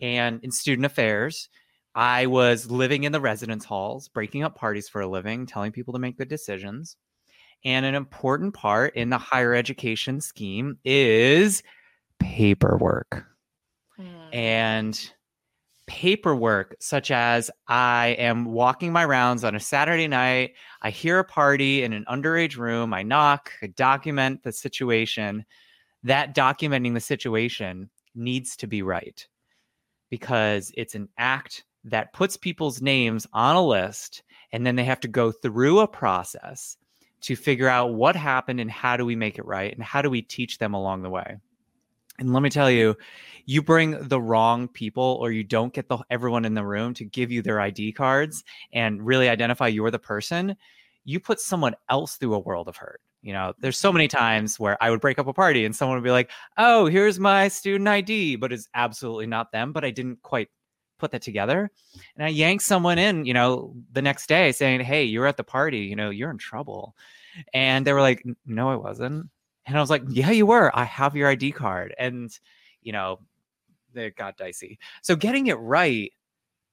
and 0.00 0.42
in 0.42 0.50
student 0.50 0.86
affairs. 0.86 1.48
I 1.92 2.26
was 2.26 2.70
living 2.70 3.02
in 3.02 3.10
the 3.10 3.20
residence 3.20 3.64
halls, 3.64 4.06
breaking 4.08 4.44
up 4.44 4.54
parties 4.54 4.88
for 4.88 5.00
a 5.00 5.08
living, 5.08 5.44
telling 5.44 5.72
people 5.72 5.92
to 5.94 5.98
make 5.98 6.16
good 6.16 6.28
decisions. 6.28 6.96
And 7.64 7.84
an 7.84 7.96
important 7.96 8.54
part 8.54 8.94
in 8.94 9.10
the 9.10 9.18
higher 9.18 9.54
education 9.54 10.20
scheme 10.20 10.78
is 10.84 11.62
paperwork 12.20 13.24
Hmm. 13.96 14.06
and 14.32 15.12
paperwork 15.90 16.76
such 16.78 17.10
as 17.10 17.50
I 17.66 18.14
am 18.16 18.44
walking 18.44 18.92
my 18.92 19.04
rounds 19.04 19.42
on 19.42 19.56
a 19.56 19.60
Saturday 19.60 20.06
night, 20.06 20.52
I 20.82 20.90
hear 20.90 21.18
a 21.18 21.24
party 21.24 21.82
in 21.82 21.92
an 21.92 22.04
underage 22.08 22.56
room, 22.56 22.94
I 22.94 23.02
knock, 23.02 23.50
I 23.60 23.66
document 23.66 24.44
the 24.44 24.52
situation. 24.52 25.44
That 26.04 26.32
documenting 26.32 26.94
the 26.94 27.00
situation 27.00 27.90
needs 28.14 28.54
to 28.58 28.68
be 28.68 28.82
right 28.82 29.26
because 30.10 30.70
it's 30.76 30.94
an 30.94 31.08
act 31.18 31.64
that 31.82 32.12
puts 32.12 32.36
people's 32.36 32.80
names 32.80 33.26
on 33.32 33.56
a 33.56 33.66
list 33.66 34.22
and 34.52 34.64
then 34.64 34.76
they 34.76 34.84
have 34.84 35.00
to 35.00 35.08
go 35.08 35.32
through 35.32 35.80
a 35.80 35.88
process 35.88 36.76
to 37.22 37.34
figure 37.34 37.68
out 37.68 37.94
what 37.94 38.14
happened 38.14 38.60
and 38.60 38.70
how 38.70 38.96
do 38.96 39.04
we 39.04 39.16
make 39.16 39.38
it 39.38 39.44
right 39.44 39.74
and 39.74 39.82
how 39.82 40.02
do 40.02 40.08
we 40.08 40.22
teach 40.22 40.58
them 40.58 40.72
along 40.72 41.02
the 41.02 41.10
way. 41.10 41.36
And 42.20 42.32
let 42.34 42.42
me 42.42 42.50
tell 42.50 42.70
you, 42.70 42.96
you 43.46 43.62
bring 43.62 44.08
the 44.08 44.20
wrong 44.20 44.68
people 44.68 45.18
or 45.22 45.32
you 45.32 45.42
don't 45.42 45.74
get 45.74 45.88
the 45.88 45.98
everyone 46.10 46.44
in 46.44 46.54
the 46.54 46.64
room 46.66 46.94
to 46.94 47.04
give 47.04 47.32
you 47.32 47.42
their 47.42 47.60
ID 47.60 47.92
cards 47.92 48.44
and 48.74 49.04
really 49.04 49.28
identify 49.28 49.68
you're 49.68 49.90
the 49.90 49.98
person, 49.98 50.56
you 51.04 51.18
put 51.18 51.40
someone 51.40 51.74
else 51.88 52.16
through 52.16 52.34
a 52.34 52.38
world 52.38 52.68
of 52.68 52.76
hurt. 52.76 53.00
You 53.22 53.32
know, 53.32 53.54
there's 53.58 53.78
so 53.78 53.92
many 53.92 54.08
times 54.08 54.60
where 54.60 54.76
I 54.82 54.90
would 54.90 55.00
break 55.00 55.18
up 55.18 55.26
a 55.28 55.32
party 55.34 55.64
and 55.64 55.74
someone 55.76 55.98
would 55.98 56.04
be 56.04 56.10
like, 56.12 56.30
"Oh, 56.58 56.86
here's 56.86 57.18
my 57.20 57.48
student 57.48 57.88
ID," 57.88 58.36
but 58.36 58.52
it's 58.52 58.68
absolutely 58.74 59.26
not 59.26 59.52
them, 59.52 59.72
but 59.72 59.84
I 59.84 59.90
didn't 59.90 60.22
quite 60.22 60.48
put 60.98 61.10
that 61.12 61.22
together. 61.22 61.70
And 62.16 62.24
I 62.24 62.28
yanked 62.28 62.64
someone 62.64 62.98
in, 62.98 63.24
you 63.26 63.34
know, 63.34 63.74
the 63.92 64.02
next 64.02 64.28
day 64.28 64.52
saying, 64.52 64.80
"Hey, 64.82 65.04
you're 65.04 65.26
at 65.26 65.36
the 65.38 65.44
party, 65.44 65.80
you 65.80 65.96
know, 65.96 66.10
you're 66.10 66.30
in 66.30 66.38
trouble." 66.38 66.96
And 67.54 67.86
they 67.86 67.92
were 67.94 68.02
like, 68.02 68.24
"No, 68.46 68.70
I 68.70 68.76
wasn't." 68.76 69.30
And 69.70 69.78
I 69.78 69.82
was 69.82 69.90
like, 69.90 70.02
"Yeah, 70.10 70.30
you 70.32 70.46
were. 70.46 70.76
I 70.76 70.84
have 70.84 71.16
your 71.16 71.28
ID 71.28 71.52
card." 71.52 71.94
And 71.98 72.30
you 72.82 72.92
know, 72.92 73.20
it 73.94 74.16
got 74.16 74.36
dicey. 74.38 74.78
So 75.02 75.16
getting 75.16 75.48
it 75.48 75.54
right 75.54 76.12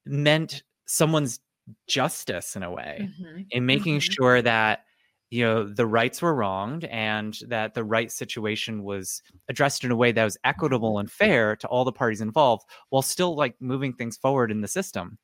meant 0.05 0.63
someone's 0.87 1.39
justice 1.87 2.55
in 2.55 2.63
a 2.63 2.71
way 2.71 3.09
Mhm. 3.19 3.51
in 3.51 3.65
making 3.65 3.99
Mhm. 3.99 4.01
sure 4.01 4.41
that 4.41 4.85
you 5.31 5.43
know 5.43 5.65
the 5.67 5.85
rights 5.87 6.21
were 6.21 6.35
wronged 6.35 6.85
and 6.85 7.39
that 7.47 7.73
the 7.75 7.83
right 7.83 8.11
situation 8.11 8.83
was 8.83 9.21
addressed 9.49 9.83
in 9.83 9.91
a 9.91 9.95
way 9.95 10.11
that 10.13 10.23
was 10.25 10.37
equitable 10.45 10.99
and 10.99 11.11
fair 11.11 11.55
to 11.57 11.67
all 11.67 11.85
the 11.85 11.91
parties 11.91 12.21
involved 12.21 12.65
while 12.89 13.01
still 13.03 13.35
like 13.35 13.55
moving 13.61 13.93
things 13.93 14.17
forward 14.17 14.51
in 14.51 14.61
the 14.61 14.67
system 14.69 15.17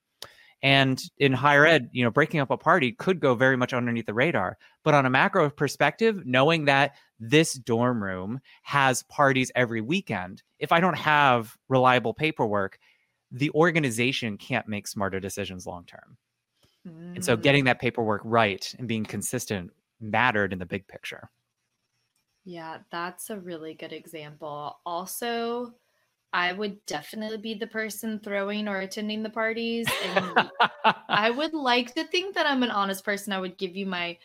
and 0.63 1.03
in 1.17 1.33
higher 1.33 1.65
ed 1.65 1.89
you 1.93 2.03
know 2.03 2.11
breaking 2.11 2.39
up 2.39 2.49
a 2.51 2.57
party 2.57 2.91
could 2.91 3.19
go 3.19 3.35
very 3.35 3.57
much 3.57 3.73
underneath 3.73 4.07
the 4.07 4.13
radar 4.15 4.57
but 4.83 4.95
on 4.95 5.05
a 5.05 5.11
macro 5.11 5.49
perspective 5.49 6.25
knowing 6.25 6.65
that 6.65 6.95
this 7.19 7.53
dorm 7.53 8.03
room 8.03 8.39
has 8.63 9.03
parties 9.03 9.51
every 9.55 9.81
weekend 9.81 10.41
if 10.59 10.71
i 10.71 10.79
don't 10.79 10.97
have 10.97 11.57
reliable 11.69 12.13
paperwork 12.13 12.79
the 13.31 13.51
organization 13.51 14.37
can't 14.37 14.67
make 14.67 14.87
smarter 14.87 15.19
decisions 15.19 15.67
long 15.67 15.85
term 15.85 16.17
and 17.15 17.23
so 17.23 17.35
Mm. 17.35 17.41
getting 17.41 17.65
that 17.65 17.79
paperwork 17.79 18.21
right 18.23 18.73
and 18.79 18.87
being 18.87 19.05
consistent 19.05 19.71
mattered 19.99 20.53
in 20.53 20.59
the 20.59 20.65
big 20.65 20.87
picture. 20.87 21.29
Yeah, 22.45 22.79
that's 22.91 23.29
a 23.29 23.39
really 23.39 23.73
good 23.73 23.93
example. 23.93 24.79
Also, 24.85 25.75
I 26.33 26.51
would 26.53 26.83
definitely 26.87 27.37
be 27.37 27.53
the 27.53 27.67
person 27.67 28.19
throwing 28.19 28.67
or 28.67 28.79
attending 28.79 29.23
the 29.23 29.29
parties. 29.29 29.87
And 30.03 30.51
I 31.09 31.29
would 31.29 31.53
like 31.53 31.93
to 31.95 32.05
think 32.05 32.35
that 32.35 32.47
I'm 32.47 32.63
an 32.63 32.71
honest 32.71 33.05
person. 33.05 33.33
I 33.33 33.39
would 33.39 33.57
give 33.57 33.75
you 33.75 33.85
my 33.85 34.17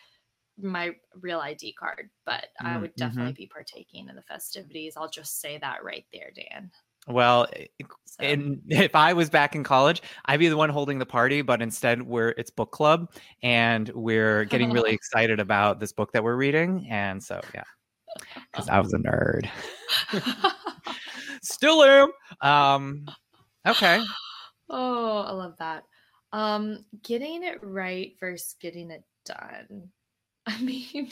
my 0.61 0.97
real 1.21 1.41
ID 1.41 1.75
card, 1.75 2.11
but 2.27 2.49
I 2.65 2.77
Mm, 2.77 2.81
would 2.81 2.97
mm-hmm. 2.97 2.99
definitely 2.99 3.33
be 3.35 3.47
partaking 3.47 4.09
in 4.09 4.17
the 4.17 4.23
festivities. 4.23 4.97
I'll 4.97 5.09
just 5.11 5.41
say 5.41 5.59
that 5.59 5.85
right 5.85 6.07
there, 6.13 6.33
Dan. 6.35 6.73
well, 7.07 7.47
eh, 7.55 7.67
eh, 7.81 7.85
So, 8.07 8.25
and 8.25 8.63
if 8.69 8.95
I 8.95 9.13
was 9.13 9.31
back 9.31 9.55
in 9.55 9.65
college, 9.65 10.03
I'd 10.27 10.41
be 10.41 10.49
the 10.49 10.57
one 10.57 10.71
holding 10.71 10.99
the 10.99 11.07
party, 11.07 11.43
but 11.43 11.63
instead 11.63 12.03
we're 12.03 12.31
it's 12.37 12.51
book 12.51 12.73
club 12.73 13.13
and 13.43 13.89
we're 13.91 14.45
getting 14.45 14.71
really 14.73 14.93
excited 14.95 15.41
about 15.41 15.81
this 15.81 15.93
book 15.93 16.13
that 16.13 16.25
we're 16.25 16.37
reading. 16.37 16.87
And 16.91 17.23
so 17.23 17.41
yeah. 17.55 17.65
Because 18.53 18.69
I 18.69 18.81
was 18.81 18.93
a 18.93 18.99
nerd. 18.99 19.49
Still 21.43 21.83
am. 21.83 22.11
Um 22.41 23.07
okay. 23.67 24.01
oh, 24.71 25.19
I 25.21 25.33
love 25.33 25.55
that. 25.59 25.85
Um, 26.33 26.85
getting 27.03 27.43
it 27.43 27.59
right 27.63 28.13
versus 28.21 28.55
getting 28.61 28.91
it 28.91 29.03
done. 29.25 29.91
I 30.47 30.61
mean, 30.61 31.11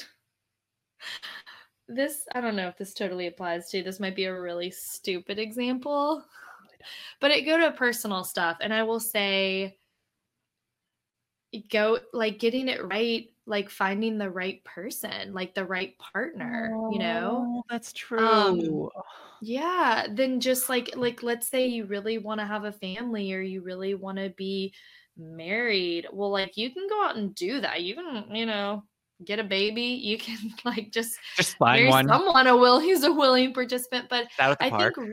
this, 1.89 2.27
I 2.35 2.41
don't 2.41 2.57
know 2.57 2.69
if 2.69 2.77
this 2.77 2.95
totally 2.95 3.27
applies 3.27 3.71
to. 3.71 3.83
This 3.83 4.01
might 4.01 4.17
be 4.17 4.25
a 4.25 4.41
really 4.41 4.71
stupid 4.71 5.39
example, 5.39 6.25
but 7.21 7.31
it 7.31 7.47
go 7.47 7.59
to 7.59 7.73
personal 7.73 8.25
stuff. 8.25 8.59
And 8.61 8.73
I 8.73 8.83
will 8.83 9.01
say, 9.01 9.79
go 11.71 11.99
like 12.13 12.39
getting 12.39 12.69
it 12.69 12.85
right, 12.85 13.29
like 13.47 13.71
finding 13.71 14.19
the 14.19 14.31
right 14.31 14.63
person, 14.65 15.33
like 15.35 15.55
the 15.55 15.65
right 15.65 15.97
partner, 15.99 16.81
you 16.89 16.99
know? 16.99 17.49
Oh, 17.49 17.63
that's 17.71 17.93
Um, 18.19 18.59
true. 18.59 18.91
Yeah, 19.41 20.07
then 20.11 20.41
just 20.41 20.69
like 20.69 20.97
like 20.97 21.23
let's 21.23 21.49
say 21.49 21.67
you 21.67 21.85
really 21.87 22.19
want 22.19 22.41
to 22.41 22.47
have 22.47 22.65
a 22.65 22.73
family 22.73 23.33
or 23.35 23.41
you 23.41 23.63
really 23.63 23.95
want 23.95 24.19
to 24.19 24.31
be 24.31 24.73
married. 25.17 26.07
Well, 26.13 26.31
like 26.31 26.57
you 26.57 26.71
can 26.73 26.89
go 26.89 27.05
out 27.05 27.17
and 27.17 27.35
do 27.35 27.61
that. 27.61 27.83
You 27.83 27.95
can, 27.97 28.35
you 28.35 28.47
know, 28.47 28.85
get 29.25 29.39
a 29.39 29.45
baby. 29.45 29.83
You 29.83 30.19
can 30.19 30.39
like 30.65 30.91
just 30.93 31.19
Just 31.37 31.57
find 31.59 31.87
one 31.89 32.09
someone 32.09 32.47
a 32.47 32.57
will 32.57 32.81
who's 32.87 33.05
a 33.05 33.13
willing 33.13 33.53
participant. 33.53 34.09
But 34.09 34.29
out 34.39 34.53
at 34.53 34.59
the 34.59 34.65
I 34.65 34.71
park. 34.71 34.95
think 34.97 35.09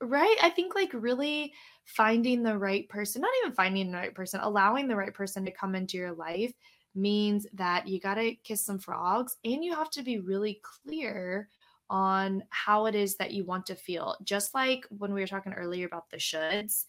right, 0.00 0.36
I 0.42 0.50
think 0.50 0.74
like 0.74 0.90
really 0.94 1.52
finding 1.86 2.42
the 2.42 2.58
right 2.58 2.88
person, 2.88 3.22
not 3.22 3.32
even 3.42 3.54
finding 3.54 3.90
the 3.90 3.98
right 3.98 4.14
person, 4.14 4.40
allowing 4.42 4.88
the 4.88 4.96
right 4.96 5.14
person 5.14 5.44
to 5.46 5.52
come 5.52 5.74
into 5.74 5.96
your 5.96 6.12
life 6.12 6.54
means 6.94 7.46
that 7.52 7.86
you 7.88 8.00
got 8.00 8.14
to 8.14 8.34
kiss 8.36 8.64
some 8.64 8.78
frogs 8.78 9.36
and 9.44 9.64
you 9.64 9.74
have 9.74 9.90
to 9.90 10.02
be 10.02 10.18
really 10.18 10.60
clear 10.62 11.48
on 11.88 12.42
how 12.50 12.86
it 12.86 12.94
is 12.94 13.16
that 13.16 13.32
you 13.32 13.44
want 13.44 13.66
to 13.66 13.76
feel. 13.76 14.16
Just 14.24 14.54
like 14.54 14.86
when 14.90 15.14
we 15.14 15.20
were 15.20 15.26
talking 15.26 15.52
earlier 15.54 15.86
about 15.86 16.10
the 16.10 16.16
shoulds, 16.16 16.84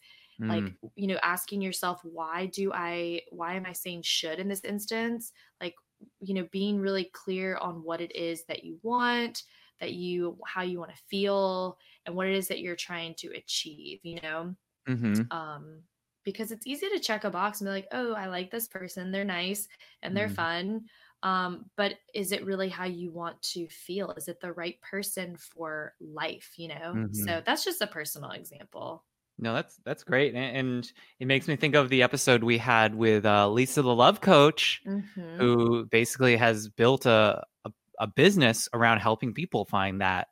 like 0.48 0.64
Mm, 0.64 0.78
you 0.94 1.06
know 1.06 1.18
asking 1.22 1.60
yourself 1.60 2.00
why 2.04 2.46
do 2.46 2.72
i 2.72 3.20
why 3.30 3.54
am 3.54 3.66
i 3.66 3.72
saying 3.72 4.02
should 4.02 4.38
in 4.38 4.48
this 4.48 4.60
instance? 4.64 5.32
Like 5.60 5.74
you 6.20 6.34
know 6.34 6.48
being 6.52 6.78
really 6.80 7.04
clear 7.04 7.56
on 7.56 7.82
what 7.82 8.00
it 8.00 8.14
is 8.14 8.44
that 8.46 8.64
you 8.64 8.78
want 8.82 9.42
that 9.80 9.92
you 9.94 10.38
how 10.46 10.62
you 10.62 10.78
want 10.78 10.90
to 10.94 11.02
feel 11.08 11.78
and 12.06 12.14
what 12.14 12.28
it 12.28 12.34
is 12.34 12.48
that 12.48 12.60
you're 12.60 12.76
trying 12.76 13.14
to 13.16 13.28
achieve 13.36 14.00
you 14.04 14.20
know 14.22 14.54
mhm. 14.88 15.30
um 15.30 15.82
because 16.24 16.52
it's 16.52 16.66
easy 16.66 16.88
to 16.90 17.00
check 17.00 17.24
a 17.24 17.30
box 17.30 17.60
and 17.60 17.66
be 17.68 17.72
like 17.72 17.88
oh 17.92 18.12
i 18.14 18.26
like 18.26 18.50
this 18.50 18.68
person 18.68 19.10
they're 19.10 19.24
nice 19.24 19.68
and 20.02 20.16
they're 20.16 20.28
Mhm. 20.28 20.28
fun 20.28 20.84
um 21.22 21.70
but 21.76 21.96
is 22.14 22.32
it 22.32 22.44
really 22.44 22.68
how 22.68 22.84
you 22.84 23.10
want 23.12 23.40
to 23.42 23.68
feel 23.68 24.12
is 24.12 24.28
it 24.28 24.40
the 24.40 24.52
right 24.52 24.80
person 24.82 25.36
for 25.36 25.94
life 26.00 26.52
you 26.56 26.68
know 26.68 26.98
Mhm. 26.98 27.08
so 27.12 27.42
that's 27.44 27.64
just 27.64 27.80
a 27.82 27.86
personal 27.86 28.30
example 28.32 29.04
No, 29.38 29.54
that's 29.54 29.76
that's 29.84 30.02
great, 30.04 30.34
a- 30.34 30.38
and 30.38 30.90
it 31.20 31.26
makes 31.26 31.46
me 31.48 31.54
think 31.56 31.74
of 31.76 31.88
the 31.90 32.02
episode 32.02 32.42
we 32.42 32.58
had 32.58 32.94
with 32.94 33.24
uh, 33.24 33.48
Lisa, 33.48 33.82
the 33.82 33.94
love 33.94 34.20
coach, 34.20 34.82
Mhm. 34.84 35.38
who 35.38 35.86
basically 35.86 36.36
has 36.36 36.68
built 36.68 37.06
a, 37.06 37.44
a 37.64 37.72
a 38.00 38.06
business 38.08 38.68
around 38.74 38.98
helping 39.00 39.34
people 39.34 39.64
find 39.64 40.00
that 40.00 40.28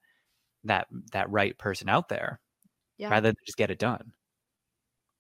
that 0.64 0.88
that 1.12 1.30
right 1.30 1.58
person 1.58 1.88
out 1.90 2.08
there, 2.10 2.40
yeah 2.98 3.10
rather 3.10 3.30
than 3.30 3.36
just 3.46 3.58
get 3.58 3.70
it 3.72 3.78
done. 3.80 4.12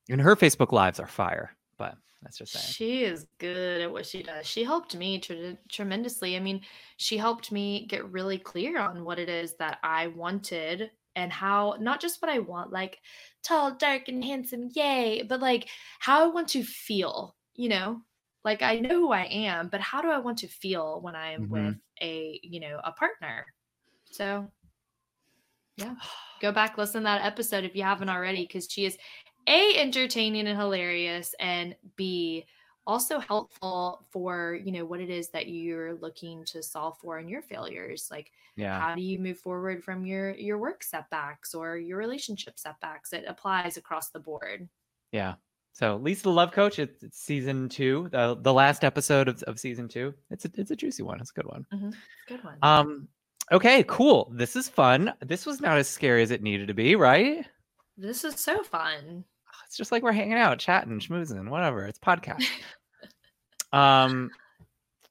And 0.08 0.20
her 0.20 0.36
Facebook 0.36 0.72
lives 0.72 1.00
are 1.00 1.06
fire. 1.06 1.56
but 1.78 1.96
that's 2.22 2.38
just 2.38 2.52
saying. 2.52 2.64
She 2.64 3.04
is 3.04 3.26
good 3.38 3.82
at 3.82 3.92
what 3.92 4.06
she 4.06 4.22
does. 4.22 4.46
She 4.46 4.64
helped 4.64 4.96
me 4.96 5.20
tre- 5.20 5.58
tremendously. 5.70 6.36
I 6.36 6.40
mean, 6.40 6.62
she 6.96 7.16
helped 7.16 7.52
me 7.52 7.86
get 7.86 8.10
really 8.10 8.38
clear 8.38 8.78
on 8.80 9.04
what 9.04 9.18
it 9.18 9.28
is 9.28 9.54
that 9.58 9.78
I 9.82 10.08
wanted 10.08 10.90
and 11.14 11.32
how 11.32 11.76
not 11.80 12.00
just 12.00 12.20
what 12.22 12.30
I 12.30 12.38
want, 12.40 12.72
like 12.72 12.98
tall, 13.42 13.72
dark, 13.74 14.08
and 14.08 14.24
handsome, 14.24 14.68
yay, 14.74 15.22
but 15.28 15.40
like 15.40 15.68
how 15.98 16.24
I 16.24 16.26
want 16.28 16.48
to 16.48 16.62
feel, 16.64 17.36
you 17.54 17.68
know? 17.68 18.02
Like 18.44 18.62
I 18.62 18.78
know 18.80 19.00
who 19.00 19.12
I 19.12 19.24
am, 19.24 19.68
but 19.68 19.80
how 19.80 20.02
do 20.02 20.08
I 20.10 20.18
want 20.18 20.38
to 20.38 20.48
feel 20.48 21.00
when 21.00 21.14
I 21.16 21.32
am 21.32 21.46
Mhm. 21.46 21.50
with 21.50 21.76
a, 22.00 22.40
you 22.42 22.60
know, 22.60 22.80
a 22.82 22.92
partner? 22.92 23.44
So 24.10 24.50
yeah. 25.76 25.94
Go 26.42 26.52
back, 26.52 26.76
listen 26.76 27.00
to 27.00 27.04
that 27.04 27.24
episode 27.24 27.64
if 27.64 27.74
you 27.74 27.82
haven't 27.82 28.10
already, 28.10 28.42
because 28.42 28.68
she 28.70 28.84
is 28.84 28.98
A 29.48 29.76
entertaining 29.78 30.46
and 30.48 30.58
hilarious, 30.58 31.34
and 31.40 31.76
B 31.96 32.46
also 32.86 33.18
helpful 33.18 34.06
for, 34.10 34.54
you 34.64 34.70
know, 34.72 34.84
what 34.84 35.00
it 35.00 35.10
is 35.10 35.28
that 35.30 35.48
you're 35.48 35.94
looking 35.94 36.44
to 36.44 36.62
solve 36.62 36.96
for 36.98 37.18
in 37.18 37.28
your 37.28 37.42
failures. 37.42 38.08
Like 38.10 38.30
Yeah. 38.56 38.78
how 38.80 38.94
do 38.94 39.02
you 39.02 39.18
move 39.18 39.38
forward 39.38 39.82
from 39.84 40.06
your 40.06 40.30
your 40.34 40.58
work 40.58 40.82
setbacks 40.84 41.54
or 41.54 41.76
your 41.78 41.98
relationship 41.98 42.58
setbacks 42.58 43.12
it 43.12 43.24
applies 43.26 43.76
across 43.76 44.10
the 44.10 44.20
board 44.20 44.68
Yeah. 45.12 45.34
So 45.72 45.96
Lisa 45.96 46.22
the 46.24 46.30
Love 46.30 46.52
Coach, 46.52 46.78
it's, 46.78 47.02
it's 47.02 47.18
season 47.20 47.68
two, 47.68 48.08
the 48.12 48.36
the 48.40 48.52
last 48.52 48.82
episode 48.84 49.28
of, 49.28 49.42
of 49.44 49.58
season 49.60 49.88
two. 49.88 50.14
It's 50.30 50.44
a 50.44 50.50
it's 50.54 50.70
a 50.70 50.76
juicy 50.76 51.02
one. 51.02 51.20
It's 51.20 51.30
a 51.30 51.34
good 51.34 51.46
one. 51.46 51.66
good 52.28 52.42
one 52.44 52.58
Um 52.62 53.08
okay, 53.52 53.84
cool. 53.88 54.30
This 54.34 54.56
is 54.56 54.68
fun. 54.68 55.12
This 55.20 55.44
was 55.44 55.60
not 55.60 55.76
as 55.76 55.88
scary 55.88 56.22
as 56.22 56.30
it 56.30 56.42
needed 56.42 56.68
to 56.68 56.74
be, 56.74 56.94
right? 56.96 57.44
this 57.98 58.24
is 58.24 58.38
so 58.38 58.62
fun 58.62 59.24
It's 59.66 59.76
just 59.76 59.92
like 59.92 60.02
we're 60.02 60.12
hanging 60.12 60.38
out, 60.38 60.58
chatting, 60.58 61.00
schmoozing, 61.00 61.48
whatever. 61.48 61.84
It's 61.84 61.98
podcast. 61.98 62.44
um 63.72 64.30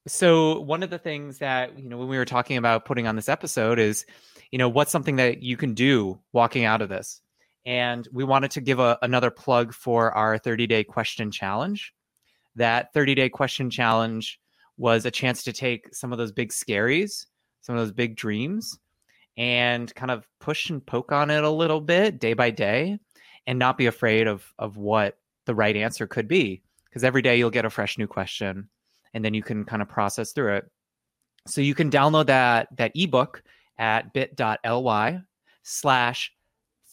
so 0.06 0.60
one 0.60 0.82
of 0.82 0.90
the 0.90 0.98
things 0.98 1.38
that 1.38 1.78
you 1.78 1.88
know 1.88 1.98
when 1.98 2.08
we 2.08 2.16
were 2.16 2.24
talking 2.24 2.56
about 2.56 2.84
putting 2.84 3.06
on 3.06 3.16
this 3.16 3.28
episode 3.28 3.78
is 3.78 4.06
you 4.50 4.58
know 4.58 4.68
what's 4.68 4.92
something 4.92 5.16
that 5.16 5.42
you 5.42 5.56
can 5.56 5.74
do 5.74 6.18
walking 6.32 6.64
out 6.64 6.80
of 6.80 6.88
this 6.88 7.20
and 7.64 8.06
we 8.12 8.22
wanted 8.22 8.52
to 8.52 8.60
give 8.60 8.78
a, 8.78 8.96
another 9.02 9.30
plug 9.30 9.74
for 9.74 10.12
our 10.12 10.38
30 10.38 10.66
day 10.66 10.84
question 10.84 11.30
challenge 11.30 11.92
that 12.54 12.92
30 12.94 13.14
day 13.14 13.28
question 13.28 13.68
challenge 13.68 14.40
was 14.78 15.04
a 15.04 15.10
chance 15.10 15.42
to 15.42 15.52
take 15.52 15.92
some 15.94 16.12
of 16.12 16.18
those 16.18 16.32
big 16.32 16.50
scaries 16.50 17.26
some 17.62 17.74
of 17.74 17.82
those 17.82 17.92
big 17.92 18.16
dreams 18.16 18.78
and 19.36 19.92
kind 19.94 20.10
of 20.10 20.26
push 20.40 20.70
and 20.70 20.86
poke 20.86 21.12
on 21.12 21.30
it 21.30 21.42
a 21.42 21.50
little 21.50 21.80
bit 21.80 22.20
day 22.20 22.32
by 22.32 22.50
day 22.50 22.98
and 23.46 23.58
not 23.58 23.78
be 23.78 23.86
afraid 23.86 24.26
of 24.26 24.52
of 24.58 24.76
what 24.76 25.18
the 25.46 25.54
right 25.54 25.76
answer 25.76 26.06
could 26.06 26.28
be 26.28 26.62
because 26.88 27.04
every 27.04 27.22
day 27.22 27.36
you'll 27.36 27.50
get 27.50 27.64
a 27.64 27.70
fresh 27.70 27.98
new 27.98 28.06
question 28.06 28.68
and 29.14 29.24
then 29.24 29.34
you 29.34 29.42
can 29.42 29.64
kind 29.64 29.82
of 29.82 29.88
process 29.88 30.32
through 30.32 30.56
it. 30.56 30.70
So 31.46 31.60
you 31.60 31.74
can 31.74 31.90
download 31.90 32.26
that 32.26 32.68
that 32.76 32.92
ebook 32.94 33.42
at 33.78 34.12
bit.ly 34.12 35.20
slash 35.62 36.32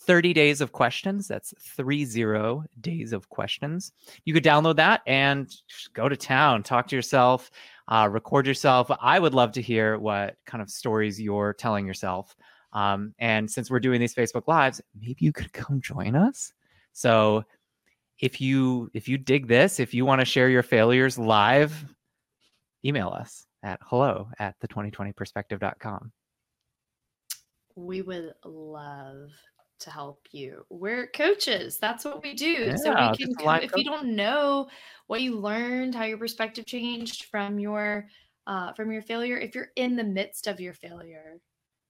30 0.06 0.34
days 0.34 0.60
of 0.60 0.74
questions. 0.74 1.30
That's 1.30 1.54
30 1.62 2.64
days 2.82 3.14
of 3.14 3.30
questions. 3.30 3.94
You 4.26 4.34
could 4.34 4.44
download 4.44 4.76
that 4.76 5.02
and 5.08 5.50
go 5.94 6.10
to 6.10 6.18
town 6.18 6.64
talk 6.64 6.88
to 6.90 6.96
yourself 6.96 7.50
uh, 7.88 8.08
record 8.10 8.48
yourself. 8.48 8.90
I 9.02 9.20
would 9.20 9.34
love 9.34 9.52
to 9.54 9.62
hear 9.62 9.98
what 9.98 10.38
kind 10.46 10.62
of 10.62 10.70
stories 10.70 11.20
you're 11.20 11.54
telling 11.54 11.86
yourself 11.86 12.36
um, 12.74 13.14
and 13.20 13.50
since 13.50 13.70
we're 13.70 13.80
doing 13.80 14.00
these 14.00 14.14
facebook 14.14 14.48
lives 14.48 14.82
maybe 15.00 15.18
you 15.20 15.32
could 15.32 15.52
come 15.54 15.80
join 15.82 16.16
us. 16.16 16.54
So 16.92 17.44
if 18.20 18.40
you 18.40 18.92
if 18.94 19.08
you 19.08 19.18
dig 19.18 19.48
this 19.48 19.80
if 19.80 19.94
you 19.94 20.06
want 20.06 20.20
to 20.20 20.26
share 20.26 20.50
your 20.50 20.64
failures 20.64 21.18
live 21.18 21.86
email 22.86 23.10
us 23.10 23.48
at 23.64 23.80
hello 23.82 24.30
at 24.40 24.56
the 24.60 24.68
2020perspective.com 24.68 26.12
we 27.76 28.02
would 28.02 28.34
love 28.46 29.30
to 29.80 29.92
help 29.92 30.22
you. 30.32 30.66
We're 30.70 31.08
coaches. 31.08 31.78
That's 31.78 32.06
what 32.06 32.24
we 32.24 32.34
do. 32.34 32.76
So 32.78 32.90
we 32.90 32.96
can 32.96 33.16
just 33.18 33.32
a 33.32 33.36
come, 33.36 33.46
live 33.46 33.64
if 33.64 33.76
you 33.76 33.84
don't 33.84 34.16
know 34.16 34.68
what 35.08 35.22
you 35.22 35.38
learned 35.38 35.96
how 35.96 36.06
your 36.06 36.18
perspective 36.18 36.66
changed 36.66 37.26
from 37.26 37.60
your 37.60 38.08
uh, 38.48 38.74
from 38.74 38.92
your 38.92 39.02
failure 39.02 39.38
if 39.38 39.56
you're 39.56 39.72
in 39.76 39.96
the 39.96 40.04
midst 40.04 40.48
of 40.48 40.60
your 40.60 40.74
failure 40.74 41.40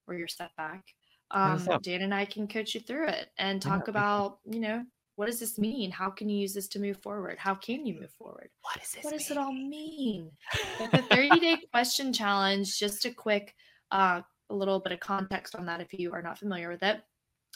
or 0.06 0.14
your 0.14 0.28
setback 0.28 0.84
um, 1.30 1.58
dan 1.82 2.02
and 2.02 2.14
i 2.14 2.24
can 2.24 2.46
coach 2.46 2.74
you 2.74 2.80
through 2.80 3.08
it 3.08 3.28
and 3.38 3.60
talk 3.60 3.88
about 3.88 4.38
you 4.44 4.60
know 4.60 4.84
what 5.16 5.26
does 5.26 5.38
this 5.38 5.58
mean? 5.58 5.90
How 5.90 6.10
can 6.10 6.28
you 6.28 6.38
use 6.38 6.54
this 6.54 6.68
to 6.68 6.80
move 6.80 7.00
forward? 7.00 7.38
How 7.38 7.54
can 7.54 7.86
you 7.86 8.00
move 8.00 8.10
forward? 8.10 8.50
What 8.62 8.82
is 8.82 8.92
this 8.92 9.04
what 9.04 9.12
does 9.12 9.30
it 9.30 9.38
all 9.38 9.52
mean? 9.52 10.30
The 10.78 11.02
30 11.02 11.40
day 11.40 11.58
question 11.72 12.12
challenge, 12.12 12.78
just 12.78 13.04
a 13.04 13.10
quick, 13.12 13.54
uh, 13.92 14.22
a 14.50 14.54
little 14.54 14.80
bit 14.80 14.92
of 14.92 15.00
context 15.00 15.54
on 15.54 15.66
that 15.66 15.80
if 15.80 15.92
you 15.92 16.12
are 16.12 16.22
not 16.22 16.38
familiar 16.38 16.68
with 16.68 16.82
it. 16.82 17.00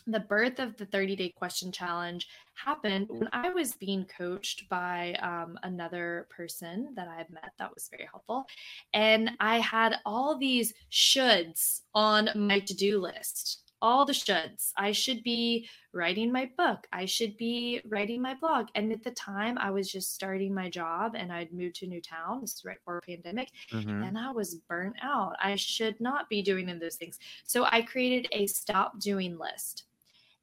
The 0.08 0.20
birth 0.20 0.58
of 0.58 0.74
the 0.78 0.86
30 0.86 1.16
day 1.16 1.28
question 1.28 1.70
challenge 1.70 2.28
happened 2.54 3.08
when 3.10 3.28
I 3.30 3.50
was 3.50 3.74
being 3.74 4.06
coached 4.06 4.66
by 4.70 5.12
um, 5.20 5.58
another 5.62 6.26
person 6.30 6.94
that 6.96 7.08
I 7.08 7.16
had 7.16 7.28
met 7.28 7.52
that 7.58 7.74
was 7.74 7.88
very 7.90 8.08
helpful. 8.10 8.46
And 8.94 9.32
I 9.38 9.58
had 9.58 9.96
all 10.06 10.38
these 10.38 10.72
shoulds 10.90 11.82
on 11.94 12.30
my 12.34 12.60
to 12.60 12.74
do 12.74 12.98
list. 13.00 13.64
All 13.82 14.06
the 14.06 14.14
shoulds. 14.14 14.72
I 14.78 14.92
should 14.92 15.22
be 15.22 15.68
writing 15.92 16.32
my 16.32 16.50
book. 16.56 16.86
I 16.90 17.04
should 17.04 17.36
be 17.36 17.80
writing 17.84 18.22
my 18.22 18.34
blog. 18.34 18.68
And 18.74 18.90
at 18.92 19.04
the 19.04 19.10
time, 19.12 19.58
I 19.58 19.70
was 19.70 19.92
just 19.92 20.14
starting 20.14 20.54
my 20.54 20.70
job 20.70 21.16
and 21.16 21.30
I'd 21.30 21.52
moved 21.52 21.76
to 21.76 21.86
a 21.86 21.88
new 21.88 22.00
town. 22.00 22.40
This 22.40 22.54
is 22.54 22.64
right 22.64 22.78
before 22.78 23.02
pandemic. 23.02 23.50
Mhm. 23.70 24.08
And 24.08 24.18
I 24.18 24.30
was 24.32 24.54
burnt 24.68 24.96
out. 25.02 25.36
I 25.38 25.54
should 25.56 26.00
not 26.00 26.30
be 26.30 26.40
doing 26.42 26.66
those 26.78 26.96
things. 26.96 27.18
So 27.44 27.64
I 27.66 27.82
created 27.82 28.26
a 28.32 28.46
stop 28.46 28.98
doing 28.98 29.36
list. 29.38 29.84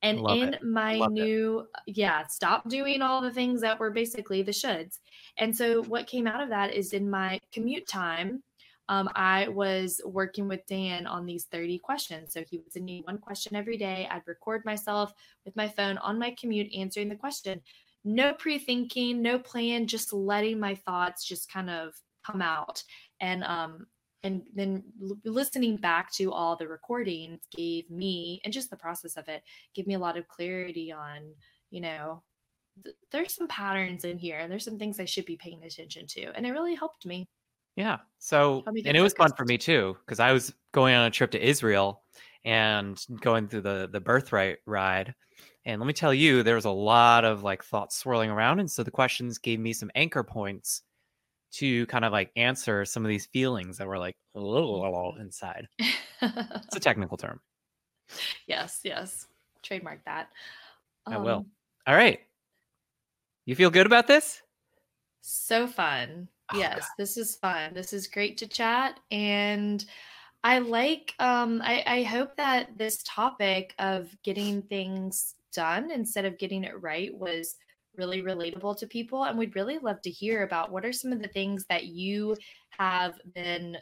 And 0.06 0.22
Love 0.22 0.38
in 0.38 0.53
it. 0.53 0.64
my 0.64 0.95
Love 0.95 1.10
it. 1.10 1.14
new, 1.14 1.68
yeah, 1.88 2.28
stop 2.28 2.70
doing 2.70 3.01
all 3.01 3.22
the 3.22 3.32
things 3.32 3.62
that 3.62 3.80
were 3.80 3.91
basically 3.91 4.43
the 4.43 4.51
shoulds. 4.51 4.99
And 5.38 5.56
so 5.56 5.84
what 5.84 6.08
came 6.08 6.28
out 6.28 6.41
of 6.41 6.49
that 6.49 6.74
is 6.74 6.93
in 6.93 7.10
my 7.10 7.39
commute 7.51 7.88
time, 7.88 8.43
um, 8.88 9.10
I 9.16 9.47
was 9.47 9.99
working 10.06 10.47
with 10.47 10.66
Dan 10.68 11.08
on 11.08 11.26
these 11.26 11.45
30 11.45 11.80
questions. 11.80 12.34
So 12.34 12.43
he 12.47 12.58
would 12.60 12.72
send 12.72 12.86
me 12.86 13.01
one 13.06 13.18
question 13.18 13.56
every 13.56 13.78
day. 13.78 14.08
I'd 14.12 14.22
record 14.28 14.64
myself 14.64 15.12
with 15.43 15.56
my 15.56 15.68
phone 15.68 15.97
on 15.97 16.20
my 16.20 16.36
commute 16.39 16.72
answering 16.76 17.10
the 17.10 17.16
question. 17.16 17.62
No 18.03 18.34
pre 18.34 18.60
thinking, 18.60 19.24
no 19.24 19.39
plan, 19.39 19.88
just 19.88 20.14
letting 20.14 20.60
my 20.60 20.76
thoughts 20.76 21.26
just 21.26 21.51
kind 21.51 21.72
of 21.72 21.93
come 22.24 22.43
out. 22.43 22.84
And, 23.20 23.43
um, 23.43 23.88
and 24.26 24.41
then 24.55 24.84
listening 25.23 25.78
back 25.78 26.11
to 26.13 26.34
all 26.34 26.55
the 26.55 26.67
recordings 26.67 27.41
gave 27.55 27.89
me, 27.91 28.41
and 28.43 28.51
just 28.51 28.71
the 28.71 28.76
process 28.76 29.17
of 29.17 29.28
it, 29.28 29.43
gave 29.76 29.86
me 29.86 29.93
a 29.93 29.99
lot 29.99 30.17
of 30.17 30.28
clarity 30.28 30.91
on, 30.91 31.21
you 31.69 31.80
know, 31.80 32.23
th- 32.84 32.95
there's 33.11 33.36
some 33.36 33.47
patterns 33.47 34.03
in 34.03 34.17
here 34.17 34.39
and 34.39 34.51
there's 34.51 34.65
some 34.65 34.80
things 34.80 34.99
I 34.99 35.05
should 35.05 35.26
be 35.26 35.38
paying 35.38 35.63
attention 35.63 36.07
to. 36.07 36.36
And 36.36 36.43
it 36.43 36.51
really 36.51 36.73
helped 36.73 37.05
me. 37.05 37.30
Yeah. 37.76 37.99
So, 38.17 38.63
me 38.71 38.82
and 38.84 38.97
it 38.97 39.01
was 39.01 39.13
fun 39.13 39.32
for 39.38 39.45
me 39.45 39.59
too, 39.59 39.95
because 40.05 40.19
I 40.19 40.32
was 40.32 40.51
going 40.71 40.95
on 40.95 41.05
a 41.05 41.11
trip 41.11 41.30
to 41.32 41.47
Israel 41.47 42.01
and 42.45 42.99
going 43.21 43.47
through 43.47 43.61
the 43.61 43.89
the 43.91 43.99
birthright 43.99 44.57
ride. 44.65 45.13
And 45.65 45.80
let 45.80 45.86
me 45.86 45.93
tell 45.93 46.13
you, 46.13 46.41
there 46.41 46.55
was 46.55 46.65
a 46.65 46.71
lot 46.71 47.26
of 47.26 47.43
like 47.43 47.63
thoughts 47.63 47.97
swirling 47.97 48.32
around. 48.32 48.59
And 48.59 48.71
so 48.71 48.82
the 48.82 48.91
questions 48.91 49.38
gave 49.38 49.59
me 49.59 49.73
some 49.73 49.91
anchor 49.93 50.23
points 50.23 50.82
to 51.53 51.85
kind 51.87 52.05
of 52.05 52.11
like 52.11 52.31
answer 52.35 52.85
some 52.85 53.05
of 53.05 53.09
these 53.09 53.27
feelings 53.27 53.77
that 53.77 53.87
were 53.87 53.97
like 53.97 54.15
inside. 54.35 55.67
It's 55.79 56.75
a 56.75 56.79
technical 56.79 57.17
term. 57.17 57.39
yes, 58.47 58.81
yes. 58.83 59.27
Trademark 59.63 60.03
that. 60.05 60.29
I 61.07 61.17
will. 61.17 61.37
Um, 61.37 61.45
All 61.87 61.95
right. 61.95 62.19
You 63.45 63.55
feel 63.55 63.69
good 63.69 63.85
about 63.85 64.07
this? 64.07 64.41
So 65.21 65.67
fun. 65.67 66.27
Oh, 66.53 66.57
yes, 66.57 66.79
God. 66.79 66.87
this 66.97 67.17
is 67.17 67.35
fun. 67.35 67.73
This 67.73 67.93
is 67.93 68.07
great 68.07 68.37
to 68.37 68.47
chat. 68.47 68.99
And 69.11 69.83
I 70.43 70.59
like, 70.59 71.13
um, 71.19 71.61
I, 71.63 71.83
I 71.87 72.03
hope 72.03 72.35
that 72.37 72.77
this 72.77 73.01
topic 73.03 73.73
of 73.79 74.15
getting 74.23 74.61
things 74.63 75.35
done 75.53 75.89
instead 75.89 76.25
of 76.25 76.37
getting 76.37 76.63
it 76.63 76.79
right 76.81 77.15
was 77.15 77.55
really 77.97 78.21
relatable 78.21 78.77
to 78.77 78.87
people. 78.87 79.23
And 79.23 79.37
we'd 79.37 79.55
really 79.55 79.77
love 79.79 80.01
to 80.03 80.09
hear 80.09 80.43
about 80.43 80.71
what 80.71 80.85
are 80.85 80.93
some 80.93 81.11
of 81.11 81.21
the 81.21 81.27
things 81.27 81.65
that 81.69 81.85
you 81.85 82.35
have 82.77 83.13
been 83.33 83.77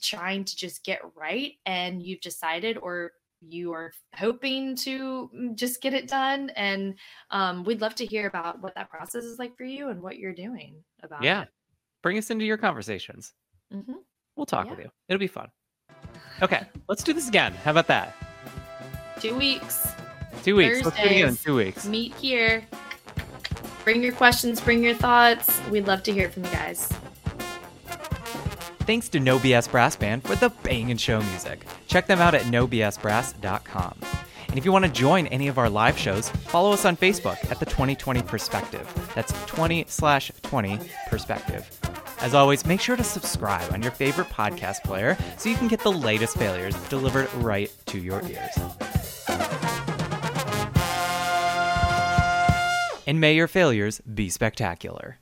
trying 0.00 0.44
to 0.44 0.56
just 0.56 0.84
get 0.84 1.00
right 1.16 1.52
and 1.66 2.02
you've 2.02 2.20
decided 2.20 2.78
or 2.78 3.12
you 3.40 3.72
are 3.72 3.92
hoping 4.16 4.74
to 4.76 5.30
mm, 5.34 5.54
just 5.54 5.80
get 5.80 5.94
it 5.94 6.08
done 6.08 6.50
and 6.56 6.94
um, 7.30 7.62
we'd 7.64 7.80
love 7.80 7.94
to 7.94 8.04
hear 8.04 8.26
about 8.26 8.60
what 8.60 8.74
that 8.74 8.90
process 8.90 9.24
is 9.24 9.38
like 9.38 9.56
for 9.56 9.64
you 9.64 9.88
and 9.90 10.02
what 10.02 10.18
you're 10.18 10.34
doing 10.34 10.74
about 11.02 11.22
Yeah. 11.22 11.42
it. 11.42 11.48
Bring 12.02 12.18
us 12.18 12.30
into 12.30 12.44
your 12.44 12.56
conversations. 12.58 13.32
hmm 13.72 13.92
We'll 14.36 14.46
talk 14.46 14.66
Yeah. 14.66 14.70
with 14.72 14.80
you. 14.80 14.90
It'll 15.08 15.18
be 15.20 15.26
fun. 15.26 15.50
Okay, 16.42 16.62
let's 16.88 17.02
do 17.02 17.12
this 17.12 17.28
again. 17.28 17.52
How 17.64 17.72
about 17.72 17.88
that? 17.88 18.14
Two 19.20 19.36
weeks. 19.36 19.88
Two 20.44 20.54
weeks. 20.54 20.84
Let's 20.84 20.96
do 20.96 21.02
it 21.04 21.12
again 21.12 21.28
in 21.30 21.36
two 21.36 21.56
weeks. 21.56 21.84
Meet 21.86 22.14
here. 22.14 22.64
Bring 23.88 24.02
your 24.02 24.12
questions, 24.12 24.60
bring 24.60 24.84
your 24.84 24.92
thoughts. 24.92 25.62
We'd 25.70 25.86
love 25.86 26.02
to 26.02 26.12
hear 26.12 26.28
from 26.28 26.44
you 26.44 26.50
guys. 26.50 26.92
Thanks 28.80 29.08
to 29.08 29.18
No 29.18 29.38
BS 29.38 29.70
Brass 29.70 29.96
Band 29.96 30.24
for 30.24 30.36
the 30.36 30.50
bang 30.62 30.90
and 30.90 31.00
show 31.00 31.22
music. 31.22 31.62
Check 31.86 32.06
them 32.06 32.20
out 32.20 32.34
at 32.34 32.42
nobsbrass.com. 32.42 33.98
And 34.48 34.58
if 34.58 34.66
you 34.66 34.72
want 34.72 34.84
to 34.84 34.90
join 34.90 35.26
any 35.28 35.48
of 35.48 35.56
our 35.56 35.70
live 35.70 35.96
shows, 35.96 36.28
follow 36.28 36.70
us 36.70 36.84
on 36.84 36.98
Facebook 36.98 37.38
at 37.50 37.60
the 37.60 37.64
2020 37.64 38.20
Perspective. 38.20 39.10
That's 39.14 39.32
20 39.46 39.86
slash 39.88 40.30
20 40.42 40.80
Perspective. 41.08 41.66
As 42.20 42.34
always, 42.34 42.66
make 42.66 42.82
sure 42.82 42.96
to 42.96 43.04
subscribe 43.04 43.72
on 43.72 43.80
your 43.80 43.92
favorite 43.92 44.28
podcast 44.28 44.84
player 44.84 45.16
so 45.38 45.48
you 45.48 45.56
can 45.56 45.68
get 45.68 45.80
the 45.80 45.92
latest 45.92 46.36
failures 46.36 46.74
delivered 46.90 47.32
right 47.36 47.72
to 47.86 47.98
your 47.98 48.20
ears. 48.24 49.57
And 53.08 53.20
may 53.20 53.32
your 53.32 53.48
failures 53.48 54.02
be 54.02 54.28
spectacular. 54.28 55.16